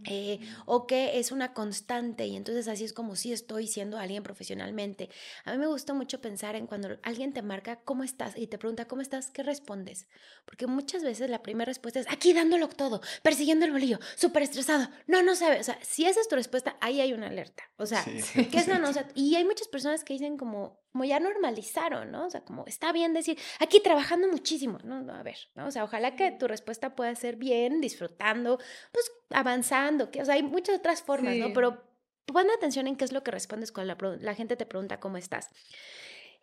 Eh, 0.05 0.41
o 0.67 0.87
que 0.87 1.19
es 1.19 1.33
una 1.33 1.55
constante 1.55 2.27
y 2.27 2.37
entonces 2.37 2.69
así 2.69 2.85
es 2.85 2.93
como 2.93 3.17
si 3.17 3.33
estoy 3.33 3.67
siendo 3.67 3.99
alguien 3.99 4.23
profesionalmente. 4.23 5.09
A 5.45 5.53
mí 5.53 5.59
me 5.59 5.67
gusta 5.67 5.95
mucho 5.95 6.21
pensar 6.21 6.55
en 6.55 6.67
cuando 6.67 6.99
alguien 7.03 7.33
te 7.33 7.43
marca 7.43 7.81
cómo 7.85 8.05
estás 8.05 8.37
y 8.37 8.47
te 8.47 8.59
pregunta 8.59 8.87
cómo 8.87 9.01
estás, 9.01 9.31
¿qué 9.31 9.43
respondes? 9.43 10.07
Porque 10.45 10.67
muchas 10.67 11.03
veces 11.03 11.31
la 11.31 11.43
primera 11.43 11.71
respuesta 11.71 12.01
es 12.01 12.11
aquí 12.11 12.33
dándolo 12.33 12.69
todo, 12.69 13.01
persiguiendo 13.23 13.65
el 13.65 13.73
bolillo, 13.73 13.99
súper 14.17 14.43
estresado, 14.43 14.89
no, 15.07 15.23
no 15.23 15.35
sabe, 15.35 15.61
o 15.61 15.65
sea, 15.65 15.79
si 15.83 16.05
esa 16.05 16.21
es 16.21 16.29
tu 16.29 16.37
respuesta, 16.37 16.77
ahí 16.81 17.01
hay 17.01 17.13
una 17.13 17.29
alerta, 17.29 17.63
o 17.77 17.87
sea, 17.87 18.05
¿qué 18.05 18.59
es 18.59 18.69
no? 18.69 18.89
O 18.89 18.93
sea, 18.93 19.09
y 19.15 19.35
hay 19.37 19.45
muchas 19.45 19.69
personas 19.69 20.05
que 20.05 20.13
dicen 20.13 20.37
como, 20.37 20.79
como 20.93 21.05
ya 21.05 21.21
normalizaron, 21.21 22.11
¿no? 22.11 22.27
O 22.27 22.31
sea, 22.31 22.43
como 22.43 22.65
está 22.67 22.93
bien 22.93 23.15
decir, 23.15 23.39
aquí 23.59 23.81
trabajando 23.81 24.29
muchísimo, 24.29 24.79
no, 24.85 25.03
no, 25.03 25.15
a 25.15 25.23
ver, 25.23 25.37
¿no? 25.55 25.67
O 25.67 25.71
sea, 25.71 25.85
ojalá 25.85 26.17
que 26.17 26.33
tu 26.33 26.49
respuesta 26.49 26.97
pueda 26.97 27.15
ser 27.15 27.37
bien, 27.37 27.81
disfrutando, 27.81 28.59
pues 28.93 29.13
avanzando, 29.31 30.11
que, 30.11 30.23
o 30.23 30.25
sea, 30.25 30.35
hay 30.35 30.43
muchas 30.43 30.79
otras 30.79 31.03
formas, 31.03 31.37
¿no? 31.37 31.53
Pero 31.53 31.83
pon 32.27 32.51
atención 32.51 32.87
en 32.87 32.97
qué 32.97 33.05
es 33.05 33.13
lo 33.13 33.23
que 33.23 33.31
respondes 33.31 33.73
cuando 33.73 33.95
la, 33.95 34.17
la 34.21 34.35
gente 34.35 34.57
te 34.57 34.67
pregunta 34.67 35.01
cómo 35.01 35.17
estás. 35.17 35.51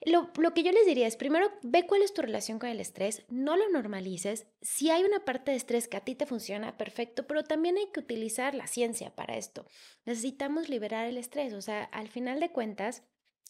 Lo, 0.05 0.29
lo, 0.39 0.53
que 0.53 0.61
yo 0.61 0.71
les 0.71 0.85
diría 0.85 1.07
es, 1.07 1.17
primero, 1.17 1.51
ve 1.63 1.87
cuál 1.87 2.03
es 2.03 2.13
tu 2.13 2.21
relación 2.21 2.59
con 2.59 2.69
el 2.69 2.79
estrés, 2.79 3.23
no 3.29 3.57
lo 3.57 3.67
normalices. 3.69 4.45
Si 4.61 4.91
hay 4.91 5.03
una 5.03 5.25
parte 5.25 5.51
de 5.51 5.57
estrés 5.57 5.87
que 5.87 5.97
a 5.97 6.01
ti 6.01 6.13
te 6.13 6.27
funciona, 6.27 6.77
perfecto, 6.77 7.25
pero 7.25 7.43
también 7.43 7.77
hay 7.77 7.87
que 7.91 7.99
utilizar 7.99 8.53
la 8.53 8.67
ciencia 8.67 9.15
para 9.15 9.37
esto. 9.37 9.65
Necesitamos 10.05 10.69
liberar 10.69 11.07
el 11.07 11.17
estrés, 11.17 11.53
o 11.53 11.61
sea, 11.61 11.83
al 11.85 12.09
final 12.09 12.39
de 12.39 12.51
cuentas, 12.51 13.03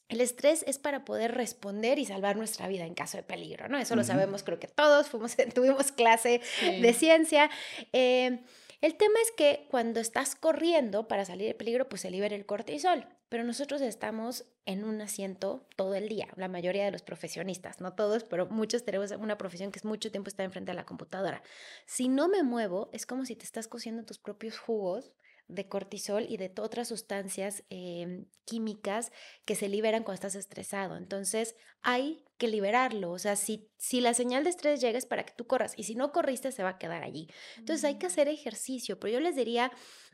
el 0.10 0.22
estrés 0.22 0.64
es 0.68 0.78
para 0.78 1.04
poder 1.04 1.36
responder 1.36 2.00
y 2.00 2.06
salvar 2.06 2.38
nuestra 2.38 2.68
vida 2.68 2.86
en 2.86 2.94
caso 2.94 3.18
de 3.18 3.24
peligro, 3.24 3.68
¿no? 3.68 3.78
Eso 3.78 3.96
lo 3.96 4.04
sabemos, 4.04 4.44
creo 4.44 4.60
que 4.60 4.68
todos 4.68 5.10
fuimos, 5.10 5.36
tuvimos 5.54 5.92
clase 5.92 6.42
de 6.62 6.94
ciencia. 6.94 7.50
Eh, 7.92 8.40
el 8.80 8.96
tema 8.96 9.20
es 9.24 9.32
que 9.32 9.66
cuando 9.70 10.00
estás 10.00 10.36
corriendo 10.36 11.08
para 11.08 11.26
salir 11.26 11.48
de 11.48 11.56
peligro, 11.56 11.90
pues 11.90 12.02
se 12.02 12.12
libera 12.12 12.36
el 12.36 12.46
cortisol, 12.46 13.08
pero 13.28 13.44
nosotros 13.44 13.82
estamos 13.82 14.46
en 14.66 14.84
un 14.84 15.02
asiento 15.02 15.66
todo 15.76 15.96
el 15.96 16.08
día, 16.08 16.28
la 16.36 16.48
mayoría 16.48 16.86
de 16.86 16.92
los 16.92 17.02
profesionistas, 17.02 17.82
no 17.82 17.94
todos, 17.94 18.24
pero 18.24 18.46
muchos 18.46 18.86
tenemos 18.86 19.12
una 19.12 19.38
profesión 19.38 19.72
que 19.72 19.80
es 19.80 19.86
mucho 19.86 20.12
tiempo 20.12 20.30
estar 20.30 20.46
enfrente 20.46 20.72
de 20.72 20.76
la 20.76 20.86
computadora. 20.86 21.42
Si 21.86 22.08
no 22.08 22.28
me 22.28 22.44
muevo, 22.44 22.90
es 22.94 23.06
como 23.06 23.26
si 23.26 23.36
te 23.36 23.46
estás 23.46 23.68
cociendo 23.68 24.04
tus 24.04 24.20
propios 24.20 24.60
jugos 24.60 25.12
de 25.48 25.68
cortisol 25.68 26.26
y 26.28 26.38
de 26.38 26.52
otras 26.60 26.88
sustancias 26.88 27.64
em, 27.70 28.26
químicas 28.46 29.12
que 29.46 29.56
se 29.56 29.70
liberan 29.70 30.04
cuando 30.04 30.16
estás 30.16 30.36
estresado. 30.36 30.98
Entonces 30.98 31.56
hay 31.88 32.22
que 32.38 32.50
liberarlo. 32.50 33.12
O 33.12 33.18
sea, 33.18 33.38
si, 33.38 33.70
si 33.78 34.02
la 34.02 34.14
señal 34.14 34.44
de 34.44 34.50
estrés 34.50 34.82
llega 34.82 34.98
es 34.98 35.06
para 35.06 35.26
que 35.26 35.34
tú 35.34 35.48
corras 35.48 35.74
y 35.78 35.84
si 35.84 35.96
no 35.96 36.12
corriste 36.12 36.52
se 36.52 36.62
va 36.62 36.72
a 36.72 36.78
quedar 36.78 37.02
allí. 37.02 37.30
Entonces 37.58 37.86
hay 37.86 37.96
que 37.96 38.08
mm. 38.08 38.10
hacer 38.10 38.28
ejercicio, 38.28 39.00
pero 39.00 39.14
yo 39.14 39.20
les 39.22 39.38
diría, 39.38 39.72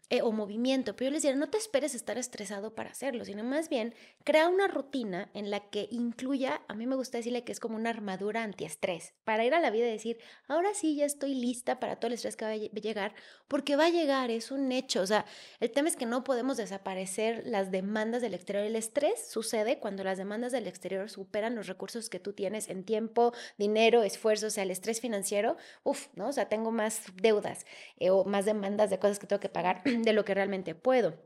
eh, 0.09 0.21
o 0.21 0.31
movimiento, 0.31 0.95
pero 0.95 1.09
yo 1.09 1.13
les 1.13 1.23
diría, 1.23 1.37
no 1.37 1.49
te 1.49 1.57
esperes 1.57 1.95
estar 1.95 2.17
estresado 2.17 2.75
para 2.75 2.91
hacerlo, 2.91 3.23
sino 3.25 3.43
más 3.43 3.69
bien 3.69 3.95
crea 4.25 4.49
una 4.49 4.67
rutina 4.67 5.31
en 5.33 5.49
la 5.49 5.61
que 5.71 5.87
incluya, 5.91 6.61
a 6.67 6.75
mí 6.75 6.85
me 6.85 6.97
gusta 6.97 7.17
decirle 7.17 7.43
que 7.43 7.53
es 7.53 7.59
como 7.59 7.77
una 7.77 7.89
armadura 7.89 8.43
antiestrés, 8.43 9.13
para 9.23 9.45
ir 9.45 9.55
a 9.55 9.61
la 9.61 9.71
vida 9.71 9.87
y 9.87 9.91
decir, 9.91 10.19
ahora 10.47 10.73
sí 10.73 10.97
ya 10.97 11.05
estoy 11.05 11.33
lista 11.33 11.79
para 11.79 11.95
todo 11.95 12.07
el 12.07 12.13
estrés 12.13 12.35
que 12.35 12.45
va 12.45 12.51
a 12.51 12.57
llegar, 12.57 13.15
porque 13.47 13.77
va 13.77 13.85
a 13.85 13.89
llegar, 13.89 14.29
es 14.29 14.51
un 14.51 14.71
hecho, 14.73 15.01
o 15.01 15.07
sea, 15.07 15.25
el 15.61 15.71
tema 15.71 15.87
es 15.87 15.95
que 15.95 16.05
no 16.05 16.23
podemos 16.25 16.57
desaparecer 16.57 17.41
las 17.47 17.71
demandas 17.71 18.21
del 18.21 18.33
exterior, 18.33 18.65
el 18.65 18.75
estrés 18.75 19.31
sucede 19.31 19.79
cuando 19.79 20.03
las 20.03 20.17
demandas 20.17 20.51
del 20.51 20.67
exterior 20.67 21.09
superan 21.09 21.55
los 21.55 21.62
recursos 21.67 22.09
que 22.09 22.19
tú 22.19 22.33
tienes 22.33 22.69
en 22.69 22.83
tiempo, 22.83 23.33
dinero, 23.57 24.03
esfuerzo, 24.03 24.47
o 24.47 24.49
sea, 24.49 24.63
el 24.63 24.71
estrés 24.71 25.01
financiero, 25.01 25.57
uff, 25.83 26.07
¿no? 26.15 26.29
O 26.29 26.31
sea, 26.31 26.49
tengo 26.49 26.71
más 26.71 27.03
deudas 27.21 27.65
eh, 27.97 28.09
o 28.09 28.25
más 28.25 28.45
demandas 28.45 28.89
de 28.89 28.99
cosas 28.99 29.19
que 29.19 29.27
tengo 29.27 29.39
que 29.39 29.49
pagar 29.49 29.83
de 29.83 30.13
lo 30.13 30.25
que 30.25 30.33
realmente 30.33 30.75
puedo. 30.75 31.17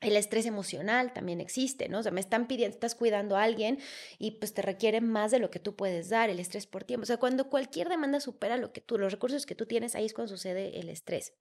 El 0.00 0.16
estrés 0.16 0.46
emocional 0.46 1.12
también 1.12 1.42
existe, 1.42 1.88
¿no? 1.90 1.98
O 1.98 2.02
sea, 2.02 2.10
me 2.10 2.20
están 2.20 2.46
pidiendo, 2.46 2.74
estás 2.74 2.94
cuidando 2.94 3.36
a 3.36 3.42
alguien 3.42 3.78
y 4.18 4.32
pues 4.32 4.54
te 4.54 4.62
requiere 4.62 5.02
más 5.02 5.30
de 5.30 5.38
lo 5.38 5.50
que 5.50 5.58
tú 5.58 5.76
puedes 5.76 6.08
dar, 6.08 6.30
el 6.30 6.40
estrés 6.40 6.66
por 6.66 6.84
tiempo. 6.84 7.02
O 7.02 7.06
sea, 7.06 7.18
cuando 7.18 7.50
cualquier 7.50 7.90
demanda 7.90 8.18
supera 8.18 8.56
lo 8.56 8.72
que 8.72 8.80
tú, 8.80 8.96
los 8.96 9.12
recursos 9.12 9.44
que 9.44 9.54
tú 9.54 9.66
tienes, 9.66 9.94
ahí 9.94 10.06
es 10.06 10.14
cuando 10.14 10.34
sucede 10.34 10.80
el 10.80 10.88
estrés. 10.88 11.34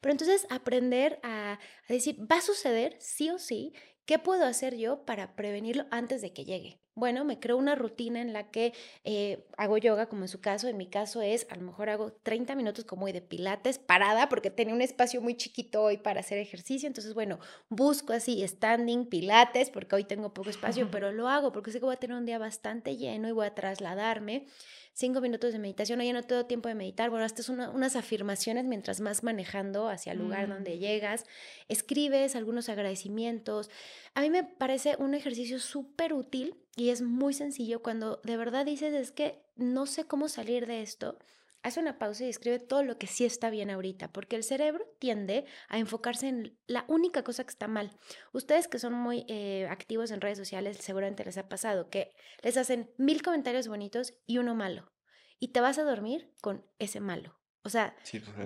Pero 0.00 0.12
entonces 0.12 0.46
aprender 0.50 1.20
a, 1.22 1.52
a 1.52 1.92
decir, 1.92 2.20
va 2.20 2.38
a 2.38 2.42
suceder 2.42 2.96
sí 2.98 3.30
o 3.30 3.38
sí, 3.38 3.72
¿qué 4.04 4.18
puedo 4.18 4.44
hacer 4.44 4.76
yo 4.76 5.04
para 5.04 5.36
prevenirlo 5.36 5.86
antes 5.90 6.22
de 6.22 6.32
que 6.32 6.44
llegue? 6.44 6.83
Bueno, 6.96 7.24
me 7.24 7.40
creo 7.40 7.56
una 7.56 7.74
rutina 7.74 8.20
en 8.20 8.32
la 8.32 8.50
que 8.50 8.72
eh, 9.02 9.44
hago 9.56 9.78
yoga, 9.78 10.06
como 10.06 10.22
en 10.22 10.28
su 10.28 10.40
caso. 10.40 10.68
En 10.68 10.76
mi 10.76 10.86
caso 10.86 11.22
es, 11.22 11.46
a 11.50 11.56
lo 11.56 11.62
mejor 11.62 11.90
hago 11.90 12.12
30 12.12 12.54
minutos 12.54 12.84
como 12.84 13.06
de 13.06 13.20
pilates 13.20 13.78
parada, 13.78 14.28
porque 14.28 14.50
tenía 14.50 14.74
un 14.74 14.80
espacio 14.80 15.20
muy 15.20 15.36
chiquito 15.36 15.82
hoy 15.82 15.96
para 15.96 16.20
hacer 16.20 16.38
ejercicio. 16.38 16.86
Entonces, 16.86 17.12
bueno, 17.12 17.40
busco 17.68 18.12
así 18.12 18.46
standing, 18.46 19.06
pilates, 19.06 19.70
porque 19.70 19.96
hoy 19.96 20.04
tengo 20.04 20.32
poco 20.32 20.50
espacio, 20.50 20.88
pero 20.90 21.10
lo 21.10 21.28
hago 21.28 21.50
porque 21.50 21.72
sé 21.72 21.80
que 21.80 21.86
voy 21.86 21.94
a 21.94 21.98
tener 21.98 22.16
un 22.16 22.26
día 22.26 22.38
bastante 22.38 22.96
lleno 22.96 23.28
y 23.28 23.32
voy 23.32 23.46
a 23.46 23.54
trasladarme 23.54 24.46
cinco 24.94 25.20
minutos 25.20 25.52
de 25.52 25.58
meditación, 25.58 26.00
oye, 26.00 26.12
no 26.12 26.22
tengo 26.22 26.46
tiempo 26.46 26.68
de 26.68 26.76
meditar, 26.76 27.10
bueno, 27.10 27.26
estas 27.26 27.46
son 27.46 27.60
unas 27.60 27.96
afirmaciones 27.96 28.64
mientras 28.64 29.00
más 29.00 29.24
manejando 29.24 29.88
hacia 29.88 30.12
el 30.12 30.18
lugar 30.20 30.48
donde 30.48 30.76
mm. 30.76 30.78
llegas, 30.78 31.24
escribes 31.68 32.36
algunos 32.36 32.68
agradecimientos. 32.68 33.70
A 34.14 34.20
mí 34.20 34.30
me 34.30 34.44
parece 34.44 34.94
un 34.98 35.14
ejercicio 35.14 35.58
súper 35.58 36.14
útil 36.14 36.63
y 36.76 36.90
es 36.90 37.02
muy 37.02 37.34
sencillo 37.34 37.82
cuando 37.82 38.20
de 38.24 38.36
verdad 38.36 38.66
dices, 38.66 38.94
es 38.94 39.12
que 39.12 39.42
no 39.56 39.86
sé 39.86 40.04
cómo 40.04 40.28
salir 40.28 40.66
de 40.66 40.82
esto. 40.82 41.18
Haz 41.62 41.78
una 41.78 41.98
pausa 41.98 42.24
y 42.24 42.28
escribe 42.28 42.58
todo 42.58 42.82
lo 42.82 42.98
que 42.98 43.06
sí 43.06 43.24
está 43.24 43.48
bien 43.48 43.70
ahorita, 43.70 44.12
porque 44.12 44.36
el 44.36 44.44
cerebro 44.44 44.84
tiende 44.98 45.46
a 45.68 45.78
enfocarse 45.78 46.28
en 46.28 46.58
la 46.66 46.84
única 46.88 47.24
cosa 47.24 47.44
que 47.44 47.50
está 47.50 47.68
mal. 47.68 47.96
Ustedes 48.32 48.68
que 48.68 48.78
son 48.78 48.92
muy 48.92 49.24
eh, 49.28 49.66
activos 49.70 50.10
en 50.10 50.20
redes 50.20 50.36
sociales, 50.36 50.76
seguramente 50.78 51.24
les 51.24 51.38
ha 51.38 51.48
pasado 51.48 51.88
que 51.88 52.12
les 52.42 52.58
hacen 52.58 52.92
mil 52.98 53.22
comentarios 53.22 53.68
bonitos 53.68 54.12
y 54.26 54.38
uno 54.38 54.54
malo. 54.54 54.92
Y 55.38 55.48
te 55.48 55.60
vas 55.60 55.78
a 55.78 55.84
dormir 55.84 56.34
con 56.42 56.66
ese 56.78 57.00
malo. 57.00 57.40
O 57.62 57.70
sea, 57.70 57.96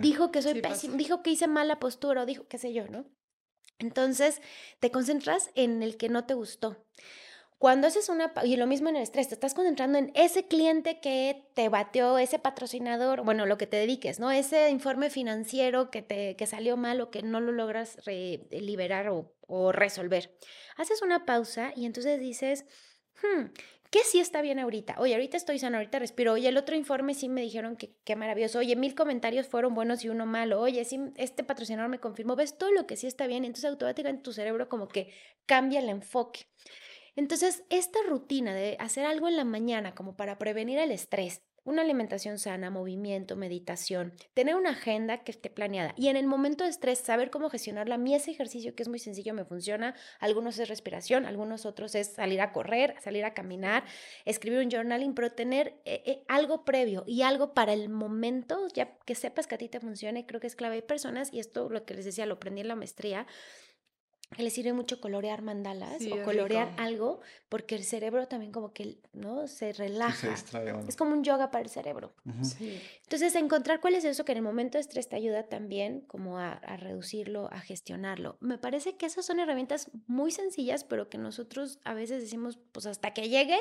dijo 0.00 0.30
que 0.30 0.42
soy 0.42 0.62
pésimo, 0.62 0.96
dijo 0.96 1.24
que 1.24 1.30
hice 1.30 1.48
mala 1.48 1.80
postura 1.80 2.22
o 2.22 2.26
dijo 2.26 2.46
qué 2.46 2.56
sé 2.56 2.72
yo, 2.72 2.86
¿no? 2.86 3.04
Entonces, 3.80 4.40
te 4.78 4.92
concentras 4.92 5.50
en 5.56 5.82
el 5.82 5.96
que 5.96 6.08
no 6.08 6.24
te 6.24 6.34
gustó. 6.34 6.84
Cuando 7.58 7.88
haces 7.88 8.08
una, 8.08 8.32
y 8.44 8.56
lo 8.56 8.68
mismo 8.68 8.88
en 8.88 8.96
el 8.96 9.02
estrés, 9.02 9.26
te 9.26 9.34
estás 9.34 9.52
concentrando 9.52 9.98
en 9.98 10.12
ese 10.14 10.46
cliente 10.46 11.00
que 11.00 11.44
te 11.54 11.68
bateó, 11.68 12.18
ese 12.18 12.38
patrocinador, 12.38 13.24
bueno, 13.24 13.46
lo 13.46 13.58
que 13.58 13.66
te 13.66 13.76
dediques, 13.76 14.20
¿no? 14.20 14.30
Ese 14.30 14.70
informe 14.70 15.10
financiero 15.10 15.90
que 15.90 16.00
te 16.02 16.36
que 16.36 16.46
salió 16.46 16.76
mal 16.76 17.00
o 17.00 17.10
que 17.10 17.22
no 17.22 17.40
lo 17.40 17.50
logras 17.50 17.98
liberar 18.50 19.08
o, 19.10 19.72
resolver. 19.72 20.38
Haces 20.76 21.02
una 21.02 21.26
pausa 21.26 21.72
y 21.74 21.86
entonces 21.86 22.20
dices, 22.20 22.64
hmm, 23.22 23.46
¿Qué 23.90 24.00
sí 24.04 24.20
está 24.20 24.42
bien 24.42 24.58
ahorita? 24.58 24.96
Oye, 24.98 25.14
ahorita 25.14 25.38
estoy 25.38 25.58
sano, 25.58 25.78
ahorita 25.78 25.98
respiro. 25.98 26.34
Oye, 26.34 26.48
el 26.48 26.58
otro 26.58 26.76
informe 26.76 27.14
sí 27.14 27.30
me 27.30 27.40
dijeron 27.40 27.74
que 27.76 27.94
qué 28.04 28.16
maravilloso. 28.16 28.58
Oye, 28.58 28.76
mil 28.76 28.94
comentarios 28.94 29.46
fueron 29.46 29.74
buenos 29.74 30.04
y 30.04 30.10
uno 30.10 30.26
malo. 30.26 30.60
Oye, 30.60 30.84
sí, 30.84 31.00
este 31.16 31.42
patrocinador 31.42 31.88
me 31.88 31.98
confirmó. 31.98 32.36
Ves 32.36 32.58
todo 32.58 32.70
lo 32.70 32.86
que 32.86 32.96
sí 32.96 33.06
está 33.06 33.26
bien. 33.26 33.46
Entonces, 33.46 33.70
automáticamente 33.70 34.22
tu 34.22 34.34
cerebro 34.34 34.68
como 34.68 34.88
que 34.88 35.10
cambia 35.46 35.80
el 35.80 35.88
enfoque. 35.88 36.46
Entonces, 37.18 37.64
esta 37.68 37.98
rutina 38.06 38.54
de 38.54 38.76
hacer 38.78 39.04
algo 39.04 39.26
en 39.26 39.36
la 39.36 39.42
mañana 39.42 39.92
como 39.92 40.16
para 40.16 40.38
prevenir 40.38 40.78
el 40.78 40.92
estrés, 40.92 41.42
una 41.64 41.82
alimentación 41.82 42.38
sana, 42.38 42.70
movimiento, 42.70 43.34
meditación, 43.34 44.12
tener 44.34 44.54
una 44.54 44.70
agenda 44.70 45.24
que 45.24 45.32
esté 45.32 45.50
planeada 45.50 45.94
y 45.96 46.06
en 46.06 46.16
el 46.16 46.28
momento 46.28 46.62
de 46.62 46.70
estrés 46.70 47.00
saber 47.00 47.30
cómo 47.30 47.50
gestionarla. 47.50 47.96
A 47.96 47.98
mí 47.98 48.14
ese 48.14 48.30
ejercicio 48.30 48.76
que 48.76 48.84
es 48.84 48.88
muy 48.88 49.00
sencillo 49.00 49.34
me 49.34 49.44
funciona. 49.44 49.96
Algunos 50.20 50.60
es 50.60 50.68
respiración, 50.68 51.26
algunos 51.26 51.66
otros 51.66 51.96
es 51.96 52.06
salir 52.06 52.40
a 52.40 52.52
correr, 52.52 52.94
salir 53.00 53.24
a 53.24 53.34
caminar, 53.34 53.82
escribir 54.24 54.60
un 54.60 54.70
journaling, 54.70 55.14
pero 55.14 55.32
tener 55.32 55.74
eh, 55.86 56.04
eh, 56.06 56.24
algo 56.28 56.64
previo 56.64 57.02
y 57.04 57.22
algo 57.22 57.52
para 57.52 57.72
el 57.72 57.88
momento, 57.88 58.68
ya 58.74 58.96
que 59.04 59.16
sepas 59.16 59.48
que 59.48 59.56
a 59.56 59.58
ti 59.58 59.68
te 59.68 59.80
funcione, 59.80 60.24
creo 60.24 60.40
que 60.40 60.46
es 60.46 60.54
clave. 60.54 60.76
Hay 60.76 60.82
personas, 60.82 61.32
y 61.32 61.40
esto 61.40 61.68
lo 61.68 61.84
que 61.84 61.94
les 61.94 62.04
decía, 62.04 62.26
lo 62.26 62.34
aprendí 62.34 62.60
en 62.60 62.68
la 62.68 62.76
maestría, 62.76 63.26
que 64.36 64.42
le 64.42 64.50
sirve 64.50 64.72
mucho 64.72 65.00
colorear 65.00 65.42
mandalas 65.42 66.02
o 66.06 66.22
colorear 66.22 66.74
algo, 66.76 67.20
porque 67.48 67.74
el 67.74 67.84
cerebro 67.84 68.28
también 68.28 68.52
como 68.52 68.72
que, 68.72 68.98
¿no? 69.12 69.48
Se 69.48 69.72
relaja. 69.72 70.34
es 70.86 70.96
como 70.96 71.12
un 71.12 71.24
yoga 71.24 71.50
para 71.50 71.64
el 71.64 71.70
cerebro. 71.70 72.12
Entonces, 72.24 73.34
encontrar 73.36 73.80
cuál 73.80 73.94
es 73.94 74.04
eso 74.04 74.24
que 74.24 74.32
en 74.32 74.38
el 74.38 74.44
momento 74.44 74.76
de 74.76 74.82
estrés 74.82 75.08
te 75.08 75.16
ayuda 75.16 75.44
también 75.44 76.02
como 76.02 76.38
a, 76.38 76.60
reducirlo, 76.76 77.48
a 77.52 77.60
gestionarlo. 77.60 78.36
Me 78.40 78.58
parece 78.58 78.96
que 78.96 79.06
esas 79.06 79.24
son 79.24 79.40
herramientas 79.40 79.90
muy 80.06 80.30
sencillas, 80.30 80.84
pero 80.84 81.08
que 81.08 81.16
nosotros 81.16 81.78
a 81.84 81.94
veces 81.94 82.20
decimos, 82.22 82.58
pues 82.72 82.86
hasta 82.86 83.14
que 83.14 83.28
llegue 83.28 83.58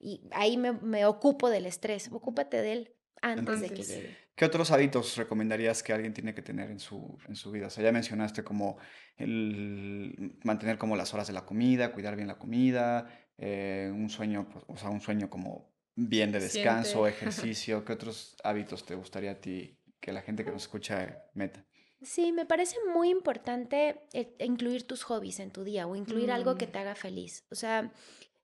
y 0.00 0.22
ahí 0.32 0.56
me, 0.56 0.72
me 0.72 1.06
ocupo 1.06 1.48
del 1.48 1.66
estrés, 1.66 2.10
ocúpate 2.12 2.60
de 2.60 2.72
él 2.72 2.97
antes, 3.22 3.60
de 3.60 3.70
que 3.70 3.82
llegue. 3.82 4.16
¿Qué 4.34 4.44
otros 4.44 4.70
hábitos 4.70 5.16
recomendarías 5.16 5.82
que 5.82 5.92
alguien 5.92 6.12
tiene 6.14 6.34
que 6.34 6.42
tener 6.42 6.70
en 6.70 6.78
su, 6.78 7.18
en 7.28 7.34
su 7.34 7.50
vida? 7.50 7.66
O 7.66 7.70
sea, 7.70 7.82
ya 7.84 7.92
mencionaste 7.92 8.44
como 8.44 8.78
el 9.16 10.36
mantener 10.44 10.78
como 10.78 10.96
las 10.96 11.12
horas 11.14 11.26
de 11.26 11.32
la 11.32 11.44
comida, 11.44 11.92
cuidar 11.92 12.16
bien 12.16 12.28
la 12.28 12.38
comida, 12.38 13.08
eh, 13.36 13.90
un 13.92 14.08
sueño, 14.10 14.48
pues, 14.48 14.64
o 14.68 14.76
sea, 14.76 14.90
un 14.90 15.00
sueño 15.00 15.28
como 15.28 15.72
bien 15.94 16.32
de 16.32 16.40
descanso, 16.40 17.06
ejercicio. 17.08 17.84
¿Qué 17.84 17.92
otros 17.92 18.36
hábitos 18.44 18.84
te 18.86 18.94
gustaría 18.94 19.32
a 19.32 19.40
ti 19.40 19.78
que 20.00 20.12
la 20.12 20.22
gente 20.22 20.44
que 20.44 20.50
nos 20.52 20.62
escucha 20.62 21.24
meta? 21.34 21.64
Sí, 22.00 22.30
me 22.30 22.46
parece 22.46 22.76
muy 22.94 23.10
importante 23.10 24.02
eh, 24.12 24.32
incluir 24.38 24.86
tus 24.86 25.02
hobbies 25.02 25.40
en 25.40 25.50
tu 25.50 25.64
día 25.64 25.88
o 25.88 25.96
incluir 25.96 26.30
algo 26.30 26.54
que 26.56 26.68
Mm. 26.68 26.70
te 26.70 26.78
haga 26.78 26.94
feliz. 26.94 27.44
O 27.50 27.56
sea, 27.56 27.90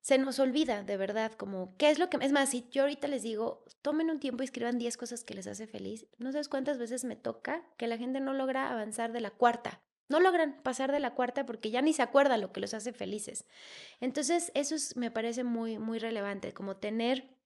se 0.04 0.18
nos 0.18 0.38
olvida 0.38 0.82
de 0.82 0.98
verdad 0.98 1.32
como 1.32 1.74
qué 1.78 1.88
es 1.88 1.98
lo 1.98 2.10
que... 2.10 2.18
Es 2.20 2.30
más, 2.30 2.50
si 2.50 2.68
yo 2.70 2.82
ahorita 2.82 3.08
les 3.08 3.22
digo, 3.22 3.64
tomen 3.80 4.10
un 4.10 4.20
tiempo 4.20 4.42
y 4.42 4.44
escriban 4.44 4.76
10 4.76 4.98
cosas 4.98 5.24
que 5.24 5.32
les 5.32 5.46
hace 5.46 5.66
feliz, 5.66 6.06
no 6.18 6.30
sabes 6.30 6.50
cuántas 6.50 6.76
veces 6.76 7.04
me 7.04 7.16
toca 7.16 7.64
que 7.78 7.86
la 7.86 7.96
gente 7.96 8.20
no 8.20 8.34
logra 8.34 8.70
avanzar 8.70 9.12
de 9.12 9.22
la 9.22 9.30
cuarta. 9.30 9.80
No 10.10 10.20
logran 10.20 10.60
pasar 10.62 10.92
de 10.92 11.00
la 11.00 11.14
cuarta 11.14 11.46
porque 11.46 11.70
ya 11.70 11.80
ni 11.80 11.94
se 11.94 12.02
acuerda 12.02 12.36
lo 12.36 12.52
que 12.52 12.60
los 12.60 12.74
hace 12.74 12.92
felices. 12.92 13.46
Entonces, 13.98 14.52
eso 14.54 14.74
es- 14.74 14.94
me 14.94 15.10
parece 15.10 15.42
muy, 15.42 15.78
muy 15.78 15.98
relevante, 15.98 16.52
como 16.52 16.76
tener 16.76 17.38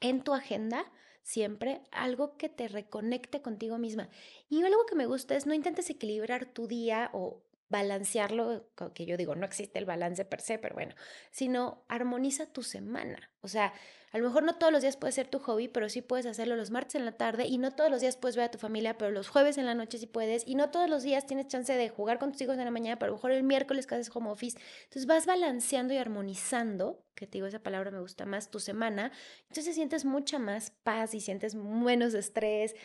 en 0.00 0.22
tu 0.22 0.34
agenda 0.34 0.84
siempre 1.24 1.82
algo 1.90 2.36
que 2.36 2.48
te 2.48 2.68
reconecte 2.68 3.42
contigo 3.42 3.76
misma. 3.76 4.08
Y 4.48 4.62
algo 4.62 4.86
que 4.86 4.94
me 4.94 5.06
gusta 5.06 5.34
es 5.34 5.46
no 5.46 5.54
intentes 5.54 5.90
equilibrar 5.90 6.46
tu 6.46 6.68
día 6.68 7.10
o 7.12 7.42
balancearlo, 7.68 8.68
que 8.94 9.06
yo 9.06 9.16
digo, 9.16 9.34
no 9.34 9.46
existe 9.46 9.78
el 9.78 9.84
balance 9.84 10.24
per 10.24 10.40
se, 10.40 10.58
pero 10.58 10.74
bueno, 10.74 10.94
sino 11.30 11.84
armoniza 11.88 12.46
tu 12.46 12.62
semana. 12.62 13.30
O 13.40 13.48
sea, 13.48 13.72
a 14.14 14.18
lo 14.18 14.24
mejor 14.28 14.44
no 14.44 14.54
todos 14.54 14.72
los 14.72 14.82
días 14.82 14.96
puede 14.96 15.12
ser 15.12 15.26
tu 15.26 15.40
hobby, 15.40 15.66
pero 15.66 15.88
sí 15.88 16.00
puedes 16.00 16.24
hacerlo 16.26 16.54
los 16.54 16.70
martes 16.70 16.94
en 16.94 17.04
la 17.04 17.16
tarde 17.16 17.46
y 17.46 17.58
no 17.58 17.72
todos 17.72 17.90
los 17.90 18.00
días 18.00 18.16
puedes 18.16 18.36
ver 18.36 18.44
a 18.44 18.50
tu 18.50 18.58
familia, 18.58 18.96
pero 18.96 19.10
los 19.10 19.28
jueves 19.28 19.58
en 19.58 19.66
la 19.66 19.74
noche 19.74 19.98
sí 19.98 20.06
puedes 20.06 20.46
y 20.46 20.54
no 20.54 20.70
todos 20.70 20.88
los 20.88 21.02
días 21.02 21.26
tienes 21.26 21.48
chance 21.48 21.76
de 21.76 21.88
jugar 21.88 22.20
con 22.20 22.30
tus 22.30 22.40
hijos 22.42 22.56
en 22.56 22.64
la 22.64 22.70
mañana, 22.70 22.96
pero 22.96 23.10
a 23.10 23.10
lo 23.10 23.16
mejor 23.16 23.32
el 23.32 23.42
miércoles 23.42 23.88
que 23.88 23.96
haces 23.96 24.14
home 24.14 24.30
office. 24.30 24.56
Entonces 24.84 25.06
vas 25.06 25.26
balanceando 25.26 25.94
y 25.94 25.96
armonizando, 25.96 27.04
que 27.16 27.26
te 27.26 27.38
digo, 27.38 27.48
esa 27.48 27.58
palabra 27.58 27.90
me 27.90 27.98
gusta 27.98 28.24
más, 28.24 28.52
tu 28.52 28.60
semana. 28.60 29.10
Entonces 29.48 29.74
sientes 29.74 30.04
mucha 30.04 30.38
más 30.38 30.70
paz 30.70 31.12
y 31.14 31.20
sientes 31.20 31.56
menos 31.56 32.14
estrés. 32.14 32.76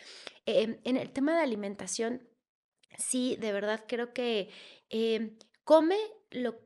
Eh, 0.46 0.80
en 0.82 0.96
el 0.96 1.12
tema 1.12 1.36
de 1.36 1.42
alimentación, 1.42 2.28
sí, 2.98 3.36
de 3.36 3.52
verdad 3.52 3.84
creo 3.86 4.12
que 4.12 4.50
eh, 4.90 5.36
come, 5.64 5.96
lo, 6.30 6.58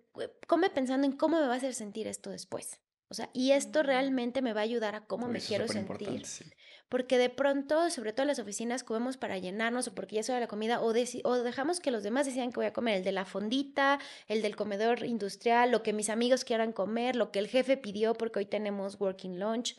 come 0.47 0.71
pensando 0.71 1.07
en 1.07 1.13
cómo 1.13 1.41
me 1.41 1.47
va 1.47 1.55
a 1.55 1.57
hacer 1.57 1.75
sentir 1.75 2.07
esto 2.07 2.31
después. 2.31 2.81
O 3.09 3.15
sea, 3.15 3.31
y 3.33 3.53
esto 3.53 3.83
Mm. 3.83 3.87
realmente 3.87 4.43
me 4.43 4.53
va 4.55 4.61
a 4.61 4.65
ayudar 4.65 4.95
a 4.95 5.07
cómo 5.07 5.29
me 5.29 5.41
quiero 5.41 5.69
sentir. 5.69 6.27
sí. 6.27 6.45
Porque 6.89 7.19
de 7.19 7.29
pronto, 7.31 7.91
sobre 7.91 8.13
todo 8.13 8.23
en 8.23 8.29
las 8.29 8.39
oficinas, 8.39 8.85
comemos 8.85 9.17
para 9.17 9.39
llenarnos 9.39 9.89
o 9.89 9.95
porque 9.95 10.17
ya 10.17 10.21
es 10.21 10.29
hora 10.29 10.37
de 10.37 10.43
la 10.45 10.49
comida 10.49 10.81
o 10.81 10.93
dejamos 10.93 11.81
que 11.81 11.91
los 11.91 12.03
demás 12.03 12.27
decidan 12.27 12.51
que 12.51 12.57
voy 12.57 12.67
a 12.67 12.73
comer. 12.73 12.99
El 12.99 13.05
de 13.05 13.13
la 13.13 13.25
fondita, 13.25 13.99
el 14.29 14.43
del 14.43 14.55
comedor 14.55 15.05
industrial, 15.05 15.71
lo 15.71 15.83
que 15.83 15.93
mis 15.93 16.09
amigos 16.09 16.45
quieran 16.45 16.73
comer, 16.73 17.17
lo 17.17 17.31
que 17.33 17.41
el 17.41 17.49
jefe 17.49 17.77
pidió 17.77 18.15
porque 18.15 18.41
hoy 18.41 18.47
tenemos 18.47 19.01
working 19.01 19.41
lunch. 19.41 19.77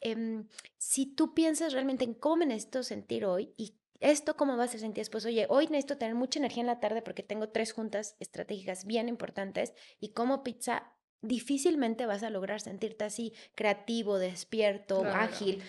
Em, 0.00 0.46
si 0.76 1.06
tú 1.06 1.32
piensas 1.32 1.72
realmente 1.72 2.04
en 2.04 2.14
cómo 2.14 2.36
me 2.36 2.46
necesito 2.46 2.82
sentir 2.82 3.24
hoy 3.24 3.54
y 3.56 3.74
esto 4.00 4.36
cómo 4.36 4.56
va 4.56 4.64
a 4.64 4.68
sentir 4.68 5.02
después, 5.02 5.24
oye, 5.24 5.46
hoy 5.48 5.66
necesito 5.66 5.98
tener 5.98 6.14
mucha 6.14 6.38
energía 6.38 6.62
en 6.62 6.68
la 6.68 6.80
tarde 6.80 7.02
porque 7.02 7.22
tengo 7.22 7.48
tres 7.48 7.72
juntas 7.72 8.16
estratégicas 8.20 8.84
bien 8.84 9.08
importantes 9.08 9.72
y 10.00 10.12
como 10.12 10.42
pizza 10.42 10.94
difícilmente 11.20 12.06
vas 12.06 12.22
a 12.22 12.30
lograr 12.30 12.60
sentirte 12.60 13.04
así 13.04 13.32
creativo, 13.54 14.18
despierto, 14.18 15.00
Claro. 15.00 15.18
ágil 15.18 15.62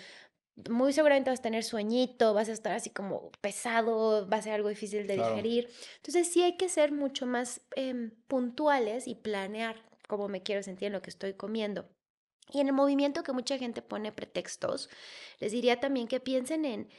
muy 0.70 0.92
seguramente 0.94 1.30
vas 1.30 1.40
a 1.40 1.44
tener 1.44 1.64
sueñito, 1.64 2.34
vas 2.34 2.50
a 2.50 2.54
estar 2.54 2.74
así 2.74 2.90
como 2.90 3.32
pesado, 3.42 4.28
va 4.28 4.38
a 4.38 4.42
ser 4.42 4.54
algo 4.54 4.70
difícil 4.70 5.08
de 5.08 5.16
Claro. 5.16 5.30
digerir. 5.30 5.70
Entonces 5.98 6.32
sí 6.32 6.44
hay 6.44 6.58
que 6.58 6.70
ser 6.70 6.92
mucho 6.92 7.26
más 7.26 7.62
em, 7.76 8.12
puntuales 8.28 9.08
y 9.08 9.16
planear 9.16 9.86
cómo 10.08 10.28
me 10.28 10.44
quiero 10.44 10.64
sentir 10.64 10.88
en 10.88 10.94
lo 10.94 11.02
que 11.02 11.10
estoy 11.10 11.34
comiendo. 11.34 11.88
Y 12.52 12.60
en 12.60 12.68
el 12.68 12.74
movimiento 12.74 13.24
que 13.24 13.32
mucha 13.32 13.58
gente 13.58 13.82
pone 13.82 14.12
pretextos, 14.12 14.90
les 15.40 15.52
diría 15.52 15.80
también 15.80 16.08
que 16.08 16.20
piensen 16.20 16.66
en, 16.66 16.90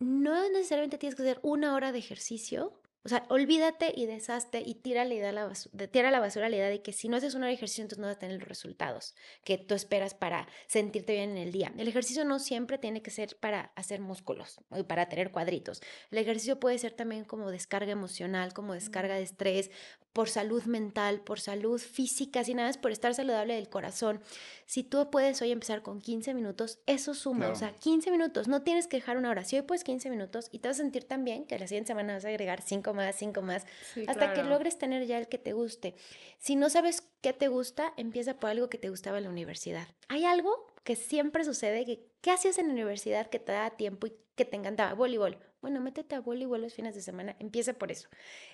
no 0.00 0.48
necesariamente 0.50 0.98
tienes 0.98 1.14
que 1.14 1.22
hacer 1.22 1.40
una 1.42 1.74
hora 1.74 1.92
de 1.92 1.98
ejercicio. 1.98 2.76
O 3.02 3.08
sea, 3.08 3.24
olvídate 3.30 3.94
y 3.96 4.04
deshazte 4.04 4.62
y 4.64 4.74
tira 4.74 5.06
la, 5.06 5.14
idea 5.14 5.30
a 5.30 5.32
la, 5.32 5.48
basu- 5.48 5.70
de- 5.72 5.88
tira 5.88 6.08
a 6.08 6.10
la 6.10 6.20
basura 6.20 6.50
la 6.50 6.56
idea 6.56 6.68
de 6.68 6.82
que 6.82 6.92
si 6.92 7.08
no 7.08 7.16
haces 7.16 7.34
una 7.34 7.44
hora 7.46 7.48
de 7.48 7.54
ejercicio, 7.54 7.80
entonces 7.82 7.98
no 8.00 8.08
vas 8.08 8.16
a 8.16 8.18
tener 8.18 8.38
los 8.40 8.46
resultados 8.48 9.14
que 9.42 9.56
tú 9.56 9.74
esperas 9.74 10.12
para 10.12 10.46
sentirte 10.66 11.14
bien 11.14 11.30
en 11.30 11.38
el 11.38 11.50
día. 11.50 11.72
El 11.78 11.88
ejercicio 11.88 12.26
no 12.26 12.38
siempre 12.38 12.76
tiene 12.76 13.00
que 13.02 13.10
ser 13.10 13.38
para 13.40 13.72
hacer 13.74 14.00
músculos 14.00 14.60
y 14.76 14.82
para 14.82 15.08
tener 15.08 15.30
cuadritos. 15.32 15.80
El 16.10 16.18
ejercicio 16.18 16.60
puede 16.60 16.76
ser 16.76 16.92
también 16.92 17.24
como 17.24 17.50
descarga 17.50 17.90
emocional, 17.92 18.52
como 18.52 18.74
descarga 18.74 19.14
de 19.14 19.22
estrés, 19.22 19.70
por 20.12 20.28
salud 20.28 20.64
mental, 20.64 21.20
por 21.20 21.38
salud 21.40 21.80
física, 21.80 22.42
si 22.42 22.54
nada 22.54 22.68
es 22.68 22.78
por 22.78 22.90
estar 22.90 23.14
saludable 23.14 23.54
del 23.54 23.68
corazón. 23.68 24.20
Si 24.66 24.82
tú 24.82 25.08
puedes 25.10 25.40
hoy 25.40 25.52
empezar 25.52 25.82
con 25.82 26.00
15 26.00 26.34
minutos, 26.34 26.80
eso 26.86 27.14
suma, 27.14 27.48
o 27.48 27.54
sea, 27.54 27.72
15 27.74 28.10
minutos, 28.10 28.48
no 28.48 28.62
tienes 28.62 28.86
que 28.86 28.96
dejar 28.96 29.16
una 29.16 29.30
hora. 29.30 29.44
Si 29.44 29.56
hoy 29.56 29.62
puedes 29.62 29.84
15 29.84 30.10
minutos 30.10 30.48
y 30.50 30.58
te 30.58 30.68
vas 30.68 30.78
a 30.78 30.82
sentir 30.82 31.04
tan 31.04 31.24
bien 31.24 31.44
que 31.44 31.58
la 31.58 31.66
siguiente 31.66 31.88
semana 31.88 32.14
vas 32.14 32.24
a 32.24 32.28
agregar 32.28 32.60
5 32.60 32.92
más, 32.92 33.16
5 33.16 33.42
más, 33.42 33.66
Sí, 33.94 34.04
hasta 34.08 34.32
que 34.32 34.42
logres 34.42 34.78
tener 34.78 35.06
ya 35.06 35.18
el 35.18 35.28
que 35.28 35.38
te 35.38 35.52
guste. 35.52 35.94
Si 36.38 36.56
no 36.56 36.70
sabes 36.70 37.04
qué 37.20 37.32
te 37.32 37.48
gusta, 37.48 37.92
empieza 37.96 38.38
por 38.38 38.50
algo 38.50 38.68
que 38.68 38.78
te 38.78 38.90
gustaba 38.90 39.18
en 39.18 39.24
la 39.24 39.30
universidad. 39.30 39.86
Hay 40.08 40.24
algo 40.24 40.66
que 40.84 40.96
siempre 40.96 41.44
sucede, 41.44 41.84
que 41.84 42.04
¿qué 42.20 42.30
hacías 42.30 42.58
en 42.58 42.66
la 42.66 42.72
universidad 42.72 43.28
que 43.28 43.38
te 43.38 43.52
daba 43.52 43.70
tiempo 43.70 44.06
y 44.06 44.14
que 44.34 44.44
te 44.44 44.56
encantaba? 44.56 44.94
Voleibol. 44.94 45.38
Bueno, 45.60 45.80
métete 45.80 46.14
a 46.14 46.20
voleibol 46.20 46.62
los 46.62 46.72
fines 46.74 46.94
de 46.94 47.02
semana, 47.02 47.36
empieza 47.38 47.74
por 47.74 47.92
eso. 47.92 48.08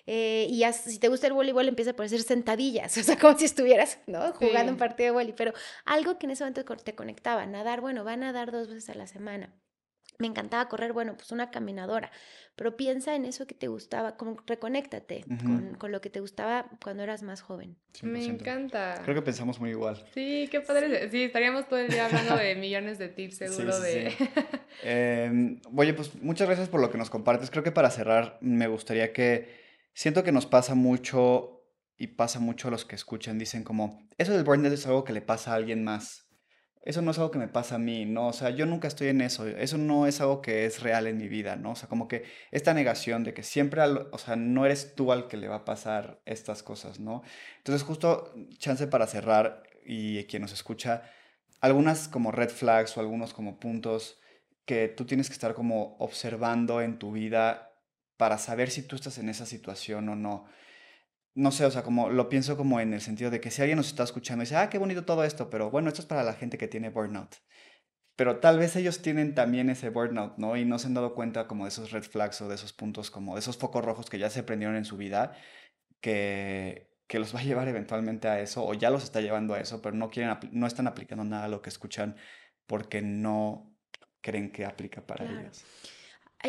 Eh, 0.07 0.47
y 0.51 0.64
haz- 0.64 0.83
si 0.85 0.99
te 0.99 1.09
gusta 1.09 1.29
el 1.29 1.33
voleibol, 1.35 1.69
empieza 1.69 1.92
por 1.95 2.05
hacer 2.07 2.23
sentadillas, 2.23 2.97
o 2.99 3.03
sea, 3.05 3.16
como 3.19 3.38
si 3.38 3.45
estuvieras, 3.45 3.99
¿no? 4.07 4.33
Jugando 4.33 4.73
un 4.73 4.79
Sí. 4.79 4.81
partido 4.81 5.07
de 5.07 5.11
voleibol, 5.12 5.37
pero 5.37 5.53
algo 5.85 6.19
que 6.19 6.27
en 6.27 6.33
ese 6.33 6.42
momento 6.45 6.64
te 6.77 6.95
conectaba. 6.97 7.47
Nadar, 7.47 7.81
bueno, 7.81 8.05
va 8.05 8.14
a 8.14 8.16
nadar 8.16 8.51
dos 8.51 8.69
veces 8.69 8.88
a 8.90 8.95
la 8.95 9.07
semana. 9.07 9.53
Me 10.18 10.26
encantaba 10.26 10.68
correr, 10.68 10.92
bueno, 10.92 11.14
pues 11.16 11.31
una 11.33 11.50
caminadora, 11.50 12.11
pero 12.55 12.76
piensa 12.76 13.14
en 13.14 13.24
eso 13.26 13.46
que 13.46 13.55
te 13.55 13.68
gustaba, 13.68 14.16
como 14.16 14.37
reconéctate 14.46 15.24
Ujú. 15.31 15.44
con, 15.44 15.74
con 15.74 15.92
lo 15.92 16.00
que 16.00 16.09
te 16.11 16.20
gustaba 16.20 16.70
cuando 16.83 17.02
eras 17.02 17.22
más 17.22 17.42
joven. 17.42 17.76
Me 18.02 18.20
100%. 18.20 18.40
encanta. 18.40 19.00
Creo 19.05 19.14
que 19.14 19.22
pensamos 19.22 19.61
muy 19.61 19.70
igual. 19.70 20.02
Sí, 20.14 20.48
qué 20.50 20.61
padre. 20.61 21.11
Sí, 21.11 21.24
estaríamos 21.24 21.68
todo 21.68 21.79
el 21.81 21.88
día 21.90 22.07
hablando 22.07 22.37
de 22.37 22.55
millones 22.55 22.98
de 22.98 23.09
tips, 23.09 23.37
Sí, 23.37 23.46
seguro 23.48 23.72
sí, 23.72 23.83
de... 23.83 24.11
sí. 24.11 24.29
Eh, 24.83 25.59
oye, 25.74 25.94
pues 25.94 26.14
muchas 26.22 26.46
gracias 26.46 26.68
por 26.68 26.81
lo 26.81 26.90
que 26.90 26.98
nos 26.98 27.09
compartes. 27.11 27.50
Creo 27.50 27.62
que 27.64 27.72
para 27.72 27.90
cerrar, 27.90 28.38
me 28.42 28.66
gustaría 28.68 29.12
que 29.12 29.48
siento 29.94 30.22
que 30.22 30.33
nos 30.33 30.44
pasa 30.46 30.74
mucho 30.74 31.64
y 31.96 32.09
pasa 32.09 32.40
mucho 32.40 32.68
a 32.68 32.70
los 32.70 32.85
que 32.85 32.94
escuchan. 32.94 33.38
Dicen 33.38 33.64
como, 33.64 34.07
eso 34.18 34.33
del 34.35 34.44
burnout 34.44 34.72
es 34.74 34.87
algo 34.87 35.05
que 35.05 35.14
le 35.14 35.22
pasa 35.22 35.52
a 35.52 35.55
alguien 35.55 35.83
más. 35.83 36.25
Eso 36.87 37.03
no 37.03 37.11
es 37.11 37.18
algo 37.18 37.33
que 37.33 37.40
me 37.40 37.49
pasa 37.49 37.75
a 37.75 37.79
mí, 37.79 38.07
¿no? 38.07 38.29
O 38.29 38.33
sea, 38.33 38.51
yo 38.51 38.64
nunca 38.64 38.87
estoy 38.87 39.09
en 39.09 39.20
eso. 39.20 39.44
Eso 39.46 39.77
no 39.77 40.07
es 40.07 40.20
algo 40.20 40.40
que 40.40 40.66
es 40.66 40.81
real 40.83 41.09
en 41.09 41.18
mi 41.18 41.27
vida, 41.27 41.57
¿no? 41.57 41.72
O 41.72 41.75
sea, 41.75 41.88
como 41.88 42.07
que 42.07 42.22
esta 42.53 42.75
negación 42.75 43.25
de 43.25 43.35
que 43.35 43.42
siempre, 43.42 43.83
o 43.83 44.18
sea, 44.18 44.37
no 44.37 44.64
eres 44.64 44.94
tú 44.94 45.11
al 45.11 45.27
que 45.27 45.37
le 45.37 45.49
va 45.49 45.57
a 45.57 45.64
pasar 45.64 46.20
estas 46.27 46.62
cosas, 46.62 47.01
¿no? 47.01 47.25
Entonces, 47.59 47.83
justo 47.83 48.33
chance 48.59 48.87
para 48.87 49.09
cerrar 49.09 49.64
y 49.85 50.22
quien 50.27 50.42
nos 50.42 50.53
escucha, 50.53 51.03
algunas 51.61 52.07
como 52.07 52.31
red 52.31 52.51
flags 52.51 52.96
o 52.96 53.01
algunos 53.01 53.35
como 53.35 53.59
puntos 53.59 54.20
que 54.64 54.87
tú 54.87 55.07
tienes 55.07 55.29
que 55.29 55.35
estar 55.35 55.55
como 55.55 55.96
observando 55.99 56.81
en 56.81 57.01
tu 57.01 57.11
vida 57.11 57.72
para 58.16 58.38
saber 58.38 58.70
si 58.70 58.83
tú 58.83 58.94
estás 58.94 59.18
en 59.18 59.29
esa 59.29 59.44
situación 59.44 60.09
o 60.09 60.14
no. 60.14 60.46
No 61.37 61.51
sé, 61.53 61.66
o 61.66 61.70
sea, 61.70 61.83
como 61.83 62.09
lo 62.09 62.31
pienso 62.31 62.57
como 62.57 62.81
en 62.81 62.94
el 62.94 63.03
sentido 63.03 63.31
de 63.31 63.40
que 63.42 63.51
si 63.51 63.61
alguien 63.61 63.77
nos 63.77 63.88
está 63.88 64.03
escuchando 64.05 64.42
y 64.42 64.46
dice, 64.46 64.57
ah, 64.57 64.70
qué 64.70 64.79
bonito 64.79 65.05
todo 65.05 65.22
esto, 65.22 65.51
pero 65.51 65.70
bueno, 65.70 65.88
esto 65.88 66.01
es 66.01 66.07
para 66.07 66.22
la 66.25 66.33
gente 66.33 66.57
que 66.57 66.66
tiene 66.66 66.88
burnout. 66.88 67.37
Pero 68.16 68.38
tal 68.38 68.59
vez 68.59 68.75
ellos 68.77 69.03
tienen 69.03 69.35
también 69.35 69.68
ese 69.68 69.90
burnout, 69.90 70.38
¿no? 70.38 70.57
Y 70.57 70.64
no 70.64 70.79
se 70.79 70.87
han 70.87 70.94
dado 70.94 71.14
cuenta 71.14 71.46
como 71.46 71.64
de 71.64 71.68
esos 71.68 71.90
red 71.90 72.05
flags 72.05 72.40
o 72.40 72.49
de 72.49 72.55
esos 72.55 72.72
puntos, 72.72 73.11
como 73.11 73.35
de 73.35 73.40
esos 73.40 73.59
focos 73.59 73.85
rojos 73.85 74.09
que 74.09 74.18
ya 74.18 74.31
se 74.31 74.42
prendieron 74.42 74.77
en 74.77 74.87
su 74.87 74.96
vida, 74.96 75.37
que, 76.01 76.88
que 77.07 77.18
los 77.18 77.35
va 77.35 77.40
a 77.40 77.44
llevar 77.44 77.68
eventualmente 77.68 78.29
a 78.29 78.40
eso, 78.40 78.64
o 78.66 78.72
ya 78.72 78.88
los 78.88 79.05
está 79.05 79.20
llevando 79.20 79.53
a 79.53 79.61
eso, 79.61 79.83
pero 79.83 79.94
no, 79.94 80.09
quieren, 80.09 80.35
no 80.53 80.66
están 80.66 80.87
aplicando 80.87 81.25
nada 81.25 81.44
a 81.44 81.49
lo 81.49 81.61
que 81.61 81.68
escuchan 81.68 82.16
porque 82.66 83.03
no 83.03 83.77
creen 84.22 84.51
que 84.51 84.64
aplica 84.64 85.07
para 85.07 85.27
Claro. 85.27 85.40
ellos. 85.40 85.62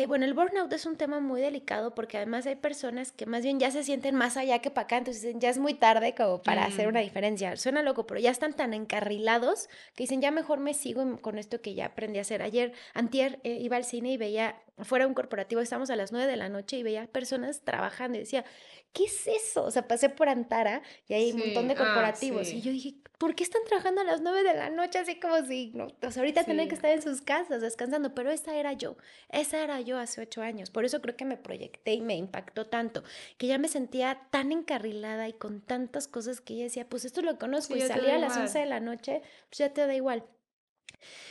Bueno, 0.06 0.24
el 0.26 0.32
burnout 0.34 0.72
es 0.72 0.86
un 0.86 0.96
tema 0.96 1.18
muy 1.18 1.40
delicado 1.40 1.92
porque 1.94 2.18
además 2.18 2.46
hay 2.46 2.54
personas 2.54 3.10
que 3.10 3.26
más 3.26 3.42
bien 3.42 3.58
ya 3.58 3.70
se 3.72 3.82
sienten 3.82 4.14
más 4.14 4.36
allá 4.36 4.60
que 4.60 4.70
para 4.70 4.84
acá, 4.84 4.96
entonces 4.98 5.22
dicen, 5.22 5.40
ya 5.40 5.50
es 5.50 5.58
muy 5.58 5.74
tarde 5.74 6.14
como 6.14 6.40
para 6.40 6.64
hacer 6.66 6.86
Mm. 6.86 6.90
una 6.90 7.00
diferencia. 7.00 7.56
Suena 7.56 7.82
loco, 7.82 8.06
pero 8.06 8.20
ya 8.20 8.30
están 8.30 8.52
tan 8.52 8.74
encarrilados 8.74 9.68
que 9.96 10.04
dicen, 10.04 10.20
ya 10.22 10.30
mejor 10.30 10.60
me 10.60 10.72
sigo 10.72 11.20
con 11.20 11.36
esto 11.36 11.60
que 11.60 11.74
ya 11.74 11.86
aprendí 11.86 12.18
a 12.18 12.22
hacer. 12.22 12.42
Ayer, 12.42 12.72
antier, 12.94 13.40
eh, 13.42 13.58
iba 13.60 13.76
al 13.76 13.84
cine 13.84 14.12
y 14.12 14.16
veía, 14.16 14.54
fuera 14.82 15.06
un 15.06 15.14
corporativo, 15.14 15.60
estábamos 15.60 15.90
a 15.90 15.96
las 15.96 16.12
9 16.12 16.26
de 16.30 16.36
la 16.36 16.48
noche 16.48 16.76
y 16.76 16.82
veía 16.82 17.06
personas 17.06 17.62
trabajando 17.62 18.16
y 18.16 18.20
decía, 18.20 18.44
¿qué 18.92 19.04
es 19.04 19.26
eso? 19.26 19.64
O 19.64 19.70
sea, 19.70 19.86
pasé 19.86 20.08
por 20.08 20.28
Antara 20.28 20.82
y 21.06 21.14
hay 21.14 21.32
un 21.32 21.38
montón 21.40 21.68
de 21.68 21.74
ah, 21.74 21.78
corporativos 21.78 22.48
sí. 22.48 22.56
y 22.56 22.60
yo 22.60 22.72
dije, 22.72 22.94
¿por 23.18 23.34
qué 23.34 23.42
están 23.42 23.62
trabajando 23.66 24.00
a 24.00 24.04
las 24.04 24.20
9 24.20 24.42
de 24.42 24.54
la 24.54 24.70
noche? 24.70 24.98
Así 24.98 25.18
como 25.18 25.44
si, 25.44 25.72
no, 25.74 25.88
o 26.02 26.10
sea, 26.10 26.22
ahorita 26.22 26.44
tienen 26.44 26.68
que 26.68 26.74
estar 26.74 26.90
en 26.90 27.02
sus 27.02 27.20
casas 27.22 27.60
descansando, 27.60 28.14
pero 28.14 28.30
esa 28.30 28.56
era 28.56 28.72
yo. 28.72 28.96
Esa 29.28 29.62
era 29.62 29.80
yo 29.80 29.98
hace 29.98 30.20
ocho 30.20 30.42
años. 30.42 30.70
Por 30.70 30.84
eso 30.84 31.00
creo 31.00 31.16
que 31.16 31.24
me 31.24 31.36
proyecté 31.36 31.94
y 31.94 32.00
me 32.00 32.16
impactó 32.16 32.66
tanto, 32.66 33.02
que 33.36 33.46
ya 33.46 33.58
me 33.58 33.68
sentía 33.68 34.20
tan 34.30 34.52
encarrilada 34.52 35.28
y 35.28 35.32
con 35.32 35.60
tantas 35.60 36.08
cosas 36.08 36.40
que 36.40 36.54
ella 36.54 36.64
decía, 36.64 36.88
pues 36.88 37.04
esto 37.04 37.22
lo 37.22 37.38
conozco 37.38 37.76
y 37.76 37.80
da 37.80 37.94
a 37.94 37.98
las 37.98 38.32
igual. 38.32 38.38
11 38.38 38.58
de 38.58 38.66
la 38.66 38.80
noche, 38.80 39.22
pues 39.48 39.58
ya 39.58 39.72
te 39.72 39.86
da 39.86 39.94
igual. 39.94 40.24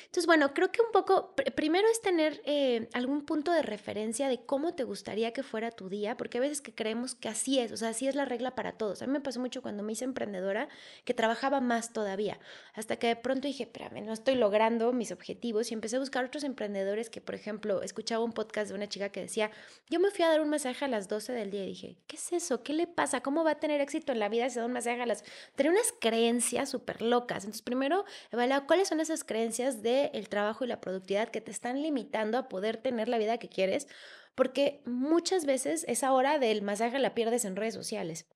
Entonces, 0.05 0.25
bueno, 0.25 0.53
creo 0.53 0.71
que 0.71 0.81
un 0.81 0.91
poco, 0.91 1.35
primero 1.55 1.87
es 1.89 2.01
tener 2.01 2.41
eh, 2.45 2.87
algún 2.93 3.25
punto 3.25 3.51
de 3.51 3.61
referencia 3.61 4.29
de 4.29 4.39
cómo 4.45 4.73
te 4.73 4.83
gustaría 4.83 5.33
que 5.33 5.43
fuera 5.43 5.71
tu 5.71 5.89
día, 5.89 6.15
porque 6.15 6.37
a 6.37 6.41
veces 6.41 6.61
que 6.61 6.73
creemos 6.73 7.13
que 7.13 7.29
así 7.29 7.59
es, 7.59 7.71
o 7.71 7.77
sea, 7.77 7.89
así 7.89 8.07
es 8.07 8.15
la 8.15 8.25
regla 8.25 8.55
para 8.55 8.73
todos. 8.73 9.01
A 9.01 9.05
mí 9.05 9.13
me 9.13 9.19
pasó 9.19 9.39
mucho 9.39 9.61
cuando 9.61 9.83
me 9.83 9.91
hice 9.93 10.05
emprendedora, 10.05 10.69
que 11.03 11.13
trabajaba 11.13 11.59
más 11.59 11.91
todavía, 11.91 12.39
hasta 12.73 12.95
que 12.97 13.07
de 13.07 13.15
pronto 13.15 13.47
dije, 13.47 13.63
espérame, 13.63 14.05
no 14.05 14.13
estoy 14.13 14.35
logrando 14.35 14.93
mis 14.93 15.11
objetivos 15.11 15.71
y 15.71 15.73
empecé 15.73 15.97
a 15.97 15.99
buscar 15.99 16.23
otros 16.23 16.43
emprendedores 16.43 17.09
que, 17.09 17.19
por 17.19 17.35
ejemplo, 17.35 17.81
escuchaba 17.81 18.23
un 18.23 18.31
podcast 18.31 18.69
de 18.69 18.75
una 18.75 18.87
chica 18.87 19.09
que 19.09 19.21
decía, 19.21 19.51
yo 19.89 19.99
me 19.99 20.09
fui 20.11 20.23
a 20.23 20.29
dar 20.29 20.41
un 20.41 20.49
masaje 20.49 20.85
a 20.85 20.87
las 20.87 21.07
12 21.09 21.33
del 21.33 21.51
día 21.51 21.63
y 21.63 21.67
dije, 21.67 21.97
¿qué 22.07 22.15
es 22.15 22.31
eso? 22.31 22.63
¿Qué 22.63 22.73
le 22.73 22.87
pasa? 22.87 23.21
¿Cómo 23.21 23.43
va 23.43 23.51
a 23.51 23.59
tener 23.59 23.81
éxito 23.81 24.11
en 24.13 24.19
la 24.19 24.29
vida 24.29 24.49
si 24.49 24.59
da 24.59 24.65
un 24.65 24.73
masaje 24.73 25.01
a 25.01 25.05
las... 25.05 25.23
Tenía 25.55 25.71
unas 25.71 25.93
creencias 25.99 26.69
súper 26.69 27.01
locas. 27.01 27.43
Entonces, 27.43 27.61
primero, 27.61 28.05
evaluar 28.31 28.65
cuáles 28.65 28.87
son 28.87 28.99
esas 28.99 29.23
creencias 29.23 29.56
de 29.57 30.11
el 30.13 30.29
trabajo 30.29 30.63
y 30.63 30.67
la 30.67 30.81
productividad 30.81 31.29
que 31.29 31.41
te 31.41 31.51
están 31.51 31.81
limitando 31.81 32.37
a 32.37 32.47
poder 32.47 32.77
tener 32.77 33.09
la 33.09 33.17
vida 33.17 33.37
que 33.37 33.49
quieres, 33.49 33.87
porque 34.35 34.81
muchas 34.85 35.45
veces 35.45 35.83
esa 35.87 36.13
hora 36.13 36.39
del 36.39 36.61
masaje 36.61 36.99
la 36.99 37.15
pierdes 37.15 37.43
en 37.43 37.55
redes 37.55 37.73
sociales. 37.73 38.27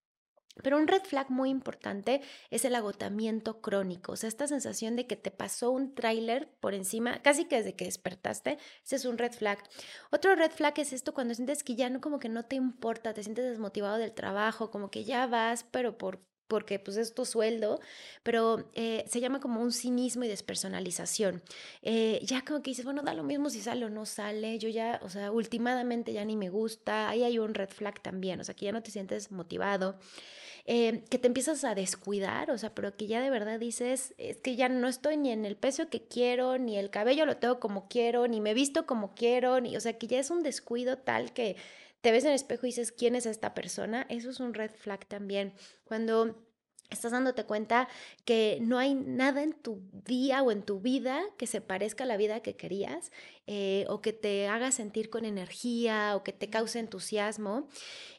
Pero 0.63 0.77
un 0.77 0.87
red 0.87 1.03
flag 1.03 1.29
muy 1.29 1.49
importante 1.49 2.21
es 2.49 2.65
el 2.65 2.75
agotamiento 2.75 3.61
crónico, 3.61 4.13
o 4.13 4.15
sea, 4.15 4.27
esta 4.27 4.47
sensación 4.47 4.95
de 4.95 5.07
que 5.07 5.15
te 5.15 5.31
pasó 5.31 5.71
un 5.71 5.95
tráiler 5.95 6.49
por 6.59 6.73
encima, 6.73 7.21
casi 7.21 7.45
que 7.45 7.57
desde 7.57 7.75
que 7.75 7.85
despertaste, 7.85 8.57
ese 8.83 8.95
es 8.97 9.05
un 9.05 9.17
red 9.17 9.31
flag. 9.31 9.59
Otro 10.11 10.35
red 10.35 10.51
flag 10.51 10.73
es 10.79 10.91
esto 10.91 11.13
cuando 11.13 11.33
sientes 11.35 11.63
que 11.63 11.75
ya 11.75 11.89
no 11.89 12.01
como 12.01 12.19
que 12.19 12.29
no 12.29 12.45
te 12.45 12.57
importa, 12.57 13.13
te 13.13 13.23
sientes 13.23 13.45
desmotivado 13.45 13.97
del 13.97 14.13
trabajo, 14.13 14.71
como 14.71 14.91
que 14.91 15.05
ya 15.05 15.25
vas, 15.25 15.63
pero 15.71 15.97
por 15.97 16.19
porque 16.51 16.79
pues 16.79 16.97
es 16.97 17.13
tu 17.13 17.23
sueldo, 17.23 17.79
pero 18.23 18.69
eh, 18.73 19.05
se 19.07 19.21
llama 19.21 19.39
como 19.39 19.61
un 19.61 19.71
cinismo 19.71 20.25
y 20.25 20.27
despersonalización. 20.27 21.41
Eh, 21.81 22.19
ya 22.23 22.43
como 22.43 22.61
que 22.61 22.71
dices, 22.71 22.83
bueno, 22.83 23.03
da 23.03 23.13
lo 23.13 23.23
mismo 23.23 23.49
si 23.49 23.61
sale 23.61 23.85
o 23.85 23.89
no 23.89 24.05
sale, 24.05 24.59
yo 24.59 24.67
ya, 24.67 24.99
o 25.01 25.07
sea, 25.07 25.31
últimamente 25.31 26.11
ya 26.11 26.25
ni 26.25 26.35
me 26.35 26.49
gusta, 26.49 27.07
ahí 27.07 27.23
hay 27.23 27.39
un 27.39 27.53
red 27.53 27.69
flag 27.69 28.01
también, 28.01 28.41
o 28.41 28.43
sea, 28.43 28.53
que 28.53 28.65
ya 28.65 28.73
no 28.73 28.83
te 28.83 28.91
sientes 28.91 29.31
motivado. 29.31 29.97
Eh, 30.65 31.05
que 31.09 31.17
te 31.17 31.27
empiezas 31.27 31.63
a 31.63 31.73
descuidar, 31.73 32.51
o 32.51 32.57
sea, 32.57 32.75
pero 32.75 32.97
que 32.97 33.07
ya 33.07 33.21
de 33.21 33.29
verdad 33.29 33.57
dices, 33.57 34.13
es 34.17 34.41
que 34.41 34.57
ya 34.57 34.67
no 34.67 34.89
estoy 34.89 35.15
ni 35.15 35.31
en 35.31 35.45
el 35.45 35.55
peso 35.55 35.89
que 35.89 36.01
quiero, 36.01 36.57
ni 36.57 36.77
el 36.77 36.89
cabello 36.89 37.25
lo 37.25 37.37
tengo 37.37 37.61
como 37.61 37.87
quiero, 37.87 38.27
ni 38.27 38.41
me 38.41 38.53
visto 38.53 38.85
como 38.85 39.15
quiero, 39.15 39.61
ni, 39.61 39.77
o 39.77 39.79
sea, 39.79 39.97
que 39.97 40.07
ya 40.07 40.19
es 40.19 40.29
un 40.29 40.43
descuido 40.43 40.97
tal 40.97 41.31
que 41.31 41.55
te 42.01 42.11
ves 42.11 42.23
en 42.23 42.29
el 42.29 42.35
espejo 42.35 42.65
y 42.65 42.69
dices, 42.69 42.91
¿quién 42.91 43.15
es 43.15 43.25
esta 43.25 43.53
persona? 43.53 44.05
Eso 44.09 44.29
es 44.29 44.39
un 44.39 44.53
red 44.53 44.71
flag 44.71 45.05
también. 45.05 45.53
Cuando 45.83 46.35
estás 46.91 47.13
dándote 47.13 47.45
cuenta 47.45 47.87
que 48.25 48.59
no 48.61 48.77
hay 48.77 48.93
nada 48.93 49.41
en 49.41 49.53
tu 49.53 49.81
día 50.05 50.43
o 50.43 50.51
en 50.51 50.61
tu 50.61 50.79
vida 50.81 51.23
que 51.37 51.47
se 51.47 51.61
parezca 51.61 52.03
a 52.03 52.07
la 52.07 52.17
vida 52.17 52.41
que 52.41 52.55
querías 52.55 53.11
eh, 53.47 53.85
o 53.87 54.01
que 54.01 54.13
te 54.13 54.47
haga 54.47 54.71
sentir 54.71 55.09
con 55.09 55.25
energía 55.25 56.15
o 56.15 56.23
que 56.23 56.33
te 56.33 56.49
cause 56.49 56.79
entusiasmo. 56.79 57.67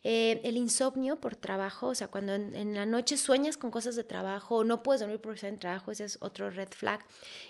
Eh, 0.02 0.40
el 0.42 0.56
insomnio 0.56 1.20
por 1.20 1.36
trabajo, 1.36 1.88
o 1.88 1.94
sea, 1.94 2.08
cuando 2.08 2.34
en, 2.34 2.74
la 2.74 2.86
noche 2.86 3.16
sueñas 3.16 3.56
con 3.56 3.70
cosas 3.70 3.94
de 3.94 4.04
trabajo 4.04 4.56
o 4.56 4.64
no 4.64 4.82
puedes 4.82 5.00
dormir 5.00 5.20
por 5.20 5.34
estar 5.34 5.50
en 5.50 5.58
trabajo, 5.58 5.92
ese 5.92 6.04
es 6.04 6.18
otro 6.20 6.50
red 6.50 6.70
flag. 6.70 7.04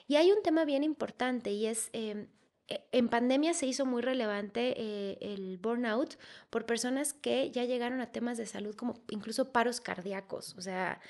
Y 0.09 0.17
hay 0.17 0.33
un 0.33 0.43
tema 0.43 0.65
bien 0.65 0.85
importante 0.85 1.51
y 1.53 1.67
es... 1.67 1.89
Em, 1.93 2.27
en 2.69 3.09
pandemia 3.09 3.55
se 3.55 3.67
hizo 3.67 3.87
muy 3.87 4.03
relevante 4.03 4.75
eh, 4.77 5.19
el 5.21 5.59
burnout 5.59 6.17
por 6.51 6.67
personas 6.67 7.13
que 7.13 7.51
ya 7.51 7.65
llegaron 7.65 8.01
a 8.01 8.13
temas 8.13 8.39
de 8.39 8.47
salud 8.47 8.75
como 8.75 8.95
incluso 9.11 9.53
paros 9.53 9.81
cardíacos, 9.81 10.55
o 10.57 10.63
sea, 10.63 11.01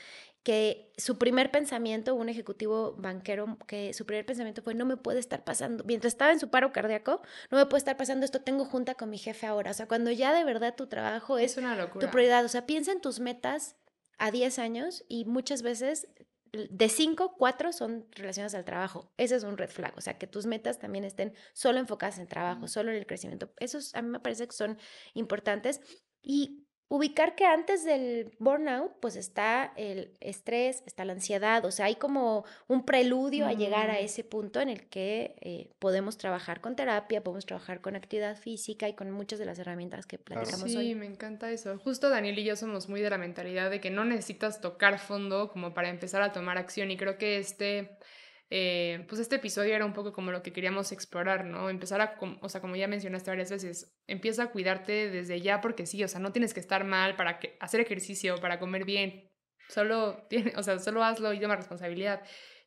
que 0.42 0.90
su 0.96 1.18
primer 1.18 1.50
pensamiento, 1.52 2.14
un 2.14 2.28
ejecutivo 2.28 2.94
banquero, 2.98 3.58
que 3.66 3.92
su 3.94 4.06
primer 4.06 4.26
pensamiento 4.26 4.62
fue, 4.62 4.74
no 4.74 4.84
me 4.84 4.96
puede 4.96 5.20
estar 5.20 5.44
pasando, 5.44 5.84
mientras 5.84 6.14
estaba 6.14 6.32
en 6.32 6.40
su 6.40 6.50
paro 6.50 6.72
cardíaco, 6.72 7.22
no 7.50 7.58
me 7.58 7.66
puede 7.66 7.78
estar 7.78 7.96
pasando 7.96 8.24
esto, 8.24 8.40
tengo 8.40 8.64
junta 8.64 8.94
con 8.94 9.10
mi 9.10 9.18
jefe 9.18 9.46
ahora, 9.46 9.70
o 9.70 9.74
sea, 9.74 9.86
cuando 9.86 10.10
ya 10.10 10.32
de 10.32 10.44
verdad 10.44 10.74
tu 10.74 10.88
trabajo 10.88 11.38
es, 11.38 11.54
tu 11.54 12.10
prioridad, 12.10 12.44
o 12.44 12.48
sea, 12.48 12.66
piensa 12.66 12.90
en 12.90 13.00
tus 13.00 13.20
metas 13.20 13.76
a 14.18 14.30
10 14.30 14.58
años 14.58 15.04
y 15.08 15.24
muchas 15.26 15.62
veces 15.62 16.08
de 16.52 16.88
cinco, 16.88 17.34
cuatro 17.36 17.72
son 17.72 18.06
relacionadas 18.12 18.54
al 18.54 18.64
trabajo. 18.64 19.12
Ese 19.16 19.36
es 19.36 19.44
un 19.44 19.56
red 19.56 19.70
flag. 19.70 19.94
O 19.96 20.00
sea, 20.00 20.18
que 20.18 20.26
tus 20.26 20.46
metas 20.46 20.78
también 20.78 21.04
estén 21.04 21.34
solo 21.54 21.78
enfocadas 21.78 22.18
en 22.18 22.28
trabajo, 22.28 22.68
solo 22.68 22.90
en 22.90 22.98
el 22.98 23.06
crecimiento. 23.06 23.52
Esos 23.58 23.94
a 23.94 24.02
mí 24.02 24.08
me 24.08 24.20
parece 24.20 24.46
que 24.46 24.52
son 24.52 24.78
importantes. 25.14 25.80
Y 26.22 26.66
ubicar 26.92 27.34
que 27.34 27.46
antes 27.46 27.86
del 27.86 28.32
burnout, 28.38 28.92
pues 29.00 29.16
está 29.16 29.72
el 29.76 30.10
estrés, 30.20 30.82
está 30.84 31.06
la 31.06 31.14
ansiedad, 31.14 31.64
o 31.64 31.70
sea, 31.70 31.86
hay 31.86 31.94
como 31.94 32.44
un 32.68 32.84
preludio 32.84 33.46
a 33.46 33.54
llegar 33.54 33.88
a 33.88 33.94
mm. 33.94 34.04
ese 34.04 34.24
punto 34.24 34.60
en 34.60 34.68
el 34.68 34.84
que 34.90 35.34
eh, 35.40 35.70
podemos 35.78 36.18
trabajar 36.18 36.60
con 36.60 36.76
terapia, 36.76 37.24
podemos 37.24 37.46
trabajar 37.46 37.80
con 37.80 37.96
actividad 37.96 38.36
física 38.36 38.90
y 38.90 38.92
con 38.92 39.10
muchas 39.10 39.38
de 39.38 39.46
las 39.46 39.58
herramientas 39.58 40.04
que 40.04 40.18
platicamos 40.18 40.70
sí, 40.70 40.76
hoy. 40.76 40.88
Sí, 40.88 40.94
me 40.94 41.06
encanta 41.06 41.50
eso. 41.50 41.78
Justo 41.78 42.10
Daniel 42.10 42.38
y 42.38 42.44
yo 42.44 42.56
somos 42.56 42.90
muy 42.90 43.00
de 43.00 43.08
la 43.08 43.16
mentalidad 43.16 43.70
de 43.70 43.80
que 43.80 43.88
no 43.88 44.04
necesitas 44.04 44.60
tocar 44.60 44.98
fondo 44.98 45.50
como 45.50 45.72
para 45.72 45.88
empezar 45.88 46.20
a 46.20 46.32
tomar 46.32 46.58
acción 46.58 46.90
y 46.90 46.98
creo 46.98 47.16
que 47.16 47.38
este 47.38 47.96
eh, 48.54 49.06
pues 49.08 49.18
este 49.18 49.36
episodio 49.36 49.74
era 49.74 49.86
un 49.86 49.94
poco 49.94 50.12
como 50.12 50.30
lo 50.30 50.42
que 50.42 50.52
queríamos 50.52 50.92
explorar, 50.92 51.46
¿no? 51.46 51.70
Empezar 51.70 52.02
a, 52.02 52.18
o 52.42 52.48
sea, 52.50 52.60
como 52.60 52.76
ya 52.76 52.86
mencionaste 52.86 53.30
varias 53.30 53.50
veces, 53.50 53.96
empieza 54.06 54.42
a 54.42 54.50
cuidarte 54.50 55.08
desde 55.08 55.40
ya 55.40 55.62
porque 55.62 55.86
sí, 55.86 56.04
o 56.04 56.08
sea, 56.08 56.20
no 56.20 56.32
tienes 56.32 56.52
que 56.52 56.60
estar 56.60 56.84
mal 56.84 57.16
para 57.16 57.38
que, 57.38 57.56
hacer 57.60 57.80
ejercicio, 57.80 58.36
para 58.42 58.58
comer 58.58 58.84
bien, 58.84 59.30
solo, 59.70 60.26
tiene, 60.28 60.52
o 60.58 60.62
sea, 60.62 60.78
solo 60.80 61.02
hazlo 61.02 61.32
y 61.32 61.40
toma 61.40 61.56
responsabilidad. 61.56 62.22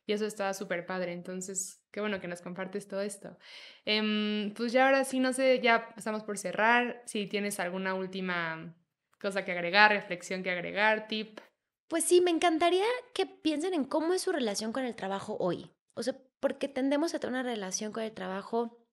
Y 0.06 0.12
eso 0.12 0.26
está 0.26 0.52
súper 0.54 0.86
padre, 0.86 1.12
entonces, 1.12 1.86
qué 1.92 2.00
bueno 2.00 2.18
que 2.18 2.26
nos 2.26 2.40
compartes 2.40 2.88
todo 2.88 3.02
esto. 3.02 3.38
Em, 3.84 4.52
pues 4.54 4.72
ya 4.72 4.86
ahora 4.86 5.04
sí, 5.04 5.20
no 5.20 5.32
sé, 5.32 5.60
ya 5.60 5.94
estamos 5.96 6.24
por 6.24 6.36
cerrar, 6.36 7.00
si 7.06 7.28
tienes 7.28 7.60
alguna 7.60 7.94
última 7.94 8.74
cosa 9.20 9.44
que 9.44 9.52
agregar, 9.52 9.92
reflexión 9.92 10.42
que 10.42 10.50
agregar, 10.50 11.06
tip. 11.06 11.38
Pues 11.86 12.02
sí, 12.02 12.20
me 12.20 12.32
encantaría 12.32 12.86
que 13.14 13.26
piensen 13.26 13.72
en 13.72 13.84
cómo 13.84 14.14
es 14.14 14.22
su 14.22 14.32
relación 14.32 14.72
con 14.72 14.84
el 14.84 14.96
trabajo 14.96 15.36
hoy. 15.38 15.70
O 15.96 16.02
sea, 16.02 16.16
porque 16.40 16.68
tendemos 16.68 17.14
a 17.14 17.18
tener 17.18 17.32
una 17.40 17.42
relación 17.42 17.92
con 17.92 18.02
el 18.04 18.12
trabajo 18.12 18.86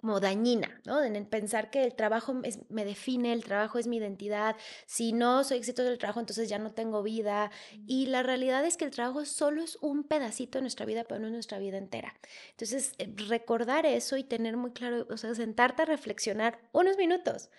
como 0.00 0.18
dañina, 0.18 0.80
¿no? 0.86 1.02
En 1.02 1.26
pensar 1.26 1.70
que 1.70 1.84
el 1.84 1.94
trabajo 1.94 2.34
me 2.70 2.84
define, 2.86 3.34
el 3.34 3.44
trabajo 3.44 3.78
es 3.78 3.86
mi 3.86 3.98
identidad, 3.98 4.56
si 4.86 5.12
no 5.12 5.44
soy 5.44 5.58
exitoso 5.58 5.88
del 5.88 5.98
trabajo, 5.98 6.20
entonces 6.20 6.48
ya 6.48 6.58
no 6.58 6.72
tengo 6.72 7.02
vida. 7.02 7.50
Y 7.86 8.06
la 8.06 8.22
realidad 8.22 8.64
es 8.64 8.78
que 8.78 8.86
el 8.86 8.90
trabajo 8.92 9.26
solo 9.26 9.62
es 9.62 9.76
un 9.82 10.04
pedacito 10.04 10.58
de 10.58 10.62
nuestra 10.62 10.86
vida, 10.86 11.04
pero 11.04 11.20
no 11.20 11.26
es 11.26 11.32
nuestra 11.34 11.58
vida 11.58 11.76
entera. 11.76 12.14
Entonces, 12.52 12.94
eh, 12.98 13.12
recordar 13.28 13.84
eso 13.84 14.16
y 14.16 14.24
tener 14.24 14.56
muy 14.56 14.72
claro, 14.72 15.06
o 15.10 15.16
sea, 15.18 15.34
sentarte 15.34 15.82
a 15.82 15.86
reflexionar 15.86 16.58
unos 16.72 16.96
minutos. 16.96 17.50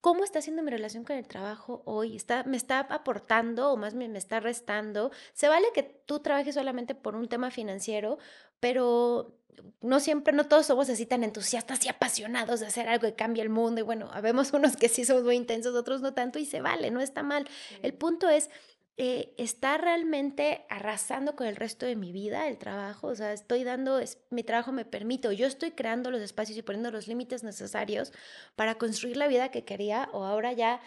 ¿Cómo 0.00 0.24
está 0.24 0.40
siendo 0.40 0.62
mi 0.62 0.70
relación 0.70 1.04
con 1.04 1.16
el 1.16 1.28
trabajo 1.28 1.82
hoy? 1.84 2.16
¿Está, 2.16 2.44
¿Me 2.44 2.56
está 2.56 2.80
aportando 2.80 3.70
o 3.70 3.76
más 3.76 3.94
me, 3.94 4.08
me 4.08 4.18
está 4.18 4.40
restando? 4.40 5.10
Se 5.34 5.48
vale 5.48 5.66
que 5.74 5.82
tú 5.82 6.20
trabajes 6.20 6.54
solamente 6.54 6.94
por 6.94 7.16
un 7.16 7.28
tema 7.28 7.50
financiero, 7.50 8.18
pero 8.60 9.40
no 9.80 10.00
siempre, 10.00 10.32
no 10.34 10.46
todos 10.46 10.66
somos 10.66 10.88
así 10.90 11.06
tan 11.06 11.24
entusiastas 11.24 11.84
y 11.84 11.88
apasionados 11.88 12.60
de 12.60 12.66
hacer 12.66 12.88
algo 12.88 13.06
que 13.06 13.14
cambie 13.14 13.42
el 13.42 13.50
mundo. 13.50 13.80
Y 13.80 13.84
bueno, 13.84 14.10
habemos 14.12 14.52
unos 14.54 14.76
que 14.76 14.88
sí 14.88 15.04
somos 15.04 15.24
muy 15.24 15.36
intensos, 15.36 15.74
otros 15.74 16.00
no 16.00 16.14
tanto, 16.14 16.38
y 16.38 16.46
se 16.46 16.60
vale, 16.60 16.90
no 16.90 17.00
está 17.00 17.22
mal. 17.22 17.48
El 17.82 17.94
punto 17.94 18.28
es 18.28 18.50
eh, 19.02 19.32
está 19.38 19.78
realmente 19.78 20.66
arrasando 20.68 21.34
con 21.34 21.46
el 21.46 21.56
resto 21.56 21.86
de 21.86 21.96
mi 21.96 22.12
vida 22.12 22.48
el 22.48 22.58
trabajo, 22.58 23.06
o 23.06 23.14
sea, 23.14 23.32
estoy 23.32 23.64
dando, 23.64 23.98
mi 24.28 24.44
trabajo 24.44 24.72
me 24.72 24.84
permite, 24.84 25.34
yo 25.34 25.46
estoy 25.46 25.70
creando 25.70 26.10
los 26.10 26.20
espacios 26.20 26.58
y 26.58 26.60
poniendo 26.60 26.90
los 26.90 27.08
límites 27.08 27.42
necesarios 27.42 28.12
para 28.56 28.74
construir 28.74 29.16
la 29.16 29.26
vida 29.26 29.50
que 29.50 29.64
quería, 29.64 30.10
o 30.12 30.26
ahora 30.26 30.52
ya 30.52 30.82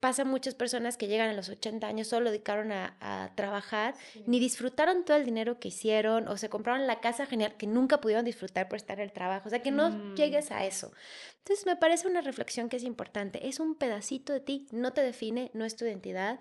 pasa 0.00 0.24
muchas 0.24 0.54
personas 0.54 0.96
que 0.96 1.06
llegan 1.06 1.28
a 1.28 1.34
los 1.34 1.50
80 1.50 1.86
años, 1.86 2.08
solo 2.08 2.30
dedicaron 2.30 2.72
a, 2.72 3.32
trabajar, 3.34 3.94
ni 4.24 4.40
disfrutaron 4.40 5.04
todo 5.04 5.18
el 5.18 5.26
dinero 5.26 5.60
que 5.60 5.68
hicieron, 5.68 6.28
o 6.28 6.38
se 6.38 6.48
compraron 6.48 6.86
la 6.86 7.00
casa 7.00 7.26
genial 7.26 7.58
que 7.58 7.66
nunca 7.66 8.00
pudieron 8.00 8.24
disfrutar 8.24 8.70
por 8.70 8.76
estar 8.76 8.98
en 9.00 9.04
el 9.04 9.12
trabajo, 9.12 9.48
o 9.48 9.50
sea, 9.50 9.60
que 9.60 9.70
no 9.70 9.90
mm. 9.90 10.14
llegues 10.14 10.50
a 10.50 10.64
eso. 10.64 10.92
Entonces, 11.40 11.66
me 11.66 11.76
parece 11.76 12.08
una 12.08 12.22
reflexión 12.22 12.70
que 12.70 12.78
es 12.78 12.84
importante, 12.84 13.48
es 13.48 13.60
un 13.60 13.74
pedacito 13.74 14.32
de 14.32 14.40
ti, 14.40 14.66
no 14.72 14.94
te 14.94 15.02
define, 15.02 15.50
no 15.52 15.66
es 15.66 15.76
tu 15.76 15.84
identidad. 15.84 16.40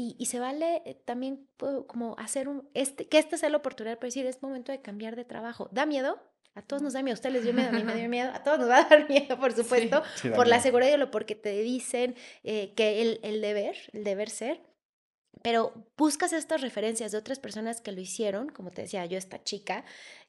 Y, 0.00 0.26
se 0.26 0.38
vale 0.38 0.80
eh, 0.84 0.94
también 0.94 1.48
como 1.56 2.14
hacer 2.20 2.48
un, 2.48 2.70
este, 2.74 3.08
que 3.08 3.18
esta 3.18 3.36
sea 3.36 3.48
la 3.48 3.56
oportunidad 3.56 3.96
para 3.96 4.06
decir, 4.06 4.26
es 4.26 4.40
momento 4.42 4.70
de 4.70 4.80
cambiar 4.80 5.16
de 5.16 5.24
trabajo. 5.24 5.68
¿Da 5.72 5.86
miedo? 5.86 6.20
A 6.54 6.62
todos 6.62 6.82
nos 6.82 6.92
da 6.92 7.02
miedo, 7.02 7.14
a 7.14 7.18
ustedes 7.18 7.32
les 7.32 7.42
dio 7.42 7.52
miedo, 7.52 7.70
a 7.70 7.72
mí 7.72 7.82
me 7.82 7.96
dio 7.96 8.08
miedo, 8.08 8.30
a 8.32 8.44
todos 8.44 8.60
nos 8.60 8.68
va 8.68 8.78
a 8.78 8.88
dar 8.88 9.08
miedo, 9.10 9.36
por 9.40 9.52
supuesto, 9.52 10.04
por 10.36 10.46
la 10.46 10.60
seguridad 10.60 10.94
y 10.94 10.96
lo 10.98 11.10
porque 11.10 11.34
te 11.34 11.50
dicen 11.62 12.14
eh, 12.44 12.74
que 12.74 13.02
el, 13.02 13.18
el 13.24 13.40
deber, 13.40 13.76
el 13.92 14.04
deber 14.04 14.30
ser, 14.30 14.60
pero 15.42 15.72
buscas 15.96 16.32
estas 16.32 16.60
referencias 16.60 17.10
de 17.10 17.18
otras 17.18 17.40
personas 17.40 17.80
que 17.80 17.90
lo 17.90 18.00
hicieron, 18.00 18.50
como 18.50 18.70
te 18.70 18.82
decía 18.82 19.04
yo, 19.06 19.18
esta 19.18 19.42
chica, 19.42 19.84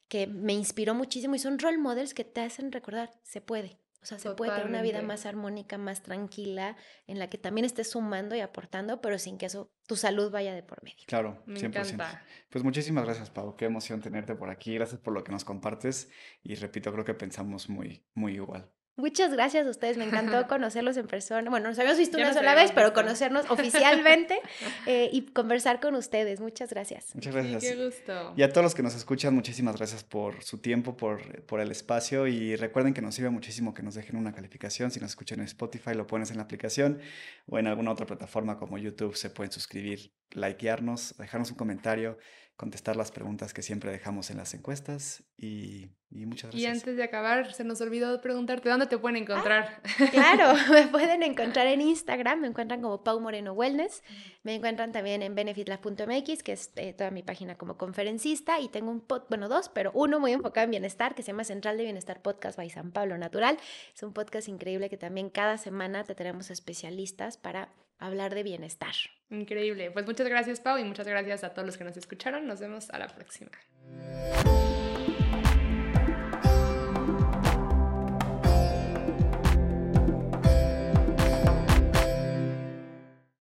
que 0.08 0.26
me 0.26 0.52
inspiró 0.52 0.94
muchísimo 0.94 1.36
y 1.36 1.38
son 1.38 1.60
role 1.60 1.78
models 1.78 2.14
que 2.14 2.24
te 2.24 2.40
hacen 2.40 2.72
recordar, 2.72 3.10
se 3.22 3.40
puede, 3.40 3.78
O 4.02 4.06
sea, 4.06 4.18
se 4.18 4.30
puede 4.30 4.52
tener 4.52 4.66
una 4.66 4.80
vida 4.80 5.02
más 5.02 5.26
armónica, 5.26 5.76
más 5.76 6.02
tranquila, 6.02 6.76
en 7.06 7.18
la 7.18 7.28
que 7.28 7.36
también 7.36 7.66
estés 7.66 7.90
sumando 7.90 8.34
y 8.34 8.40
aportando, 8.40 9.00
pero 9.02 9.18
sin 9.18 9.36
que 9.36 9.46
eso, 9.46 9.70
tu 9.86 9.96
salud 9.96 10.30
vaya 10.30 10.54
de 10.54 10.62
por 10.62 10.82
medio. 10.82 11.04
Claro, 11.06 11.42
Me 11.44 11.60
100%. 11.60 11.66
Encanta. 11.66 12.24
Pues 12.48 12.64
muchísimas 12.64 13.04
gracias, 13.04 13.28
Pau. 13.30 13.56
Qué 13.56 13.66
emoción 13.66 14.00
tenerte 14.00 14.34
por 14.34 14.48
aquí. 14.48 14.74
Gracias 14.74 15.00
por 15.00 15.12
lo 15.12 15.22
que 15.22 15.32
nos 15.32 15.44
compartes. 15.44 16.10
Y 16.42 16.54
repito, 16.54 16.92
creo 16.92 17.04
que 17.04 17.14
pensamos 17.14 17.68
muy, 17.68 18.02
muy 18.14 18.34
igual. 18.34 18.70
Muchas 18.96 19.32
gracias 19.32 19.66
a 19.66 19.70
ustedes, 19.70 19.96
me 19.96 20.04
encantó 20.04 20.46
conocerlos 20.48 20.96
en 20.96 21.06
persona. 21.06 21.48
Bueno, 21.48 21.68
nos 21.68 21.78
habíamos 21.78 21.98
visto 21.98 22.18
una 22.18 22.34
sola 22.34 22.54
vez, 22.54 22.72
pero 22.72 22.92
conocernos 22.92 23.46
oficialmente 23.50 24.38
eh, 24.86 25.08
y 25.12 25.22
conversar 25.22 25.80
con 25.80 25.94
ustedes. 25.94 26.40
Muchas 26.40 26.70
gracias. 26.70 27.14
Muchas 27.14 27.34
gracias. 27.34 27.62
qué 27.62 27.84
gusto. 27.84 28.34
Y 28.36 28.42
a 28.42 28.50
todos 28.50 28.64
los 28.64 28.74
que 28.74 28.82
nos 28.82 28.94
escuchan, 28.94 29.34
muchísimas 29.34 29.76
gracias 29.76 30.04
por 30.04 30.42
su 30.42 30.58
tiempo, 30.58 30.96
por, 30.96 31.42
por 31.44 31.60
el 31.60 31.70
espacio 31.70 32.26
y 32.26 32.56
recuerden 32.56 32.92
que 32.92 33.02
nos 33.02 33.14
sirve 33.14 33.30
muchísimo 33.30 33.74
que 33.74 33.82
nos 33.82 33.94
dejen 33.94 34.16
una 34.16 34.32
calificación. 34.32 34.90
Si 34.90 35.00
nos 35.00 35.10
escuchan 35.10 35.40
en 35.40 35.46
Spotify, 35.46 35.94
lo 35.94 36.06
pones 36.06 36.30
en 36.30 36.36
la 36.36 36.42
aplicación 36.42 37.00
o 37.48 37.58
en 37.58 37.66
alguna 37.66 37.92
otra 37.92 38.06
plataforma 38.06 38.58
como 38.58 38.78
YouTube, 38.78 39.16
se 39.16 39.30
pueden 39.30 39.52
suscribir, 39.52 40.12
likearnos, 40.32 41.14
dejarnos 41.18 41.50
un 41.50 41.56
comentario 41.56 42.18
contestar 42.60 42.94
las 42.94 43.10
preguntas 43.10 43.54
que 43.54 43.62
siempre 43.62 43.90
dejamos 43.90 44.30
en 44.30 44.36
las 44.36 44.52
encuestas 44.52 45.22
y, 45.38 45.88
muchas 46.10 46.50
gracias. 46.50 46.60
Y 46.62 46.66
antes 46.66 46.94
de 46.94 47.02
acabar, 47.02 47.54
se 47.54 47.64
nos 47.64 47.80
olvidó 47.80 48.20
preguntarte 48.20 48.68
dónde 48.68 48.86
te 48.86 48.98
pueden 48.98 49.16
encontrar. 49.16 49.80
Ah, 49.82 50.06
claro, 50.10 50.52
me 50.70 50.86
pueden 50.88 51.22
encontrar 51.22 51.66
en 51.68 51.80
Instagram, 51.80 52.40
me 52.40 52.48
encuentran 52.48 52.82
como 52.82 53.02
Pau 53.02 53.18
Moreno 53.18 53.54
Wellness, 53.54 54.02
me 54.42 54.56
encuentran 54.56 54.92
también 54.92 55.22
en 55.22 55.34
benefitlab.mx, 55.34 56.42
que 56.42 56.52
es 56.52 56.70
eh, 56.76 56.92
toda 56.92 57.10
mi 57.10 57.22
página 57.22 57.56
como 57.56 57.78
conferencista, 57.78 58.60
y 58.60 58.68
tengo 58.68 58.90
un 58.90 59.00
pod, 59.00 59.22
bueno, 59.30 59.48
dos, 59.48 59.70
pero 59.70 59.90
uno 59.94 60.20
muy 60.20 60.32
enfocado 60.32 60.66
en 60.66 60.72
bienestar, 60.72 61.14
que 61.14 61.22
se 61.22 61.28
llama 61.28 61.44
Central 61.44 61.78
de 61.78 61.84
Bienestar 61.84 62.20
Podcast 62.20 62.58
by 62.58 62.68
San 62.68 62.92
Pablo 62.92 63.16
Natural. 63.16 63.56
Es 63.94 64.02
un 64.02 64.12
podcast 64.12 64.48
increíble 64.48 64.90
que 64.90 64.98
también 64.98 65.30
cada 65.30 65.56
semana 65.56 66.04
te 66.04 66.14
tenemos 66.14 66.50
especialistas 66.50 67.38
para 67.38 67.72
hablar 68.00 68.34
de 68.34 68.42
bienestar. 68.42 68.94
Increíble. 69.30 69.90
Pues 69.92 70.06
muchas 70.06 70.28
gracias, 70.28 70.60
Pau, 70.60 70.78
y 70.78 70.84
muchas 70.84 71.06
gracias 71.06 71.44
a 71.44 71.50
todos 71.50 71.66
los 71.66 71.76
que 71.76 71.84
nos 71.84 71.96
escucharon. 71.96 72.46
Nos 72.46 72.60
vemos 72.60 72.90
a 72.90 72.98
la 72.98 73.06
próxima. 73.06 73.50